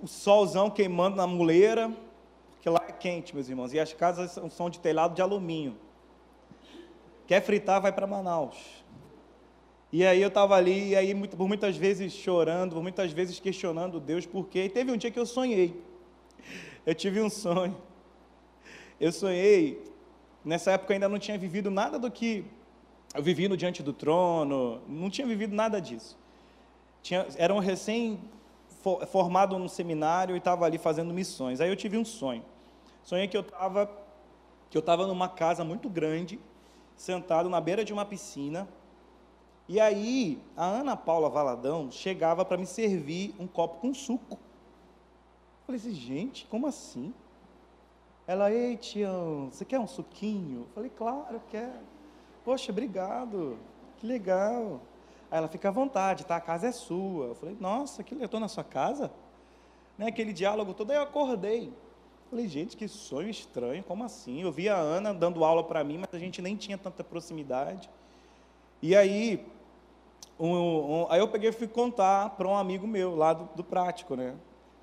o 0.00 0.06
solzão 0.06 0.70
queimando 0.70 1.16
na 1.16 1.26
muleira, 1.26 1.94
porque 2.50 2.68
lá 2.68 2.84
é 2.88 2.92
quente, 2.92 3.34
meus 3.34 3.48
irmãos, 3.48 3.72
e 3.72 3.80
as 3.80 3.92
casas 3.92 4.38
são 4.52 4.68
de 4.68 4.78
telhado 4.78 5.14
de 5.14 5.22
alumínio. 5.22 5.76
Quer 7.26 7.42
fritar, 7.42 7.80
vai 7.80 7.92
para 7.92 8.06
Manaus. 8.06 8.56
E 9.92 10.04
aí 10.06 10.22
eu 10.22 10.28
estava 10.28 10.54
ali, 10.54 10.90
e 10.90 10.96
aí 10.96 11.14
por 11.28 11.48
muitas 11.48 11.76
vezes 11.76 12.12
chorando, 12.12 12.74
por 12.74 12.82
muitas 12.82 13.12
vezes 13.12 13.40
questionando 13.40 13.98
Deus 13.98 14.26
por 14.26 14.46
quê. 14.46 14.64
E 14.64 14.68
teve 14.68 14.92
um 14.92 14.96
dia 14.96 15.10
que 15.10 15.18
eu 15.18 15.26
sonhei. 15.26 15.82
Eu 16.86 16.94
tive 16.94 17.20
um 17.20 17.30
sonho. 17.30 17.76
Eu 19.00 19.10
sonhei, 19.10 19.82
nessa 20.44 20.72
época 20.72 20.92
eu 20.92 20.94
ainda 20.94 21.08
não 21.08 21.18
tinha 21.18 21.38
vivido 21.38 21.70
nada 21.70 21.98
do 21.98 22.10
que 22.10 22.44
eu 23.14 23.22
vivi 23.22 23.48
no 23.48 23.56
Diante 23.56 23.82
do 23.82 23.92
Trono, 23.92 24.80
não 24.86 25.10
tinha 25.10 25.26
vivido 25.26 25.54
nada 25.54 25.80
disso. 25.80 26.18
Tinha, 27.02 27.26
era 27.36 27.52
um 27.52 27.58
recém 27.58 28.20
formado 29.08 29.58
no 29.58 29.68
seminário 29.68 30.34
e 30.34 30.38
estava 30.38 30.64
ali 30.64 30.78
fazendo 30.78 31.12
missões. 31.12 31.60
Aí 31.60 31.68
eu 31.68 31.76
tive 31.76 31.96
um 31.96 32.04
sonho. 32.04 32.44
Sonhei 33.02 33.28
que 33.28 33.36
eu 33.36 33.42
estava 33.42 33.90
que 34.68 34.76
eu 34.76 34.80
estava 34.80 35.04
numa 35.04 35.28
casa 35.28 35.64
muito 35.64 35.88
grande, 35.88 36.38
sentado 36.96 37.48
na 37.48 37.60
beira 37.60 37.84
de 37.84 37.92
uma 37.92 38.04
piscina, 38.04 38.68
e 39.72 39.78
aí, 39.78 40.42
a 40.56 40.64
Ana 40.64 40.96
Paula 40.96 41.30
Valadão 41.30 41.92
chegava 41.92 42.44
para 42.44 42.56
me 42.56 42.66
servir 42.66 43.32
um 43.38 43.46
copo 43.46 43.78
com 43.78 43.94
suco. 43.94 44.32
Eu 44.34 44.38
falei 45.66 45.80
assim, 45.80 45.94
gente, 45.94 46.44
como 46.48 46.66
assim? 46.66 47.14
Ela, 48.26 48.50
ei, 48.50 48.76
Tião, 48.76 49.48
você 49.48 49.64
quer 49.64 49.78
um 49.78 49.86
suquinho? 49.86 50.62
Eu 50.62 50.66
falei, 50.74 50.90
claro, 50.90 51.40
quero. 51.48 51.86
Poxa, 52.44 52.72
obrigado, 52.72 53.56
que 53.98 54.08
legal. 54.08 54.80
Aí 55.30 55.38
ela, 55.38 55.48
fica 55.48 55.68
à 55.68 55.70
vontade, 55.70 56.26
tá? 56.26 56.36
A 56.36 56.40
casa 56.40 56.66
é 56.66 56.72
sua. 56.72 57.26
Eu 57.26 57.34
falei, 57.34 57.56
nossa, 57.60 58.02
que 58.02 58.14
eu 58.14 58.24
estou 58.24 58.40
na 58.40 58.48
sua 58.48 58.64
casa? 58.64 59.10
Né, 59.96 60.08
aquele 60.08 60.32
diálogo 60.32 60.74
todo, 60.74 60.90
aí 60.90 60.96
eu 60.96 61.02
acordei. 61.02 61.72
Falei, 62.30 62.48
gente, 62.48 62.76
que 62.76 62.88
sonho 62.88 63.28
estranho, 63.28 63.82
como 63.82 64.04
assim? 64.04 64.42
Eu 64.42 64.52
vi 64.52 64.68
a 64.68 64.76
Ana 64.76 65.12
dando 65.12 65.44
aula 65.44 65.62
para 65.62 65.84
mim, 65.84 65.98
mas 65.98 66.08
a 66.12 66.18
gente 66.18 66.40
nem 66.40 66.56
tinha 66.56 66.78
tanta 66.78 67.04
proximidade. 67.04 67.90
E 68.80 68.96
aí, 68.96 69.44
um, 70.38 70.48
um, 70.48 71.06
aí 71.10 71.20
eu 71.20 71.28
peguei 71.28 71.50
e 71.50 71.52
fui 71.52 71.68
contar 71.68 72.30
para 72.30 72.48
um 72.48 72.56
amigo 72.56 72.86
meu 72.86 73.14
lá 73.14 73.32
do, 73.32 73.48
do 73.56 73.64
prático, 73.64 74.16
né? 74.16 74.34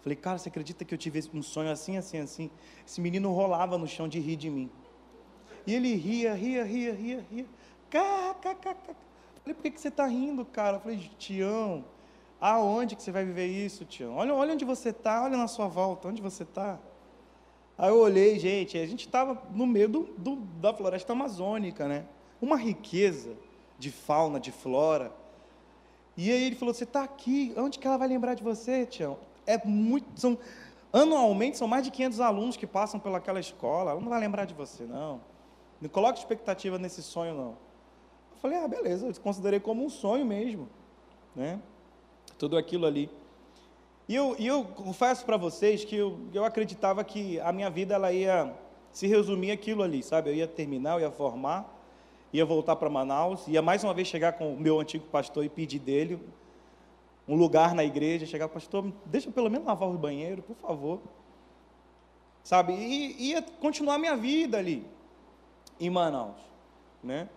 Falei, 0.01 0.15
cara, 0.15 0.37
você 0.37 0.49
acredita 0.49 0.85
que 0.85 0.93
eu 0.93 0.97
tive 0.97 1.21
um 1.33 1.41
sonho 1.41 1.71
assim, 1.71 1.97
assim, 1.97 2.19
assim? 2.19 2.51
Esse 2.85 3.01
menino 3.01 3.31
rolava 3.33 3.77
no 3.77 3.87
chão 3.87 4.07
de 4.07 4.19
rir 4.19 4.35
de 4.35 4.49
mim. 4.49 4.69
E 5.65 5.73
ele 5.73 5.95
ria, 5.95 6.33
ria, 6.33 6.63
ria, 6.63 6.93
ria, 6.93 7.25
ria. 7.29 7.45
Cá, 7.89 8.35
cá, 8.41 8.55
cá, 8.55 8.73
cá. 8.73 8.93
Falei, 9.47 9.55
por 9.55 9.63
que, 9.63 9.71
que 9.71 9.81
você 9.81 9.87
está 9.87 10.05
rindo, 10.05 10.43
cara? 10.43 10.77
Eu 10.77 10.81
falei, 10.81 11.09
Tião, 11.17 11.85
aonde 12.39 12.95
que 12.95 13.01
você 13.01 13.11
vai 13.11 13.23
viver 13.23 13.47
isso, 13.47 13.85
Tião? 13.85 14.15
Olha, 14.15 14.33
olha 14.33 14.53
onde 14.53 14.65
você 14.65 14.89
está, 14.89 15.23
olha 15.23 15.37
na 15.37 15.47
sua 15.47 15.67
volta, 15.67 16.09
onde 16.09 16.21
você 16.21 16.43
está. 16.43 16.77
Aí 17.77 17.89
eu 17.89 17.97
olhei, 17.97 18.37
gente, 18.37 18.77
a 18.77 18.85
gente 18.85 19.05
estava 19.05 19.41
no 19.51 19.65
meio 19.65 19.87
do, 19.87 20.03
do, 20.17 20.35
da 20.35 20.73
floresta 20.73 21.13
amazônica, 21.13 21.87
né? 21.87 22.05
Uma 22.41 22.57
riqueza 22.57 23.37
de 23.79 23.89
fauna, 23.89 24.39
de 24.39 24.51
flora 24.51 25.13
e 26.17 26.31
aí 26.31 26.43
ele 26.45 26.55
falou: 26.55 26.73
Você 26.73 26.83
está 26.83 27.03
aqui, 27.03 27.53
onde 27.55 27.77
que 27.77 27.85
ela 27.85 27.95
vai 27.95 28.07
lembrar 28.07 28.33
de 28.33 28.43
você, 28.43 28.85
Tião? 28.87 29.19
É 29.45 29.63
muito. 29.63 30.19
São, 30.19 30.37
anualmente 30.91 31.57
são 31.57 31.67
mais 31.67 31.83
de 31.83 31.91
500 31.91 32.19
alunos 32.19 32.57
que 32.57 32.65
passam 32.65 32.99
pelaquela 32.99 33.39
escola, 33.39 33.91
ela 33.91 34.01
não 34.01 34.09
vai 34.09 34.19
lembrar 34.19 34.45
de 34.45 34.55
você, 34.55 34.83
não. 34.83 35.21
Não 35.79 35.87
coloque 35.87 36.17
expectativa 36.17 36.79
nesse 36.79 37.03
sonho, 37.03 37.35
não. 37.35 37.66
Eu 38.37 38.41
falei: 38.41 38.57
Ah, 38.57 38.67
beleza, 38.67 39.07
eu 39.07 39.13
considerei 39.21 39.59
como 39.59 39.83
um 39.83 39.89
sonho 39.89 40.25
mesmo, 40.25 40.69
né? 41.35 41.59
Tudo 42.37 42.57
aquilo 42.57 42.85
ali. 42.85 43.09
E 44.07 44.15
eu, 44.15 44.35
e 44.39 44.47
eu 44.47 44.63
confesso 44.63 45.25
para 45.25 45.35
vocês 45.35 45.83
que 45.83 45.95
eu, 45.95 46.17
eu 46.33 46.45
acreditava 46.45 47.03
que 47.03 47.39
a 47.41 47.51
minha 47.51 47.69
vida 47.69 47.95
ela 47.95 48.13
ia 48.13 48.53
se 48.91 49.05
resumir 49.05 49.51
aquilo 49.51 49.83
ali, 49.83 50.01
sabe? 50.01 50.29
Eu 50.29 50.35
ia 50.35 50.47
terminar, 50.47 50.93
eu 50.93 51.01
ia 51.01 51.11
formar 51.11 51.77
ia 52.31 52.45
voltar 52.45 52.75
para 52.75 52.89
Manaus, 52.89 53.47
ia 53.47 53.61
mais 53.61 53.83
uma 53.83 53.93
vez 53.93 54.07
chegar 54.07 54.33
com 54.33 54.53
o 54.53 54.59
meu 54.59 54.79
antigo 54.79 55.05
pastor 55.07 55.43
e 55.45 55.49
pedir 55.49 55.79
dele 55.79 56.19
um 57.27 57.35
lugar 57.35 57.75
na 57.75 57.83
igreja, 57.83 58.25
chegar, 58.25 58.47
pastor, 58.47 58.91
deixa 59.05 59.29
pelo 59.29 59.49
menos 59.49 59.67
lavar 59.67 59.89
o 59.89 59.97
banheiro, 59.97 60.41
por 60.41 60.55
favor. 60.55 61.01
Sabe? 62.43 62.73
E 62.73 63.31
ia 63.31 63.41
continuar 63.41 63.97
minha 63.97 64.15
vida 64.15 64.57
ali, 64.57 64.85
em 65.79 65.89
Manaus, 65.89 66.39
né? 67.03 67.27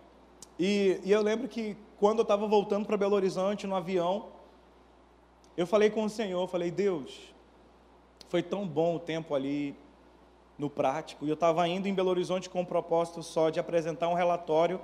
E, 0.63 1.01
e 1.03 1.11
eu 1.11 1.23
lembro 1.23 1.47
que 1.47 1.75
quando 1.97 2.19
eu 2.19 2.21
estava 2.21 2.45
voltando 2.45 2.85
para 2.85 2.95
Belo 2.95 3.15
Horizonte 3.15 3.65
no 3.65 3.75
avião, 3.75 4.27
eu 5.57 5.65
falei 5.65 5.89
com 5.89 6.03
o 6.03 6.09
Senhor, 6.09 6.47
falei, 6.47 6.69
Deus, 6.69 7.33
foi 8.29 8.43
tão 8.43 8.67
bom 8.67 8.95
o 8.95 8.99
tempo 8.99 9.33
ali, 9.33 9.75
no 10.59 10.69
prático. 10.69 11.25
E 11.25 11.29
eu 11.29 11.33
estava 11.33 11.67
indo 11.67 11.87
em 11.87 11.93
Belo 11.95 12.11
Horizonte 12.11 12.47
com 12.47 12.61
o 12.61 12.65
propósito 12.65 13.23
só 13.23 13.49
de 13.49 13.59
apresentar 13.59 14.07
um 14.07 14.13
relatório 14.13 14.79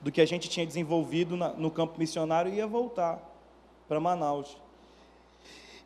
do 0.00 0.10
que 0.10 0.20
a 0.20 0.26
gente 0.26 0.48
tinha 0.48 0.66
desenvolvido 0.66 1.36
na, 1.36 1.50
no 1.50 1.70
campo 1.70 1.96
missionário 1.96 2.52
e 2.52 2.56
ia 2.56 2.66
voltar 2.66 3.22
para 3.86 4.00
Manaus. 4.00 4.58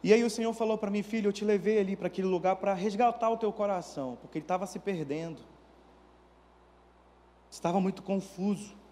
E 0.03 0.11
aí 0.14 0.24
o 0.24 0.30
Senhor 0.30 0.55
falou 0.55 0.78
para 0.78 0.90
mim, 0.90 1.03
filho, 1.03 1.28
eu 1.28 1.32
te 1.34 1.45
levei 1.45 1.78
ali 1.78 1.97
para 1.97 2.07
aquele 2.07 2.28
lugar 2.28 2.57
para 2.57 2.72
resgatar 2.72 3.28
o 3.28 3.36
teu 3.36 3.53
coração, 3.53 4.16
porque 4.22 4.38
ele 4.38 4.45
estava 4.45 4.66
se 4.66 4.78
perdendo. 4.78 5.42
Estava 7.51 7.78
muito 7.78 8.03
confuso. 8.03 8.84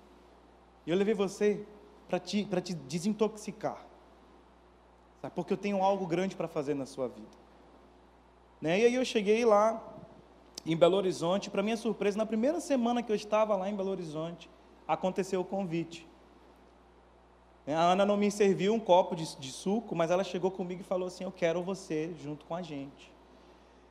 E 0.87 0.91
eu 0.91 0.97
levei 0.97 1.15
você 1.15 1.65
para 2.09 2.19
te, 2.19 2.45
te 2.45 2.75
desintoxicar. 2.75 3.85
Sabe? 5.21 5.35
Porque 5.35 5.53
eu 5.53 5.57
tenho 5.57 5.83
algo 5.83 6.07
grande 6.07 6.35
para 6.35 6.49
fazer 6.49 6.75
na 6.75 6.87
sua 6.87 7.09
vida. 7.09 7.43
Né? 8.61 8.81
E 8.81 8.87
aí 8.87 8.95
eu 8.95 9.05
cheguei 9.05 9.45
lá, 9.45 9.93
em 10.65 10.77
Belo 10.77 10.97
Horizonte. 10.97 11.51
Para 11.51 11.63
minha 11.63 11.77
surpresa, 11.77 12.17
na 12.17 12.27
primeira 12.27 12.61
semana 12.61 13.03
que 13.03 13.11
eu 13.11 13.17
estava 13.17 13.57
lá 13.57 13.69
em 13.69 13.77
Belo 13.77 13.91
Horizonte, 13.91 14.49
aconteceu 14.87 15.41
o 15.41 15.45
convite. 15.45 16.07
A 17.67 17.93
Ana 17.93 18.05
não 18.05 18.17
me 18.17 18.31
serviu 18.31 18.75
um 18.75 18.81
copo 18.81 19.15
de, 19.15 19.37
de, 19.37 19.53
suco, 19.53 19.95
mas 19.95 20.11
ela 20.11 20.25
chegou 20.25 20.51
comigo 20.51 20.81
e 20.81 20.85
falou 20.85 21.07
assim: 21.07 21.23
Eu 21.23 21.31
quero 21.31 21.63
você 21.63 22.13
junto 22.21 22.45
com 22.45 22.57
a 22.57 22.63
gente. 22.63 23.13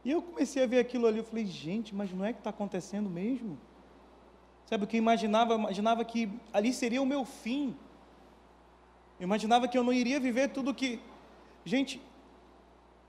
E 0.04 0.12
eu 0.12 0.22
comecei 0.22 0.64
a 0.64 0.68
ver 0.68 0.80
aquilo 0.80 1.08
ali, 1.08 1.20
eu 1.20 1.24
falei: 1.24 1.46
Gente, 1.46 1.96
mas 1.96 2.12
não 2.12 2.26
é 2.26 2.34
que 2.34 2.40
está 2.40 2.50
acontecendo 2.50 3.10
mesmo? 3.10 3.58
Sabe 4.72 4.86
o 4.86 4.88
que 4.88 4.96
eu 4.96 5.00
imaginava? 5.00 5.52
Eu 5.52 5.60
imaginava 5.60 6.06
que 6.06 6.32
ali 6.54 6.72
seria 6.72 7.02
o 7.02 7.06
meu 7.06 7.26
fim. 7.26 7.76
Eu 9.20 9.26
imaginava 9.26 9.68
que 9.68 9.78
eu 9.78 9.84
não 9.84 9.92
iria 9.92 10.18
viver 10.18 10.48
tudo 10.48 10.74
que. 10.74 10.98
Gente, 11.66 12.02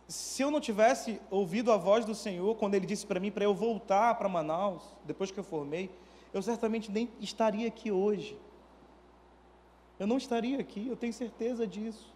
se 0.09 0.43
eu 0.43 0.51
não 0.51 0.61
tivesse 0.61 1.21
ouvido 1.31 1.71
a 1.71 1.77
voz 1.77 2.05
do 2.05 2.17
Senhor 2.17 2.57
quando 2.57 2.75
Ele 2.75 2.85
disse 2.85 3.07
para 3.07 3.21
mim 3.21 3.31
para 3.31 3.45
eu 3.45 3.55
voltar 3.55 4.17
para 4.17 4.29
Manaus, 4.29 4.83
depois 5.05 5.31
que 5.31 5.39
eu 5.39 5.45
formei, 5.45 5.89
eu 6.35 6.43
certamente 6.43 6.91
nem 6.91 7.09
estaria 7.21 7.69
aqui 7.69 7.93
hoje. 7.93 8.37
Eu 10.01 10.09
não 10.09 10.17
estaria 10.17 10.59
aqui, 10.59 10.89
eu 10.89 10.97
tenho 10.97 11.13
certeza 11.13 11.65
disso. 11.65 12.13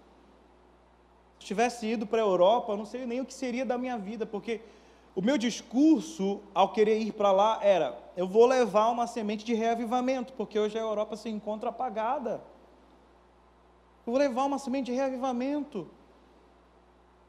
Se 1.38 1.46
tivesse 1.46 1.86
ido 1.86 2.04
para 2.04 2.18
a 2.18 2.24
Europa, 2.24 2.72
eu 2.72 2.76
não 2.76 2.84
sei 2.84 3.06
nem 3.06 3.20
o 3.20 3.24
que 3.24 3.32
seria 3.32 3.64
da 3.64 3.78
minha 3.78 3.96
vida, 3.96 4.26
porque 4.26 4.60
o 5.16 5.22
meu 5.22 5.38
discurso 5.38 6.42
ao 6.54 6.74
querer 6.74 7.00
ir 7.00 7.12
para 7.12 7.32
lá 7.32 7.58
era: 7.62 7.98
eu 8.14 8.28
vou 8.28 8.44
levar 8.44 8.88
uma 8.90 9.06
semente 9.06 9.46
de 9.46 9.54
reavivamento, 9.54 10.34
porque 10.34 10.58
hoje 10.58 10.78
a 10.78 10.82
Europa 10.82 11.16
se 11.16 11.30
encontra 11.30 11.70
apagada. 11.70 12.42
Eu 14.06 14.12
vou 14.12 14.18
levar 14.18 14.44
uma 14.44 14.58
semente 14.58 14.86
de 14.86 14.92
reavivamento 14.92 15.88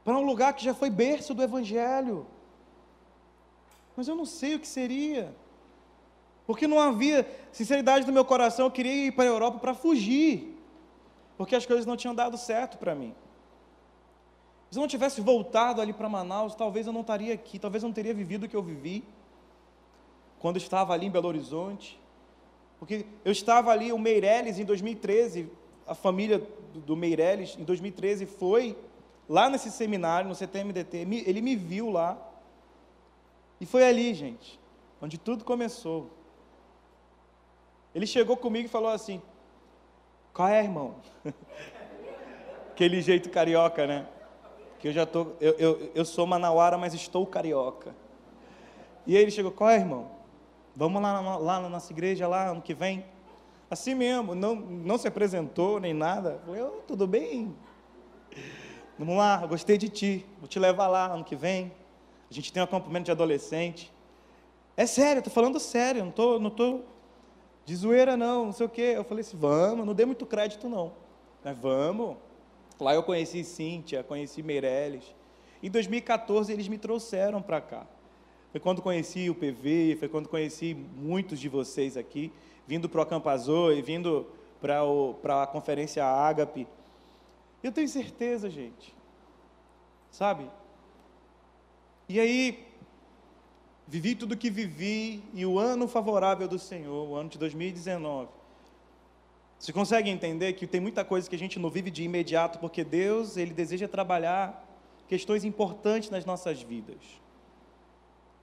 para 0.04 0.18
um 0.18 0.26
lugar 0.26 0.54
que 0.54 0.64
já 0.64 0.74
foi 0.74 0.90
berço 0.90 1.34
do 1.34 1.42
Evangelho. 1.42 2.28
Mas 3.96 4.08
eu 4.08 4.16
não 4.16 4.26
sei 4.26 4.56
o 4.56 4.60
que 4.60 4.68
seria. 4.68 5.34
Porque 6.46 6.68
não 6.68 6.80
havia 6.80 7.26
sinceridade 7.54 8.06
no 8.06 8.14
meu 8.14 8.26
coração, 8.26 8.66
eu 8.66 8.72
queria 8.72 9.08
ir 9.08 9.12
para 9.14 9.24
a 9.24 9.28
Europa 9.28 9.60
para 9.60 9.74
fugir. 9.74 10.62
Porque 11.38 11.56
as 11.56 11.66
coisas 11.66 11.86
não 11.86 11.96
tinham 11.96 12.14
dado 12.14 12.38
certo 12.38 12.78
para 12.78 12.94
mim. 12.94 13.16
Se 14.70 14.78
eu 14.78 14.82
não 14.82 14.88
tivesse 14.88 15.22
voltado 15.22 15.82
ali 15.82 15.94
para 15.94 16.10
Manaus, 16.10 16.54
talvez 16.54 16.88
eu 16.88 16.94
não 16.94 17.02
estaria 17.02 17.34
aqui, 17.34 17.58
talvez 17.58 17.84
eu 17.84 17.88
não 17.88 17.94
teria 17.94 18.14
vivido 18.14 18.46
o 18.46 18.50
que 18.50 18.56
eu 18.56 18.62
vivi 18.62 19.04
quando 20.40 20.58
estava 20.58 20.94
ali 20.94 21.06
em 21.06 21.12
Belo 21.12 21.28
Horizonte. 21.28 22.00
Porque 22.80 23.06
eu 23.26 23.32
estava 23.32 23.72
ali, 23.72 23.92
o 23.92 23.98
Meirelles, 23.98 24.60
em 24.60 24.66
2013, 24.66 25.50
a 25.88 25.96
família 25.96 26.46
do 26.74 26.96
Meirelles, 26.96 27.58
em 27.58 27.64
2013, 27.64 28.26
foi 28.26 28.78
lá 29.28 29.50
nesse 29.50 29.72
seminário, 29.72 30.30
no 30.30 30.36
CTMDT, 30.36 30.98
ele 31.26 31.42
me 31.42 31.56
viu 31.56 31.90
lá. 31.90 32.18
E 33.60 33.66
foi 33.66 33.84
ali, 33.84 34.14
gente, 34.14 34.60
onde 35.02 35.18
tudo 35.18 35.44
começou. 35.44 36.12
Ele 37.96 38.06
chegou 38.06 38.38
comigo 38.38 38.68
e 38.68 38.70
falou 38.70 38.90
assim: 38.90 39.22
Qual 40.34 40.48
é, 40.48 40.64
irmão? 40.64 40.96
Aquele 42.72 43.02
jeito 43.02 43.30
carioca, 43.32 43.88
né? 43.88 44.08
Que 44.80 44.90
eu 44.90 44.92
já 44.92 45.06
tô, 45.06 45.28
eu, 45.42 45.54
eu, 45.58 45.92
eu 45.96 46.06
sou 46.06 46.26
manauara, 46.28 46.78
mas 46.78 46.94
estou 46.94 47.26
carioca. 47.26 47.96
E 49.06 49.16
aí 49.16 49.22
ele 49.22 49.32
chegou: 49.32 49.52
Qual 49.52 49.70
é, 49.70 49.76
irmão? 49.76 50.12
Vamos 50.76 51.02
lá, 51.02 51.38
lá 51.38 51.60
na 51.60 51.70
nossa 51.70 51.92
igreja, 51.92 52.28
lá 52.28 52.50
ano 52.50 52.62
que 52.62 52.74
vem? 52.74 53.04
Assim 53.70 53.96
mesmo, 53.96 54.36
não, 54.36 54.56
não 54.56 54.98
se 54.98 55.08
apresentou 55.08 55.80
nem 55.80 55.94
nada. 55.94 56.40
Eu 56.48 56.84
Tudo 56.88 57.08
bem? 57.08 57.56
Vamos 58.98 59.18
lá, 59.18 59.46
gostei 59.46 59.78
de 59.78 59.90
ti, 59.90 60.26
vou 60.40 60.48
te 60.48 60.58
levar 60.58 60.88
lá 60.88 61.14
ano 61.14 61.24
que 61.24 61.36
vem. 61.36 61.72
A 62.30 62.34
gente 62.34 62.52
tem 62.52 62.62
um 62.62 62.66
acampamento 62.66 63.06
de 63.06 63.12
adolescente. 63.12 63.92
É 64.76 64.86
sério, 64.86 65.20
estou 65.20 65.34
falando 65.34 65.60
sério, 65.60 66.02
não 66.02 66.10
estou 66.10 66.40
não 66.40 66.50
tô 66.50 66.82
de 67.66 67.76
zoeira 67.76 68.16
não, 68.16 68.46
não 68.46 68.52
sei 68.54 68.66
o 68.66 68.70
quê. 68.70 68.94
Eu 68.96 69.04
falei 69.04 69.22
assim, 69.22 69.38
vamos, 69.38 69.86
não 69.86 69.94
dê 69.94 70.06
muito 70.06 70.26
crédito 70.26 70.70
não. 70.70 70.94
Nós 71.44 71.58
vamos. 71.58 72.18
Lá 72.80 72.94
eu 72.94 73.04
conheci 73.04 73.44
Cíntia, 73.44 74.04
conheci 74.04 74.44
Meirelles. 74.44 75.04
Em 75.62 75.70
2014 75.70 76.54
eles 76.54 76.68
me 76.68 76.78
trouxeram 76.78 77.42
para 77.42 77.60
cá. 77.60 77.88
Foi 78.52 78.60
quando 78.60 78.82
conheci 78.82 79.30
o 79.30 79.36
PV, 79.36 79.98
foi 80.00 80.08
quando 80.08 80.30
conheci 80.30 80.74
muitos 80.74 81.40
de 81.40 81.50
vocês 81.50 81.98
aqui, 81.98 82.32
vindo 82.66 82.88
para 82.88 83.00
o 83.00 83.02
Acampazô 83.02 83.72
e 83.72 83.82
vindo 83.82 84.28
para 84.62 85.44
a 85.44 85.48
conferência 85.48 86.06
Ágape. 86.06 86.68
Eu 87.64 87.72
tenho 87.72 87.88
certeza, 87.88 88.50
gente. 88.50 88.96
Sabe? 90.12 90.50
E 92.08 92.20
aí, 92.20 92.66
vivi 93.88 94.16
tudo 94.16 94.34
o 94.34 94.38
que 94.38 94.50
vivi 94.50 95.22
e 95.34 95.46
o 95.46 95.60
ano 95.60 95.88
favorável 95.88 96.48
do 96.48 96.58
Senhor, 96.58 97.10
o 97.10 97.16
ano 97.16 97.30
de 97.30 97.38
2019. 97.38 98.30
Você 99.60 99.74
consegue 99.74 100.10
entender 100.10 100.54
que 100.54 100.68
tem 100.68 100.80
muita 100.80 101.04
coisa 101.04 101.30
que 101.30 101.36
a 101.36 101.40
gente 101.40 101.58
não 101.60 101.70
vive 101.70 101.90
de 101.90 102.04
imediato, 102.04 102.60
porque 102.60 102.84
Deus, 102.84 103.38
Ele 103.38 103.54
deseja 103.54 103.88
trabalhar 103.88 104.64
questões 105.08 105.44
importantes 105.44 106.10
nas 106.10 106.26
nossas 106.26 106.62
vidas. 106.62 106.98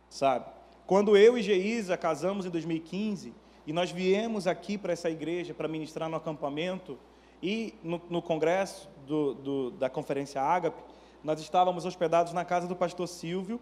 Sabe? 0.08 0.46
Quando 0.86 1.16
eu 1.16 1.38
e 1.38 1.42
Geisa 1.42 1.96
casamos 1.96 2.46
em 2.46 2.50
2015, 2.50 3.32
e 3.66 3.72
nós 3.72 3.90
viemos 3.90 4.46
aqui 4.46 4.76
para 4.76 4.92
essa 4.92 5.08
igreja 5.08 5.54
para 5.54 5.66
ministrar 5.66 6.08
no 6.08 6.16
acampamento 6.16 6.98
e 7.42 7.74
no, 7.82 8.00
no 8.10 8.20
congresso 8.20 8.88
do, 9.06 9.34
do, 9.34 9.70
da 9.72 9.88
Conferência 9.88 10.42
Ágape, 10.42 10.82
nós 11.22 11.40
estávamos 11.40 11.86
hospedados 11.86 12.32
na 12.32 12.44
casa 12.44 12.68
do 12.68 12.76
pastor 12.76 13.08
Silvio. 13.08 13.58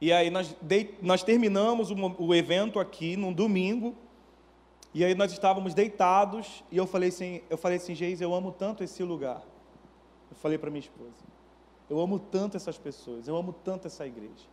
E 0.00 0.12
aí 0.12 0.30
nós, 0.30 0.56
de, 0.60 0.90
nós 1.02 1.22
terminamos 1.22 1.90
o, 1.90 1.94
o 2.18 2.34
evento 2.34 2.80
aqui 2.80 3.16
num 3.16 3.32
domingo. 3.32 3.94
E 4.94 5.04
aí 5.04 5.12
nós 5.12 5.32
estávamos 5.32 5.74
deitados 5.74 6.62
e 6.70 6.76
eu 6.76 6.86
falei 6.86 7.08
assim, 7.08 7.42
eu 7.50 7.58
falei 7.58 7.78
assim, 7.78 7.96
Geis, 7.96 8.20
eu 8.20 8.32
amo 8.32 8.52
tanto 8.52 8.84
esse 8.84 9.02
lugar. 9.02 9.42
Eu 10.30 10.36
falei 10.36 10.56
para 10.56 10.70
minha 10.70 10.80
esposa, 10.80 11.24
eu 11.90 12.00
amo 12.00 12.18
tanto 12.18 12.56
essas 12.56 12.78
pessoas, 12.78 13.26
eu 13.26 13.36
amo 13.36 13.52
tanto 13.52 13.88
essa 13.88 14.06
igreja. 14.06 14.46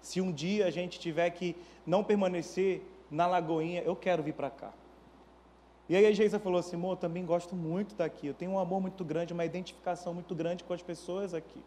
Se 0.00 0.20
um 0.20 0.32
dia 0.32 0.66
a 0.66 0.70
gente 0.70 0.98
tiver 0.98 1.28
que 1.30 1.56
não 1.84 2.04
permanecer 2.04 2.82
na 3.10 3.26
Lagoinha, 3.26 3.82
eu 3.82 3.96
quero 3.96 4.22
vir 4.22 4.32
para 4.32 4.48
cá. 4.48 4.72
E 5.88 5.96
aí 5.96 6.06
a 6.06 6.12
Geisa 6.12 6.38
falou 6.38 6.60
assim, 6.60 6.76
amor, 6.76 6.96
também 6.96 7.26
gosto 7.26 7.56
muito 7.56 7.96
daqui, 7.96 8.28
eu 8.28 8.34
tenho 8.34 8.52
um 8.52 8.58
amor 8.60 8.80
muito 8.80 9.04
grande, 9.04 9.32
uma 9.32 9.44
identificação 9.44 10.14
muito 10.14 10.36
grande 10.36 10.62
com 10.62 10.72
as 10.72 10.80
pessoas 10.80 11.34
aqui. 11.34 11.60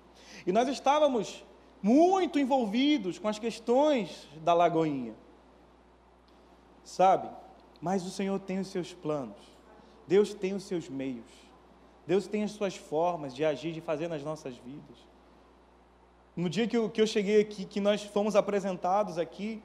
E 0.47 0.51
nós 0.53 0.69
estávamos 0.69 1.43
muito 1.81 2.39
envolvidos 2.39 3.19
com 3.19 3.27
as 3.27 3.37
questões 3.37 4.29
da 4.41 4.53
Lagoinha, 4.53 5.13
sabe? 6.85 7.27
Mas 7.83 8.05
o 8.05 8.09
Senhor 8.09 8.39
tem 8.39 8.59
os 8.59 8.69
seus 8.69 8.93
planos, 8.93 9.35
Deus 10.07 10.33
tem 10.33 10.53
os 10.53 10.63
seus 10.63 10.87
meios, 10.87 11.29
Deus 12.07 12.25
tem 12.25 12.41
as 12.41 12.51
suas 12.51 12.77
formas 12.77 13.35
de 13.35 13.43
agir, 13.43 13.73
de 13.73 13.81
fazer 13.81 14.07
nas 14.07 14.23
nossas 14.23 14.55
vidas. 14.55 14.97
No 16.33 16.49
dia 16.49 16.65
que 16.65 16.77
eu, 16.77 16.89
que 16.89 17.01
eu 17.01 17.05
cheguei 17.05 17.41
aqui, 17.41 17.65
que 17.65 17.81
nós 17.81 18.01
fomos 18.01 18.37
apresentados 18.37 19.17
aqui, 19.17 19.61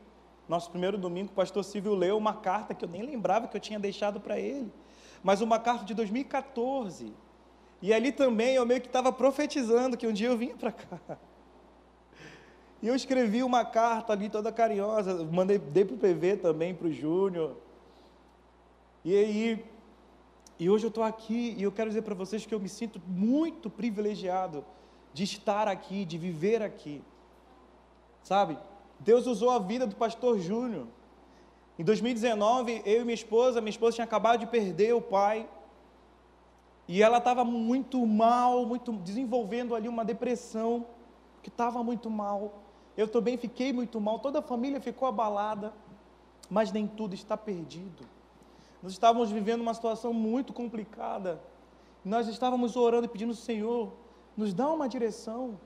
nosso 0.49 0.69
primeiro 0.69 0.99
domingo, 0.99 1.31
o 1.31 1.33
pastor 1.33 1.63
Silvio 1.63 1.95
leu 1.95 2.19
uma 2.19 2.35
carta 2.35 2.75
que 2.75 2.85
eu 2.85 2.89
nem 2.89 3.03
lembrava 3.03 3.47
que 3.47 3.57
eu 3.57 3.61
tinha 3.61 3.79
deixado 3.79 4.19
para 4.19 4.37
ele, 4.37 4.73
mas 5.23 5.41
uma 5.41 5.61
carta 5.61 5.85
de 5.85 5.95
2014. 5.95 7.15
E 7.81 7.95
ali 7.95 8.11
também 8.11 8.57
eu 8.57 8.67
meio 8.67 8.81
que 8.81 8.89
estava 8.89 9.13
profetizando 9.13 9.97
que 9.97 10.09
um 10.09 10.13
dia 10.13 10.27
eu 10.27 10.37
vinha 10.37 10.57
para 10.57 10.73
cá. 10.73 11.17
E 12.83 12.89
eu 12.89 12.97
escrevi 12.97 13.45
uma 13.45 13.65
carta 13.65 14.13
ali 14.13 14.29
toda 14.29 14.51
carinhosa, 14.51 15.23
mandei, 15.23 15.57
dei 15.57 15.85
para 15.85 15.95
o 15.95 15.99
PV 15.99 16.39
também, 16.39 16.75
para 16.75 16.89
o 16.89 16.93
Júnior. 16.93 17.68
E 19.09 19.17
aí, 19.17 19.65
e 20.59 20.69
hoje 20.69 20.85
eu 20.85 20.89
estou 20.89 21.03
aqui 21.03 21.55
e 21.57 21.63
eu 21.63 21.73
quero 21.73 21.89
dizer 21.89 22.03
para 22.03 22.15
vocês 22.15 22.45
que 22.45 22.55
eu 22.55 22.61
me 22.61 22.69
sinto 22.69 23.01
muito 23.07 23.71
privilegiado 23.71 24.63
de 25.15 25.25
estar 25.25 25.67
aqui, 25.67 26.05
de 26.05 26.19
viver 26.19 26.61
aqui. 26.63 27.03
Sabe? 28.23 28.59
Deus 29.01 29.27
usou 29.27 29.49
a 29.49 29.59
vida 29.59 29.87
do 29.87 29.97
pastor 29.97 30.39
Júnior. 30.39 30.87
Em 31.79 31.85
2019, 31.85 32.83
eu 32.85 33.01
e 33.01 33.05
minha 33.05 33.15
esposa, 33.15 33.63
minha 33.63 33.71
esposa 33.71 33.95
tinha 33.95 34.05
acabado 34.05 34.41
de 34.41 34.47
perder 34.47 34.93
o 34.95 35.01
pai. 35.01 35.49
E 36.87 37.03
ela 37.03 37.17
estava 37.17 37.43
muito 37.47 38.07
mal, 38.07 38.67
muito 38.67 38.93
desenvolvendo 38.93 39.75
ali 39.75 39.89
uma 39.89 40.05
depressão, 40.05 40.85
que 41.43 41.49
estava 41.49 41.83
muito 41.83 42.11
mal. 42.11 42.63
Eu 42.95 43.09
também 43.09 43.39
fiquei 43.39 43.73
muito 43.73 43.99
mal, 44.03 44.19
toda 44.19 44.41
a 44.41 44.43
família 44.43 44.83
ficou 44.83 45.09
abalada, 45.09 45.73
mas 46.51 46.71
nem 46.71 46.87
tudo 46.87 47.15
está 47.15 47.39
perdido. 47.39 48.18
Nós 48.83 48.93
estávamos 48.93 49.31
vivendo 49.31 49.61
uma 49.61 49.75
situação 49.75 50.13
muito 50.13 50.53
complicada. 50.53 51.41
Nós 52.05 52.29
estávamos 52.29 52.77
orando 52.77 53.07
e 53.07 53.09
pedindo, 53.09 53.35
Senhor, 53.35 53.93
nos 54.37 54.55
dá 54.55 54.69
uma 54.69 54.89
direção. 54.89 55.59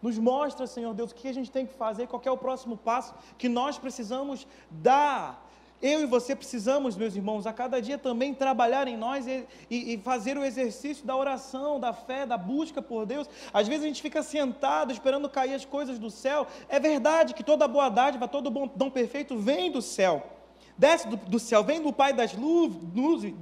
Nos 0.00 0.16
mostra, 0.16 0.66
Senhor 0.66 0.94
Deus, 0.94 1.10
o 1.10 1.14
que 1.14 1.28
a 1.28 1.34
gente 1.34 1.50
tem 1.50 1.66
que 1.66 1.74
fazer, 1.74 2.06
qual 2.06 2.22
é 2.24 2.30
o 2.30 2.38
próximo 2.38 2.76
passo 2.76 3.14
que 3.36 3.48
nós 3.48 3.78
precisamos 3.78 4.46
dar. 4.70 5.46
Eu 5.82 6.00
e 6.00 6.06
você 6.06 6.36
precisamos, 6.36 6.96
meus 6.96 7.16
irmãos, 7.16 7.46
a 7.46 7.52
cada 7.52 7.80
dia 7.80 7.98
também 7.98 8.34
trabalhar 8.34 8.86
em 8.86 8.96
nós 8.96 9.26
e, 9.26 9.46
e, 9.70 9.94
e, 9.94 9.98
fazer 9.98 10.36
o 10.36 10.44
exercício 10.44 11.06
da 11.06 11.16
oração, 11.16 11.80
da 11.80 11.92
fé, 11.92 12.26
da 12.26 12.36
busca 12.36 12.82
por 12.82 13.06
Deus. 13.06 13.28
Às 13.52 13.66
vezes 13.66 13.84
a 13.84 13.86
gente 13.86 14.02
fica 14.02 14.22
sentado 14.22 14.92
esperando 14.92 15.28
cair 15.28 15.54
as 15.54 15.64
coisas 15.64 15.98
do 15.98 16.10
céu. 16.10 16.46
É 16.68 16.78
verdade 16.78 17.34
que 17.34 17.42
toda 17.42 17.66
boa 17.66 17.88
dádiva, 17.88 18.28
todo 18.28 18.50
bom 18.50 18.70
dom 18.74 18.90
perfeito 18.90 19.36
vem 19.38 19.70
do 19.70 19.80
céu. 19.80 20.39
Desce 20.80 21.06
do, 21.06 21.16
do 21.18 21.38
céu, 21.38 21.62
vem 21.62 21.82
do 21.82 21.92
Pai 21.92 22.14
das, 22.14 22.32
nuvens, 22.32 23.34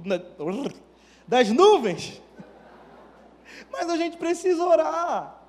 das 1.25 1.49
nuvens. 1.49 2.21
Mas 3.71 3.89
a 3.89 3.95
gente 3.95 4.17
precisa 4.17 4.61
orar. 4.61 5.39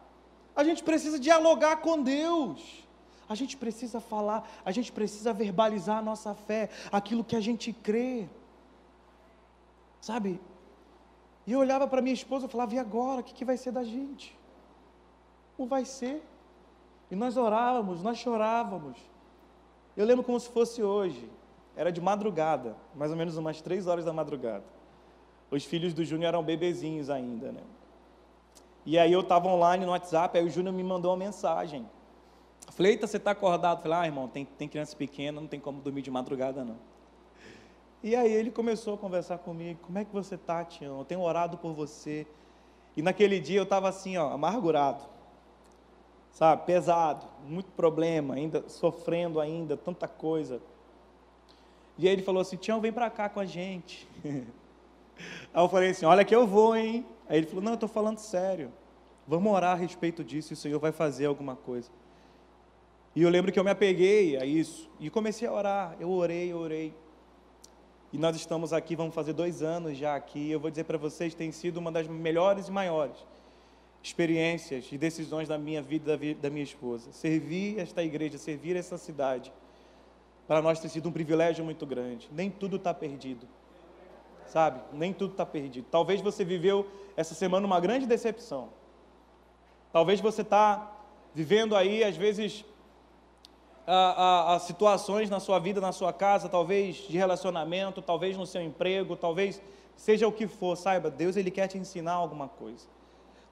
A 0.54 0.62
gente 0.62 0.84
precisa 0.84 1.18
dialogar 1.18 1.78
com 1.78 2.00
Deus. 2.00 2.86
A 3.28 3.34
gente 3.34 3.56
precisa 3.56 4.00
falar, 4.00 4.48
a 4.64 4.70
gente 4.70 4.92
precisa 4.92 5.32
verbalizar 5.32 5.98
a 5.98 6.02
nossa 6.02 6.32
fé, 6.32 6.70
aquilo 6.92 7.24
que 7.24 7.34
a 7.34 7.40
gente 7.40 7.72
crê. 7.72 8.28
Sabe? 10.00 10.40
E 11.44 11.50
eu 11.50 11.58
olhava 11.58 11.88
para 11.88 12.00
minha 12.00 12.14
esposa 12.14 12.46
e 12.46 12.48
falava: 12.48 12.72
e 12.72 12.78
agora? 12.78 13.20
O 13.20 13.24
que, 13.24 13.34
que 13.34 13.44
vai 13.44 13.56
ser 13.56 13.72
da 13.72 13.82
gente? 13.82 14.38
Não 15.58 15.66
vai 15.66 15.84
ser. 15.84 16.22
E 17.10 17.16
nós 17.16 17.36
orávamos, 17.36 18.00
nós 18.00 18.16
chorávamos. 18.16 18.96
Eu 19.96 20.06
lembro 20.06 20.22
como 20.22 20.38
se 20.38 20.48
fosse 20.48 20.84
hoje. 20.84 21.28
Era 21.80 21.90
de 21.90 21.98
madrugada, 21.98 22.76
mais 22.94 23.10
ou 23.10 23.16
menos 23.16 23.38
umas 23.38 23.62
três 23.62 23.86
horas 23.86 24.04
da 24.04 24.12
madrugada. 24.12 24.64
Os 25.50 25.64
filhos 25.64 25.94
do 25.94 26.04
Júnior 26.04 26.28
eram 26.28 26.42
bebezinhos 26.42 27.08
ainda, 27.08 27.50
né? 27.52 27.62
E 28.84 28.98
aí 28.98 29.10
eu 29.10 29.20
estava 29.20 29.48
online 29.48 29.86
no 29.86 29.92
WhatsApp, 29.92 30.36
aí 30.36 30.44
o 30.44 30.50
Júnior 30.50 30.74
me 30.74 30.84
mandou 30.84 31.10
uma 31.10 31.16
mensagem. 31.16 31.88
falei, 32.68 32.92
eita, 32.92 33.06
você 33.06 33.16
está 33.16 33.30
acordado? 33.30 33.80
falei, 33.80 33.96
ah, 33.96 34.04
irmão, 34.04 34.28
tem, 34.28 34.44
tem 34.44 34.68
criança 34.68 34.94
pequena, 34.94 35.40
não 35.40 35.48
tem 35.48 35.58
como 35.58 35.80
dormir 35.80 36.02
de 36.02 36.10
madrugada, 36.10 36.62
não. 36.62 36.76
E 38.02 38.14
aí 38.14 38.30
ele 38.30 38.50
começou 38.50 38.92
a 38.92 38.98
conversar 38.98 39.38
comigo, 39.38 39.80
como 39.80 39.96
é 39.96 40.04
que 40.04 40.12
você 40.12 40.34
está, 40.34 40.62
Tião? 40.62 40.98
Eu 40.98 41.04
tenho 41.06 41.22
orado 41.22 41.56
por 41.56 41.72
você. 41.72 42.26
E 42.94 43.00
naquele 43.00 43.40
dia 43.40 43.58
eu 43.58 43.64
estava 43.64 43.88
assim, 43.88 44.18
ó, 44.18 44.30
amargurado. 44.34 45.02
Sabe, 46.30 46.66
pesado, 46.66 47.24
muito 47.42 47.70
problema, 47.72 48.34
ainda 48.34 48.68
sofrendo 48.68 49.40
ainda, 49.40 49.78
tanta 49.78 50.06
coisa. 50.06 50.60
E 52.00 52.08
aí 52.08 52.14
ele 52.14 52.22
falou 52.22 52.40
assim, 52.40 52.56
Tião, 52.56 52.80
vem 52.80 52.92
para 52.92 53.08
cá 53.10 53.28
com 53.28 53.38
a 53.38 53.44
gente. 53.44 54.08
Aí 55.52 55.62
eu 55.62 55.68
falei 55.68 55.90
assim, 55.90 56.06
olha 56.06 56.24
que 56.24 56.34
eu 56.34 56.46
vou, 56.46 56.74
hein? 56.74 57.04
Aí 57.30 57.38
ele 57.38 57.46
falou: 57.46 57.62
Não, 57.62 57.72
eu 57.72 57.74
estou 57.74 57.88
falando 57.88 58.18
sério. 58.18 58.72
Vamos 59.26 59.52
orar 59.52 59.72
a 59.72 59.76
respeito 59.76 60.24
disso 60.24 60.52
e 60.52 60.54
o 60.54 60.56
Senhor 60.56 60.80
vai 60.80 60.90
fazer 60.90 61.26
alguma 61.26 61.54
coisa. 61.54 61.88
E 63.14 63.22
eu 63.22 63.30
lembro 63.30 63.52
que 63.52 63.58
eu 63.58 63.62
me 63.62 63.70
apeguei 63.70 64.36
a 64.36 64.44
isso 64.44 64.90
e 64.98 65.08
comecei 65.08 65.46
a 65.46 65.52
orar. 65.52 65.96
Eu 66.00 66.10
orei, 66.10 66.50
eu 66.50 66.58
orei. 66.58 66.92
E 68.12 68.18
nós 68.18 68.34
estamos 68.34 68.72
aqui, 68.72 68.96
vamos 68.96 69.14
fazer 69.14 69.32
dois 69.32 69.62
anos 69.62 69.96
já 69.96 70.16
aqui. 70.16 70.50
Eu 70.50 70.58
vou 70.58 70.70
dizer 70.70 70.82
para 70.82 70.98
vocês, 70.98 71.32
tem 71.32 71.52
sido 71.52 71.76
uma 71.76 71.92
das 71.92 72.08
melhores 72.08 72.66
e 72.66 72.72
maiores 72.72 73.16
experiências 74.02 74.90
e 74.90 74.98
decisões 74.98 75.46
da 75.46 75.58
minha 75.58 75.82
vida 75.82 76.18
da 76.40 76.50
minha 76.50 76.64
esposa. 76.64 77.12
Servir 77.12 77.78
esta 77.78 78.02
igreja, 78.02 78.38
servir 78.38 78.74
essa 78.74 78.98
cidade, 78.98 79.52
para 80.50 80.60
nós 80.60 80.80
tem 80.80 80.90
sido 80.90 81.08
um 81.08 81.12
privilégio 81.12 81.64
muito 81.64 81.86
grande. 81.86 82.28
Nem 82.32 82.50
tudo 82.50 82.74
está 82.74 82.92
perdido 82.92 83.46
sabe? 84.50 84.80
Nem 84.92 85.12
tudo 85.12 85.30
está 85.30 85.46
perdido. 85.46 85.86
Talvez 85.90 86.20
você 86.20 86.44
viveu 86.44 86.86
essa 87.16 87.34
semana 87.34 87.64
uma 87.64 87.78
grande 87.78 88.04
decepção. 88.04 88.68
Talvez 89.92 90.20
você 90.20 90.42
está 90.42 90.92
vivendo 91.32 91.76
aí, 91.76 92.02
às 92.02 92.16
vezes, 92.16 92.64
a, 93.86 93.94
a, 93.94 94.54
a 94.56 94.58
situações 94.58 95.30
na 95.30 95.38
sua 95.38 95.58
vida, 95.60 95.80
na 95.80 95.92
sua 95.92 96.12
casa, 96.12 96.48
talvez 96.48 96.96
de 96.96 97.16
relacionamento, 97.16 98.02
talvez 98.02 98.36
no 98.36 98.44
seu 98.44 98.60
emprego, 98.60 99.16
talvez 99.16 99.62
seja 99.96 100.26
o 100.26 100.32
que 100.32 100.48
for, 100.48 100.76
saiba, 100.76 101.10
Deus 101.10 101.36
ele 101.36 101.50
quer 101.50 101.68
te 101.68 101.78
ensinar 101.78 102.14
alguma 102.14 102.48
coisa. 102.48 102.86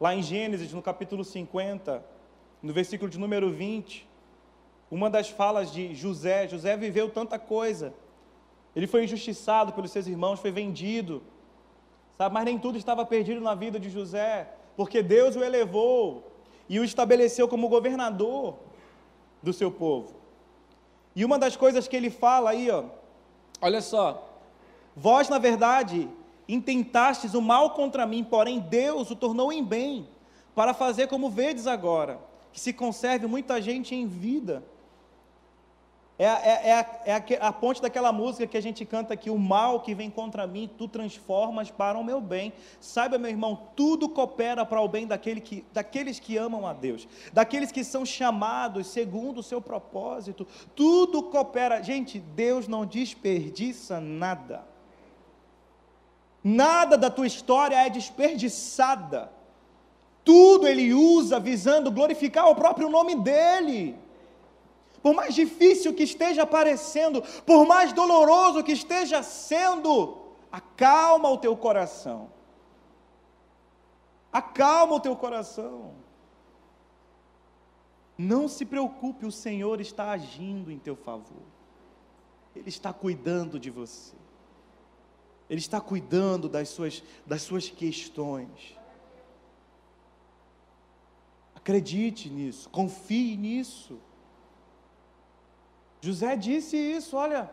Lá 0.01 0.15
em 0.15 0.23
Gênesis, 0.23 0.73
no 0.73 0.83
capítulo 0.83 1.25
50, 1.25 2.05
no 2.61 2.73
versículo 2.73 3.11
de 3.11 3.19
número 3.19 3.53
20, 3.53 4.08
uma 4.91 5.11
das 5.11 5.29
falas 5.29 5.73
de 5.73 5.95
José, 5.95 6.49
José 6.49 6.77
viveu 6.77 7.11
tanta 7.11 7.39
coisa, 7.39 7.93
ele 8.75 8.87
foi 8.87 9.05
injustiçado 9.05 9.73
pelos 9.73 9.91
seus 9.91 10.07
irmãos, 10.07 10.41
foi 10.41 10.51
vendido, 10.51 11.23
sabe? 12.17 12.35
Mas 12.35 12.45
nem 12.45 12.59
tudo 12.59 12.79
estava 12.79 13.05
perdido 13.05 13.41
na 13.41 13.55
vida 13.55 13.79
de 13.79 13.91
José, 13.91 14.49
porque 14.77 15.03
Deus 15.03 15.37
o 15.37 15.43
elevou 15.43 16.33
e 16.69 16.79
o 16.79 16.85
estabeleceu 16.85 17.49
como 17.49 17.69
governador 17.69 18.57
do 19.43 19.53
seu 19.53 19.71
povo. 19.71 20.15
E 21.15 21.25
uma 21.25 21.39
das 21.39 21.57
coisas 21.57 21.89
que 21.89 21.97
ele 21.97 22.11
fala 22.11 22.51
aí, 22.51 22.71
ó, 22.71 22.85
olha 23.61 23.81
só, 23.81 24.31
vós 24.95 25.29
na 25.29 25.39
verdade 25.39 26.09
intentastes 26.49 27.35
o 27.35 27.43
mal 27.43 27.71
contra 27.71 28.07
mim, 28.07 28.25
porém 28.25 28.59
Deus 28.59 29.11
o 29.11 29.17
tornou 29.17 29.53
em 29.53 29.63
bem, 29.63 30.09
para 30.55 30.73
fazer 30.73 31.07
como 31.09 31.29
vedes 31.29 31.67
agora, 31.67 32.19
que 32.53 32.61
se 32.61 32.73
conserve 32.73 33.27
muita 33.27 33.61
gente 33.61 33.95
em 33.95 34.07
vida. 34.07 34.63
É, 36.19 36.25
é, 36.25 36.69
é, 36.71 36.73
a, 36.73 37.25
é 37.29 37.39
a, 37.41 37.53
ponte 37.53 37.81
daquela 37.81 38.11
música 38.11 38.45
que 38.45 38.57
a 38.57 38.61
gente 38.61 38.85
canta 38.85 39.15
aqui: 39.15 39.31
o 39.31 39.39
mal 39.39 39.81
que 39.81 39.95
vem 39.95 40.11
contra 40.11 40.49
mim, 40.49 40.69
tu 40.77 40.89
transformas 40.89 41.71
para 41.71 41.97
o 41.97 42.03
meu 42.03 42.21
bem. 42.21 42.53
Saiba, 42.81 43.17
meu 43.19 43.31
irmão, 43.31 43.69
tudo 43.77 44.09
coopera 44.09 44.67
para 44.67 44.81
o 44.81 44.89
bem 44.89 45.07
daquele 45.07 45.41
que, 45.41 45.65
daqueles 45.73 46.19
que 46.19 46.37
amam 46.37 46.67
a 46.67 46.73
Deus, 46.73 47.07
daqueles 47.33 47.71
que 47.71 47.85
são 47.85 48.05
chamados 48.05 48.89
segundo 48.89 49.39
o 49.39 49.43
seu 49.45 49.61
propósito. 49.61 50.45
Tudo 50.75 51.23
coopera. 51.23 51.81
Gente, 51.85 52.19
Deus 52.19 52.67
não 52.67 52.85
desperdiça 52.85 54.01
nada. 54.01 54.67
Nada 56.43 56.99
da 56.99 57.11
tua 57.11 57.29
história 57.29 57.77
é 57.77 57.89
desperdiçada. 57.89 59.31
Tudo 60.25 60.67
Ele 60.67 60.93
usa 60.93 61.39
visando 61.39 61.93
glorificar 61.93 62.49
o 62.49 62.57
próprio 62.57 62.91
nome 62.91 63.15
dEle 63.15 64.08
por 65.03 65.15
mais 65.15 65.35
difícil 65.35 65.95
que 65.95 66.03
esteja 66.03 66.47
parecendo, 66.47 67.23
por 67.47 67.67
mais 67.67 67.93
doloroso 67.93 68.65
que 68.65 68.73
esteja 68.73 69.23
sendo, 69.23 70.19
acalma 70.51 71.31
o 71.31 71.39
teu 71.39 71.57
coração. 71.57 72.31
Acalma 74.33 74.97
o 74.97 75.01
teu 75.01 75.17
coração. 75.17 75.95
Não 78.17 78.49
se 78.49 78.65
preocupe, 78.65 79.25
o 79.25 79.33
Senhor 79.33 79.81
está 79.81 80.11
agindo 80.11 80.73
em 80.73 80.79
teu 80.79 80.97
favor. 80.97 81.43
Ele 82.55 82.69
está 82.69 82.93
cuidando 82.93 83.59
de 83.59 83.71
você. 83.71 84.17
Ele 85.49 85.61
está 85.61 85.81
cuidando 85.81 86.49
das 86.49 86.69
suas, 86.69 87.03
das 87.25 87.43
suas 87.43 87.71
questões. 87.71 88.77
Acredite 91.55 92.29
nisso, 92.29 92.69
confie 92.69 93.37
nisso. 93.37 93.99
José 96.01 96.37
disse 96.37 96.77
isso: 96.77 97.17
olha, 97.17 97.51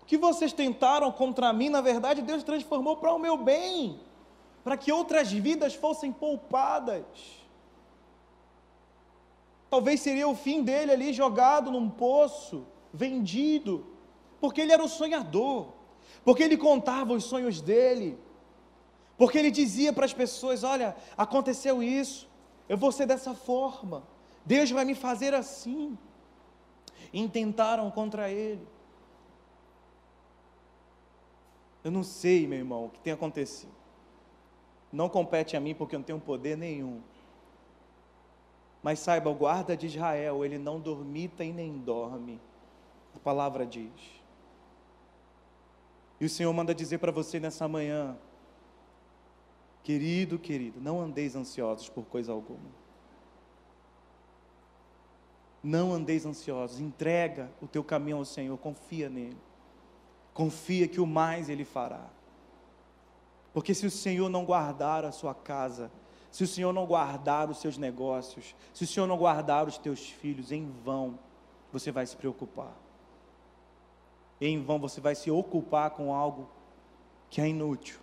o 0.00 0.04
que 0.04 0.16
vocês 0.16 0.52
tentaram 0.52 1.10
contra 1.10 1.52
mim, 1.52 1.68
na 1.68 1.80
verdade, 1.80 2.22
Deus 2.22 2.42
transformou 2.42 2.96
para 2.96 3.12
o 3.12 3.18
meu 3.18 3.36
bem, 3.36 4.00
para 4.62 4.76
que 4.76 4.92
outras 4.92 5.30
vidas 5.30 5.74
fossem 5.74 6.12
poupadas. 6.12 7.04
Talvez 9.70 10.00
seria 10.00 10.26
o 10.26 10.34
fim 10.34 10.62
dele 10.62 10.92
ali 10.92 11.12
jogado 11.12 11.70
num 11.70 11.90
poço, 11.90 12.66
vendido, 12.92 13.86
porque 14.40 14.62
ele 14.62 14.72
era 14.72 14.82
o 14.82 14.88
sonhador, 14.88 15.68
porque 16.24 16.42
ele 16.42 16.56
contava 16.56 17.12
os 17.12 17.24
sonhos 17.24 17.60
dele, 17.60 18.18
porque 19.18 19.36
ele 19.36 19.50
dizia 19.50 19.92
para 19.92 20.06
as 20.06 20.14
pessoas: 20.14 20.62
Olha, 20.62 20.96
aconteceu 21.16 21.82
isso, 21.82 22.28
eu 22.68 22.78
vou 22.78 22.92
ser 22.92 23.06
dessa 23.06 23.34
forma, 23.34 24.04
Deus 24.46 24.70
vai 24.70 24.84
me 24.84 24.94
fazer 24.94 25.34
assim 25.34 25.98
intentaram 27.12 27.90
contra 27.90 28.30
ele. 28.30 28.66
Eu 31.82 31.90
não 31.90 32.02
sei, 32.02 32.46
meu 32.46 32.58
irmão, 32.58 32.86
o 32.86 32.90
que 32.90 33.00
tem 33.00 33.12
acontecido. 33.12 33.72
Não 34.92 35.08
compete 35.08 35.56
a 35.56 35.60
mim 35.60 35.74
porque 35.74 35.94
eu 35.94 35.98
não 35.98 36.04
tenho 36.04 36.20
poder 36.20 36.56
nenhum. 36.56 37.00
Mas 38.82 38.98
saiba, 38.98 39.30
o 39.30 39.34
guarda 39.34 39.76
de 39.76 39.86
Israel, 39.86 40.44
ele 40.44 40.58
não 40.58 40.80
dormita 40.80 41.44
e 41.44 41.52
nem 41.52 41.78
dorme. 41.78 42.40
A 43.14 43.18
palavra 43.18 43.66
diz. 43.66 43.90
E 46.20 46.24
o 46.24 46.28
Senhor 46.28 46.52
manda 46.52 46.74
dizer 46.74 46.98
para 46.98 47.12
você 47.12 47.38
nessa 47.38 47.68
manhã, 47.68 48.16
querido, 49.82 50.38
querido, 50.38 50.80
não 50.80 51.00
andeis 51.00 51.36
ansiosos 51.36 51.88
por 51.88 52.04
coisa 52.04 52.32
alguma. 52.32 52.87
Não 55.62 55.92
andeis 55.92 56.24
ansiosos, 56.24 56.80
entrega 56.80 57.50
o 57.60 57.66
teu 57.66 57.82
caminho 57.82 58.18
ao 58.18 58.24
Senhor, 58.24 58.56
confia 58.58 59.08
nele. 59.08 59.36
Confia 60.32 60.86
que 60.86 61.00
o 61.00 61.06
mais 61.06 61.48
ele 61.48 61.64
fará. 61.64 62.06
Porque 63.52 63.74
se 63.74 63.86
o 63.86 63.90
Senhor 63.90 64.28
não 64.28 64.44
guardar 64.44 65.04
a 65.04 65.10
sua 65.10 65.34
casa, 65.34 65.90
se 66.30 66.44
o 66.44 66.46
Senhor 66.46 66.72
não 66.72 66.86
guardar 66.86 67.50
os 67.50 67.60
seus 67.60 67.76
negócios, 67.76 68.54
se 68.72 68.84
o 68.84 68.86
Senhor 68.86 69.06
não 69.06 69.16
guardar 69.16 69.66
os 69.66 69.78
teus 69.78 70.08
filhos, 70.08 70.52
em 70.52 70.70
vão 70.84 71.18
você 71.72 71.90
vai 71.90 72.06
se 72.06 72.16
preocupar. 72.16 72.72
Em 74.40 74.62
vão 74.62 74.78
você 74.78 75.00
vai 75.00 75.14
se 75.14 75.30
ocupar 75.30 75.90
com 75.90 76.14
algo 76.14 76.48
que 77.28 77.40
é 77.40 77.48
inútil, 77.48 77.98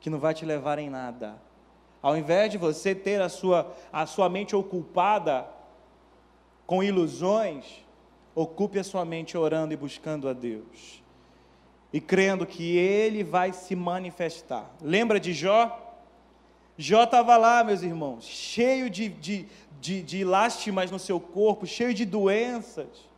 que 0.00 0.10
não 0.10 0.18
vai 0.18 0.34
te 0.34 0.44
levar 0.44 0.78
em 0.78 0.90
nada. 0.90 1.40
Ao 2.02 2.16
invés 2.16 2.50
de 2.50 2.58
você 2.58 2.94
ter 2.94 3.20
a 3.22 3.28
sua, 3.28 3.72
a 3.92 4.06
sua 4.06 4.28
mente 4.28 4.56
ocupada 4.56 5.48
com 6.68 6.82
ilusões, 6.82 7.64
ocupe 8.34 8.78
a 8.78 8.84
sua 8.84 9.02
mente 9.02 9.38
orando 9.38 9.72
e 9.72 9.76
buscando 9.76 10.28
a 10.28 10.34
Deus. 10.34 11.02
E 11.90 11.98
crendo 11.98 12.44
que 12.44 12.76
Ele 12.76 13.24
vai 13.24 13.54
se 13.54 13.74
manifestar. 13.74 14.70
Lembra 14.82 15.18
de 15.18 15.32
Jó? 15.32 15.96
Jó 16.76 17.04
estava 17.04 17.38
lá, 17.38 17.64
meus 17.64 17.82
irmãos, 17.82 18.22
cheio 18.22 18.90
de, 18.90 19.08
de, 19.08 19.48
de, 19.80 20.02
de 20.02 20.24
lástimas 20.24 20.90
no 20.90 20.98
seu 20.98 21.18
corpo, 21.18 21.66
cheio 21.66 21.94
de 21.94 22.04
doenças. 22.04 23.08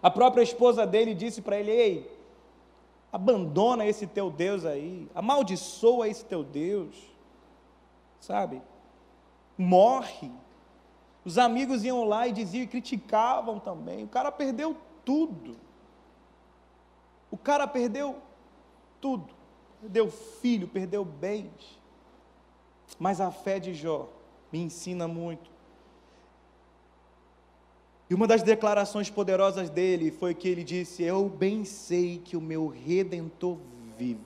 A 0.00 0.08
própria 0.08 0.42
esposa 0.44 0.86
dele 0.86 1.14
disse 1.14 1.42
para 1.42 1.58
ele: 1.58 1.72
Ei, 1.72 2.18
abandona 3.12 3.84
esse 3.84 4.06
teu 4.06 4.30
Deus 4.30 4.64
aí, 4.64 5.08
amaldiçoa 5.12 6.08
esse 6.08 6.24
teu 6.24 6.44
Deus, 6.44 6.94
sabe? 8.20 8.62
Morre. 9.58 10.30
Os 11.28 11.36
amigos 11.36 11.84
iam 11.84 12.04
lá 12.04 12.26
e 12.26 12.32
diziam 12.32 12.62
e 12.62 12.66
criticavam 12.66 13.60
também. 13.60 14.02
O 14.02 14.08
cara 14.08 14.32
perdeu 14.32 14.74
tudo. 15.04 15.58
O 17.30 17.36
cara 17.36 17.66
perdeu 17.66 18.16
tudo. 18.98 19.28
Perdeu 19.78 20.10
filho, 20.10 20.66
perdeu 20.66 21.04
bens. 21.04 21.78
Mas 22.98 23.20
a 23.20 23.30
fé 23.30 23.60
de 23.60 23.74
Jó 23.74 24.08
me 24.50 24.58
ensina 24.58 25.06
muito. 25.06 25.50
E 28.08 28.14
uma 28.14 28.26
das 28.26 28.42
declarações 28.42 29.10
poderosas 29.10 29.68
dele 29.68 30.10
foi 30.10 30.34
que 30.34 30.48
ele 30.48 30.64
disse: 30.64 31.02
Eu 31.02 31.28
bem 31.28 31.62
sei 31.62 32.22
que 32.24 32.38
o 32.38 32.40
meu 32.40 32.68
redentor 32.68 33.58
vive, 33.98 34.24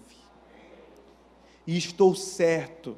e 1.66 1.76
estou 1.76 2.14
certo 2.14 2.96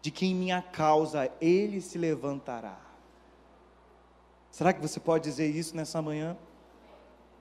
de 0.00 0.10
que 0.10 0.26
em 0.26 0.34
minha 0.34 0.60
causa 0.60 1.30
ele 1.40 1.80
se 1.80 1.96
levantará. 1.96 2.91
Será 4.52 4.70
que 4.70 4.82
você 4.82 5.00
pode 5.00 5.24
dizer 5.24 5.48
isso 5.48 5.74
nessa 5.74 6.02
manhã? 6.02 6.36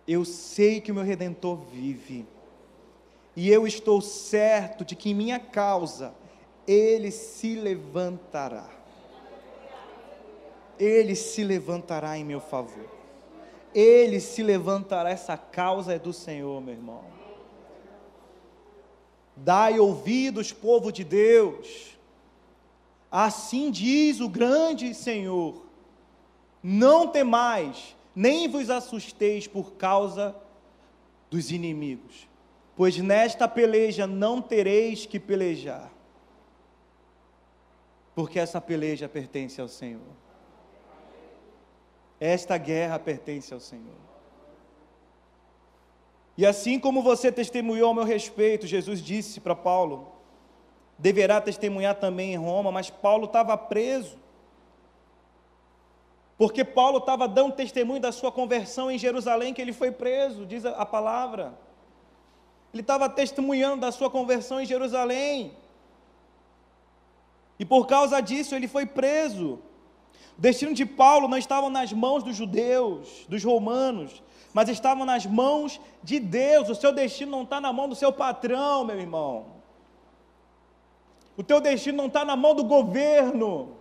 Eu 0.08 0.24
sei 0.24 0.80
que 0.80 0.94
o 0.94 0.96
meu 0.96 1.04
redentor 1.04 1.58
vive, 1.58 2.26
e 3.36 3.50
eu 3.50 3.68
estou 3.68 4.02
certo 4.02 4.86
de 4.86 4.96
que 4.96 5.12
em 5.12 5.14
minha 5.14 5.38
causa 5.38 6.16
ele 6.66 7.12
se 7.12 7.56
levantará. 7.56 8.68
Ele 10.80 11.14
se 11.14 11.44
levantará 11.44 12.18
em 12.18 12.24
meu 12.24 12.40
favor. 12.40 12.90
Ele 13.76 14.20
se 14.20 14.42
levantará, 14.42 15.10
essa 15.10 15.38
causa 15.38 15.94
é 15.94 16.00
do 16.00 16.14
Senhor, 16.14 16.62
meu 16.62 16.74
irmão. 16.74 17.04
Dai 19.36 19.80
ouvidos, 19.80 20.54
povo 20.54 20.92
de 20.92 21.04
Deus. 21.04 21.98
Assim 23.12 23.70
diz 23.70 24.22
o 24.22 24.30
grande 24.30 24.94
Senhor 24.94 25.71
não 26.64 27.08
temais, 27.08 27.96
nem 28.16 28.48
vos 28.48 28.70
assusteis 28.70 29.48
por 29.48 29.74
causa 29.74 30.36
dos 31.30 31.52
inimigos, 31.52 32.28
pois 32.76 32.98
nesta 32.98 33.48
peleja 33.48 34.06
não 34.06 34.42
tereis 34.42 35.06
que 35.06 35.20
pelejar, 35.20 35.92
porque 38.14 38.40
essa 38.40 38.60
peleja 38.60 39.08
pertence 39.08 39.60
ao 39.60 39.68
Senhor. 39.68 40.22
Esta 42.20 42.58
guerra 42.58 43.00
pertence 43.00 43.52
ao 43.52 43.60
Senhor. 43.60 44.12
E 46.38 46.46
assim 46.46 46.80
como 46.80 47.02
você 47.02 47.32
testemunhou 47.32 47.88
ao 47.88 47.94
meu 47.94 48.04
respeito, 48.04 48.68
Jesus 48.68 49.02
disse 49.02 49.40
para 49.40 49.56
Paulo, 49.56 50.12
deverá 50.98 51.42
testemunhar 51.42 51.96
também 51.96 52.34
em 52.34 52.38
Roma, 52.38 52.72
mas 52.72 52.90
Paulo 52.90 53.26
estava 53.26 53.58
preso. 53.58 54.18
Porque 56.42 56.66
Paulo 56.66 56.98
estava 56.98 57.28
dando 57.28 57.54
testemunho 57.54 58.02
da 58.02 58.12
sua 58.12 58.32
conversão 58.32 58.90
em 58.90 58.98
Jerusalém, 58.98 59.54
que 59.54 59.62
ele 59.62 59.72
foi 59.72 59.92
preso, 59.92 60.44
diz 60.44 60.66
a 60.66 60.84
palavra. 60.84 61.54
Ele 62.74 62.82
estava 62.82 63.08
testemunhando 63.08 63.82
da 63.82 63.92
sua 63.92 64.10
conversão 64.10 64.60
em 64.60 64.66
Jerusalém. 64.66 65.54
E 67.60 67.64
por 67.64 67.86
causa 67.86 68.20
disso 68.22 68.56
ele 68.56 68.68
foi 68.68 68.88
preso. 68.88 69.60
O 70.36 70.42
destino 70.42 70.74
de 70.74 70.84
Paulo 70.84 71.28
não 71.28 71.38
estava 71.38 71.70
nas 71.70 71.94
mãos 71.94 72.24
dos 72.24 72.36
judeus, 72.36 73.24
dos 73.30 73.44
romanos, 73.44 74.24
mas 74.52 74.68
estavam 74.68 75.06
nas 75.06 75.28
mãos 75.28 75.80
de 76.02 76.20
Deus. 76.20 76.70
O 76.70 76.74
seu 76.74 76.92
destino 76.92 77.30
não 77.30 77.44
está 77.44 77.62
na 77.62 77.72
mão 77.72 77.88
do 77.88 77.94
seu 77.94 78.12
patrão, 78.12 78.84
meu 78.84 79.00
irmão. 79.00 79.46
O 81.38 81.44
teu 81.44 81.62
destino 81.62 82.00
não 82.00 82.08
está 82.08 82.26
na 82.26 82.36
mão 82.36 82.56
do 82.56 82.64
governo. 82.64 83.80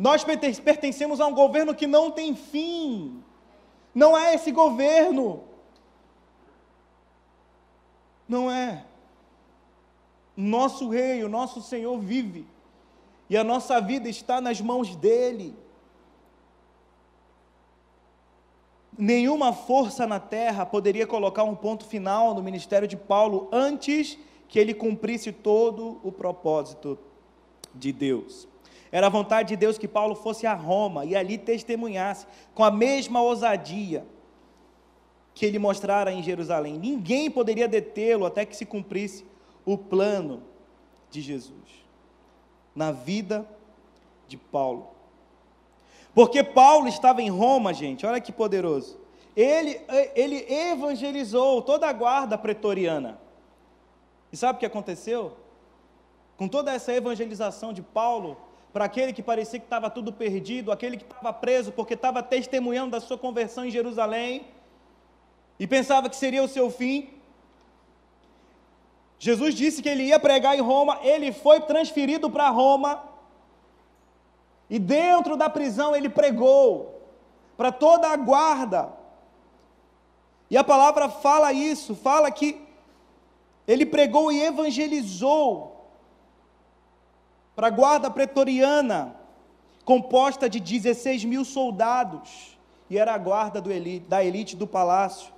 Nós 0.00 0.24
pertencemos 0.24 1.20
a 1.20 1.26
um 1.26 1.34
governo 1.34 1.74
que 1.74 1.86
não 1.86 2.10
tem 2.10 2.34
fim. 2.34 3.22
Não 3.94 4.16
é 4.16 4.34
esse 4.34 4.50
governo. 4.50 5.44
Não 8.26 8.50
é. 8.50 8.86
Nosso 10.34 10.88
rei, 10.88 11.22
o 11.22 11.28
nosso 11.28 11.60
Senhor 11.60 11.98
vive. 11.98 12.46
E 13.28 13.36
a 13.36 13.44
nossa 13.44 13.78
vida 13.78 14.08
está 14.08 14.40
nas 14.40 14.60
mãos 14.60 14.96
dele. 14.96 15.54
nenhuma 19.00 19.52
força 19.52 20.06
na 20.06 20.20
terra 20.20 20.66
poderia 20.66 21.06
colocar 21.06 21.42
um 21.42 21.56
ponto 21.56 21.86
final 21.86 22.34
no 22.34 22.42
ministério 22.42 22.86
de 22.86 22.96
Paulo 22.98 23.48
antes 23.50 24.18
que 24.46 24.58
ele 24.58 24.74
cumprisse 24.74 25.32
todo 25.32 25.98
o 26.02 26.12
propósito 26.12 26.98
de 27.74 27.92
Deus. 27.92 28.49
Era 28.92 29.06
a 29.06 29.10
vontade 29.10 29.50
de 29.50 29.56
Deus 29.56 29.78
que 29.78 29.86
Paulo 29.86 30.14
fosse 30.14 30.46
a 30.46 30.54
Roma 30.54 31.04
e 31.04 31.14
ali 31.14 31.38
testemunhasse 31.38 32.26
com 32.54 32.64
a 32.64 32.70
mesma 32.70 33.22
ousadia 33.22 34.04
que 35.32 35.46
ele 35.46 35.58
mostrara 35.58 36.12
em 36.12 36.22
Jerusalém. 36.22 36.78
Ninguém 36.78 37.30
poderia 37.30 37.68
detê-lo 37.68 38.26
até 38.26 38.44
que 38.44 38.56
se 38.56 38.66
cumprisse 38.66 39.24
o 39.64 39.78
plano 39.78 40.42
de 41.10 41.20
Jesus 41.20 41.54
na 42.74 42.90
vida 42.90 43.46
de 44.26 44.36
Paulo. 44.36 44.88
Porque 46.14 46.42
Paulo 46.42 46.88
estava 46.88 47.22
em 47.22 47.30
Roma, 47.30 47.72
gente, 47.72 48.04
olha 48.04 48.20
que 48.20 48.32
poderoso. 48.32 48.98
Ele, 49.36 49.80
ele 50.14 50.44
evangelizou 50.52 51.62
toda 51.62 51.88
a 51.88 51.92
guarda 51.92 52.36
pretoriana. 52.36 53.20
E 54.32 54.36
sabe 54.36 54.56
o 54.56 54.60
que 54.60 54.66
aconteceu? 54.66 55.36
Com 56.36 56.48
toda 56.48 56.72
essa 56.72 56.92
evangelização 56.92 57.72
de 57.72 57.82
Paulo, 57.82 58.36
para 58.72 58.84
aquele 58.84 59.12
que 59.12 59.22
parecia 59.22 59.58
que 59.58 59.66
estava 59.66 59.90
tudo 59.90 60.12
perdido, 60.12 60.70
aquele 60.70 60.96
que 60.96 61.04
estava 61.04 61.32
preso 61.32 61.72
porque 61.72 61.94
estava 61.94 62.22
testemunhando 62.22 62.92
da 62.92 63.00
sua 63.00 63.18
conversão 63.18 63.64
em 63.64 63.70
Jerusalém 63.70 64.46
e 65.58 65.66
pensava 65.66 66.08
que 66.08 66.16
seria 66.16 66.42
o 66.42 66.48
seu 66.48 66.70
fim. 66.70 67.10
Jesus 69.18 69.54
disse 69.54 69.82
que 69.82 69.88
ele 69.88 70.04
ia 70.04 70.18
pregar 70.18 70.56
em 70.56 70.60
Roma, 70.60 70.98
ele 71.02 71.32
foi 71.32 71.60
transferido 71.60 72.30
para 72.30 72.48
Roma 72.48 73.02
e 74.68 74.78
dentro 74.78 75.36
da 75.36 75.50
prisão 75.50 75.94
ele 75.94 76.08
pregou 76.08 77.02
para 77.56 77.72
toda 77.72 78.08
a 78.08 78.16
guarda. 78.16 78.92
E 80.48 80.56
a 80.56 80.64
palavra 80.64 81.08
fala 81.08 81.52
isso, 81.52 81.94
fala 81.94 82.30
que 82.30 82.60
ele 83.66 83.84
pregou 83.84 84.32
e 84.32 84.42
evangelizou 84.42 85.69
para 87.60 87.66
a 87.66 87.70
guarda 87.70 88.10
pretoriana, 88.10 89.14
composta 89.84 90.48
de 90.48 90.58
16 90.58 91.26
mil 91.26 91.44
soldados, 91.44 92.58
e 92.88 92.96
era 92.96 93.12
a 93.12 93.18
guarda 93.18 93.62
elite, 93.70 94.08
da 94.08 94.24
elite 94.24 94.56
do 94.56 94.66
palácio. 94.66 95.30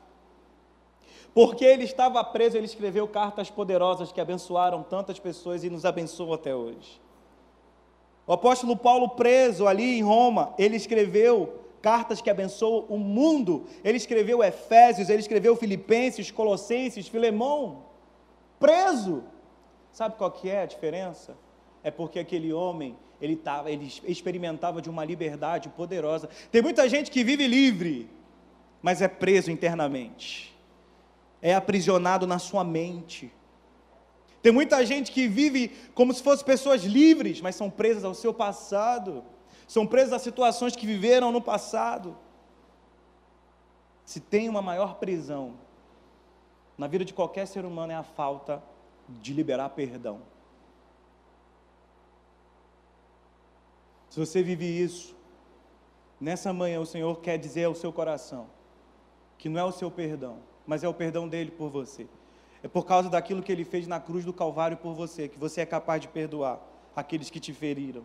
Porque 1.35 1.65
ele 1.65 1.83
estava 1.83 2.23
preso, 2.23 2.57
ele 2.57 2.67
escreveu 2.67 3.09
cartas 3.09 3.51
poderosas 3.51 4.13
que 4.13 4.21
abençoaram 4.21 4.85
tantas 4.85 5.19
pessoas 5.19 5.65
e 5.65 5.69
nos 5.69 5.85
abençoam 5.85 6.33
até 6.33 6.55
hoje. 6.55 7.01
O 8.25 8.33
apóstolo 8.33 8.77
Paulo, 8.77 9.09
preso 9.09 9.67
ali 9.67 9.99
em 9.99 10.03
Roma, 10.05 10.55
ele 10.57 10.77
escreveu 10.77 11.59
cartas 11.83 12.21
que 12.21 12.31
abençoam 12.31 12.85
o 12.89 12.99
mundo. 12.99 13.67
Ele 13.83 13.97
escreveu 13.97 14.45
Efésios, 14.45 15.09
ele 15.09 15.23
escreveu 15.23 15.57
Filipenses, 15.57 16.31
Colossenses, 16.31 17.09
Filemão, 17.09 17.83
preso. 18.61 19.25
Sabe 19.91 20.15
qual 20.15 20.31
que 20.31 20.49
é 20.49 20.63
a 20.63 20.67
diferença? 20.67 21.37
É 21.83 21.91
porque 21.91 22.19
aquele 22.19 22.53
homem, 22.53 22.97
ele, 23.21 23.37
tava, 23.37 23.71
ele 23.71 23.93
experimentava 24.05 24.81
de 24.81 24.89
uma 24.89 25.05
liberdade 25.05 25.69
poderosa. 25.69 26.29
Tem 26.51 26.63
muita 26.63 26.89
gente 26.89 27.11
que 27.11 27.25
vive 27.25 27.47
livre, 27.47 28.09
mas 28.81 29.03
é 29.03 29.09
preso 29.09 29.51
internamente. 29.51 30.57
É 31.41 31.55
aprisionado 31.55 32.27
na 32.27 32.39
sua 32.39 32.63
mente 32.63 33.33
tem 34.43 34.51
muita 34.51 34.85
gente 34.85 35.13
que 35.13 35.29
vive 35.29 35.69
como 35.95 36.13
se 36.13 36.21
fossem 36.21 36.45
pessoas 36.45 36.83
livres, 36.83 37.41
mas 37.41 37.55
são 37.55 37.71
presas 37.71 38.05
ao 38.05 38.13
seu 38.13 38.35
passado, 38.35 39.25
são 39.69 39.87
presas 39.87 40.15
a 40.15 40.19
situações 40.19 40.75
que 40.75 40.85
viveram 40.85 41.31
no 41.31 41.41
passado. 41.41 42.17
Se 44.05 44.19
tem 44.19 44.49
uma 44.49 44.61
maior 44.61 44.97
prisão 44.97 45.55
na 46.77 46.89
vida 46.89 47.05
de 47.05 47.15
qualquer 47.15 47.47
ser 47.47 47.65
humano 47.65 47.93
é 47.93 47.95
a 47.95 48.03
falta 48.03 48.61
de 49.09 49.33
liberar 49.33 49.69
perdão. 49.69 50.21
Se 54.13 54.21
você 54.21 54.43
vive 54.43 54.67
isso, 54.67 55.17
nessa 56.21 56.53
manhã 56.53 56.79
o 56.81 56.85
Senhor 56.85 57.19
quer 57.21 57.39
dizer 57.39 57.65
ao 57.65 57.75
seu 57.75 57.91
coração 57.91 58.47
que 59.39 59.49
não 59.49 59.59
é 59.59 59.65
o 59.65 59.73
seu 59.73 59.91
perdão, 59.91 60.37
mas 60.67 60.85
é 60.85 60.89
o 60.89 60.93
perdão 60.93 61.27
dele 61.27 61.51
por 61.51 61.71
você. 61.71 62.07
É 62.63 62.69
por 62.69 62.85
causa 62.85 63.09
daquilo 63.09 63.43
que 63.43 63.51
ele 63.51 63.65
fez 63.65 63.87
na 63.87 63.99
cruz 63.99 64.23
do 64.23 64.33
Calvário 64.35 64.77
por 64.77 64.93
você, 64.93 65.29
que 65.29 65.39
você 65.39 65.63
é 65.63 65.65
capaz 65.65 66.03
de 66.03 66.09
perdoar 66.09 66.61
aqueles 66.95 67.31
que 67.31 67.41
te 67.41 67.55
feriram. 67.55 68.05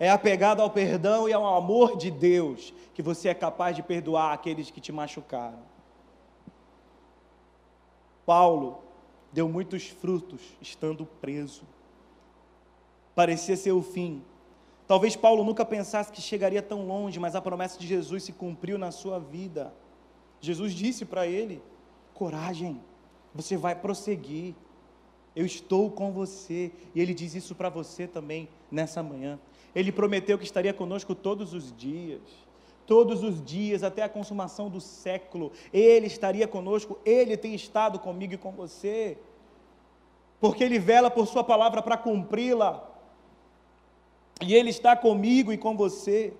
É 0.00 0.08
apegado 0.08 0.62
ao 0.62 0.70
perdão 0.70 1.28
e 1.28 1.34
ao 1.34 1.44
amor 1.58 1.98
de 1.98 2.10
Deus 2.10 2.72
que 2.94 3.02
você 3.02 3.28
é 3.28 3.34
capaz 3.34 3.76
de 3.76 3.82
perdoar 3.82 4.32
aqueles 4.32 4.70
que 4.70 4.80
te 4.80 4.90
machucaram. 4.90 5.60
Paulo 8.24 8.78
deu 9.34 9.46
muitos 9.50 9.86
frutos 9.86 10.40
estando 10.62 11.04
preso. 11.04 11.73
Parecia 13.14 13.56
ser 13.56 13.72
o 13.72 13.82
fim. 13.82 14.22
Talvez 14.86 15.16
Paulo 15.16 15.44
nunca 15.44 15.64
pensasse 15.64 16.12
que 16.12 16.20
chegaria 16.20 16.60
tão 16.60 16.86
longe, 16.86 17.18
mas 17.18 17.34
a 17.34 17.40
promessa 17.40 17.78
de 17.78 17.86
Jesus 17.86 18.24
se 18.24 18.32
cumpriu 18.32 18.76
na 18.76 18.90
sua 18.90 19.18
vida. 19.18 19.72
Jesus 20.40 20.72
disse 20.72 21.04
para 21.04 21.26
ele: 21.26 21.62
coragem, 22.12 22.80
você 23.34 23.56
vai 23.56 23.74
prosseguir. 23.74 24.54
Eu 25.34 25.44
estou 25.44 25.90
com 25.90 26.12
você. 26.12 26.70
E 26.94 27.00
Ele 27.00 27.12
diz 27.12 27.34
isso 27.34 27.54
para 27.54 27.68
você 27.68 28.06
também 28.06 28.48
nessa 28.70 29.02
manhã. 29.02 29.38
Ele 29.74 29.90
prometeu 29.90 30.38
que 30.38 30.44
estaria 30.44 30.72
conosco 30.72 31.14
todos 31.14 31.52
os 31.52 31.76
dias. 31.76 32.22
Todos 32.86 33.22
os 33.22 33.42
dias, 33.42 33.82
até 33.82 34.02
a 34.02 34.08
consumação 34.08 34.68
do 34.68 34.80
século, 34.80 35.50
Ele 35.72 36.06
estaria 36.06 36.46
conosco, 36.46 36.98
Ele 37.04 37.34
tem 37.34 37.54
estado 37.54 37.98
comigo 37.98 38.34
e 38.34 38.38
com 38.38 38.52
você, 38.52 39.16
porque 40.38 40.62
Ele 40.62 40.78
vela 40.78 41.10
por 41.10 41.26
Sua 41.26 41.42
palavra 41.42 41.80
para 41.80 41.96
cumpri-la, 41.96 42.86
e 44.40 44.54
Ele 44.54 44.70
está 44.70 44.96
comigo 44.96 45.52
e 45.52 45.58
com 45.58 45.76
você. 45.76 46.32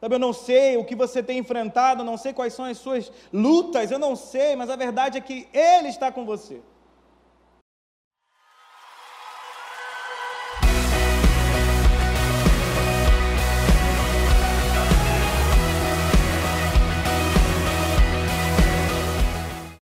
Sabe, 0.00 0.14
eu 0.14 0.18
não 0.18 0.32
sei 0.32 0.76
o 0.76 0.84
que 0.84 0.94
você 0.94 1.22
tem 1.22 1.38
enfrentado, 1.38 2.04
não 2.04 2.16
sei 2.16 2.32
quais 2.32 2.52
são 2.52 2.64
as 2.64 2.78
suas 2.78 3.10
lutas, 3.32 3.90
eu 3.90 3.98
não 3.98 4.14
sei, 4.14 4.54
mas 4.54 4.68
a 4.68 4.76
verdade 4.76 5.18
é 5.18 5.20
que 5.20 5.48
Ele 5.52 5.88
está 5.88 6.12
com 6.12 6.24
você. 6.24 6.60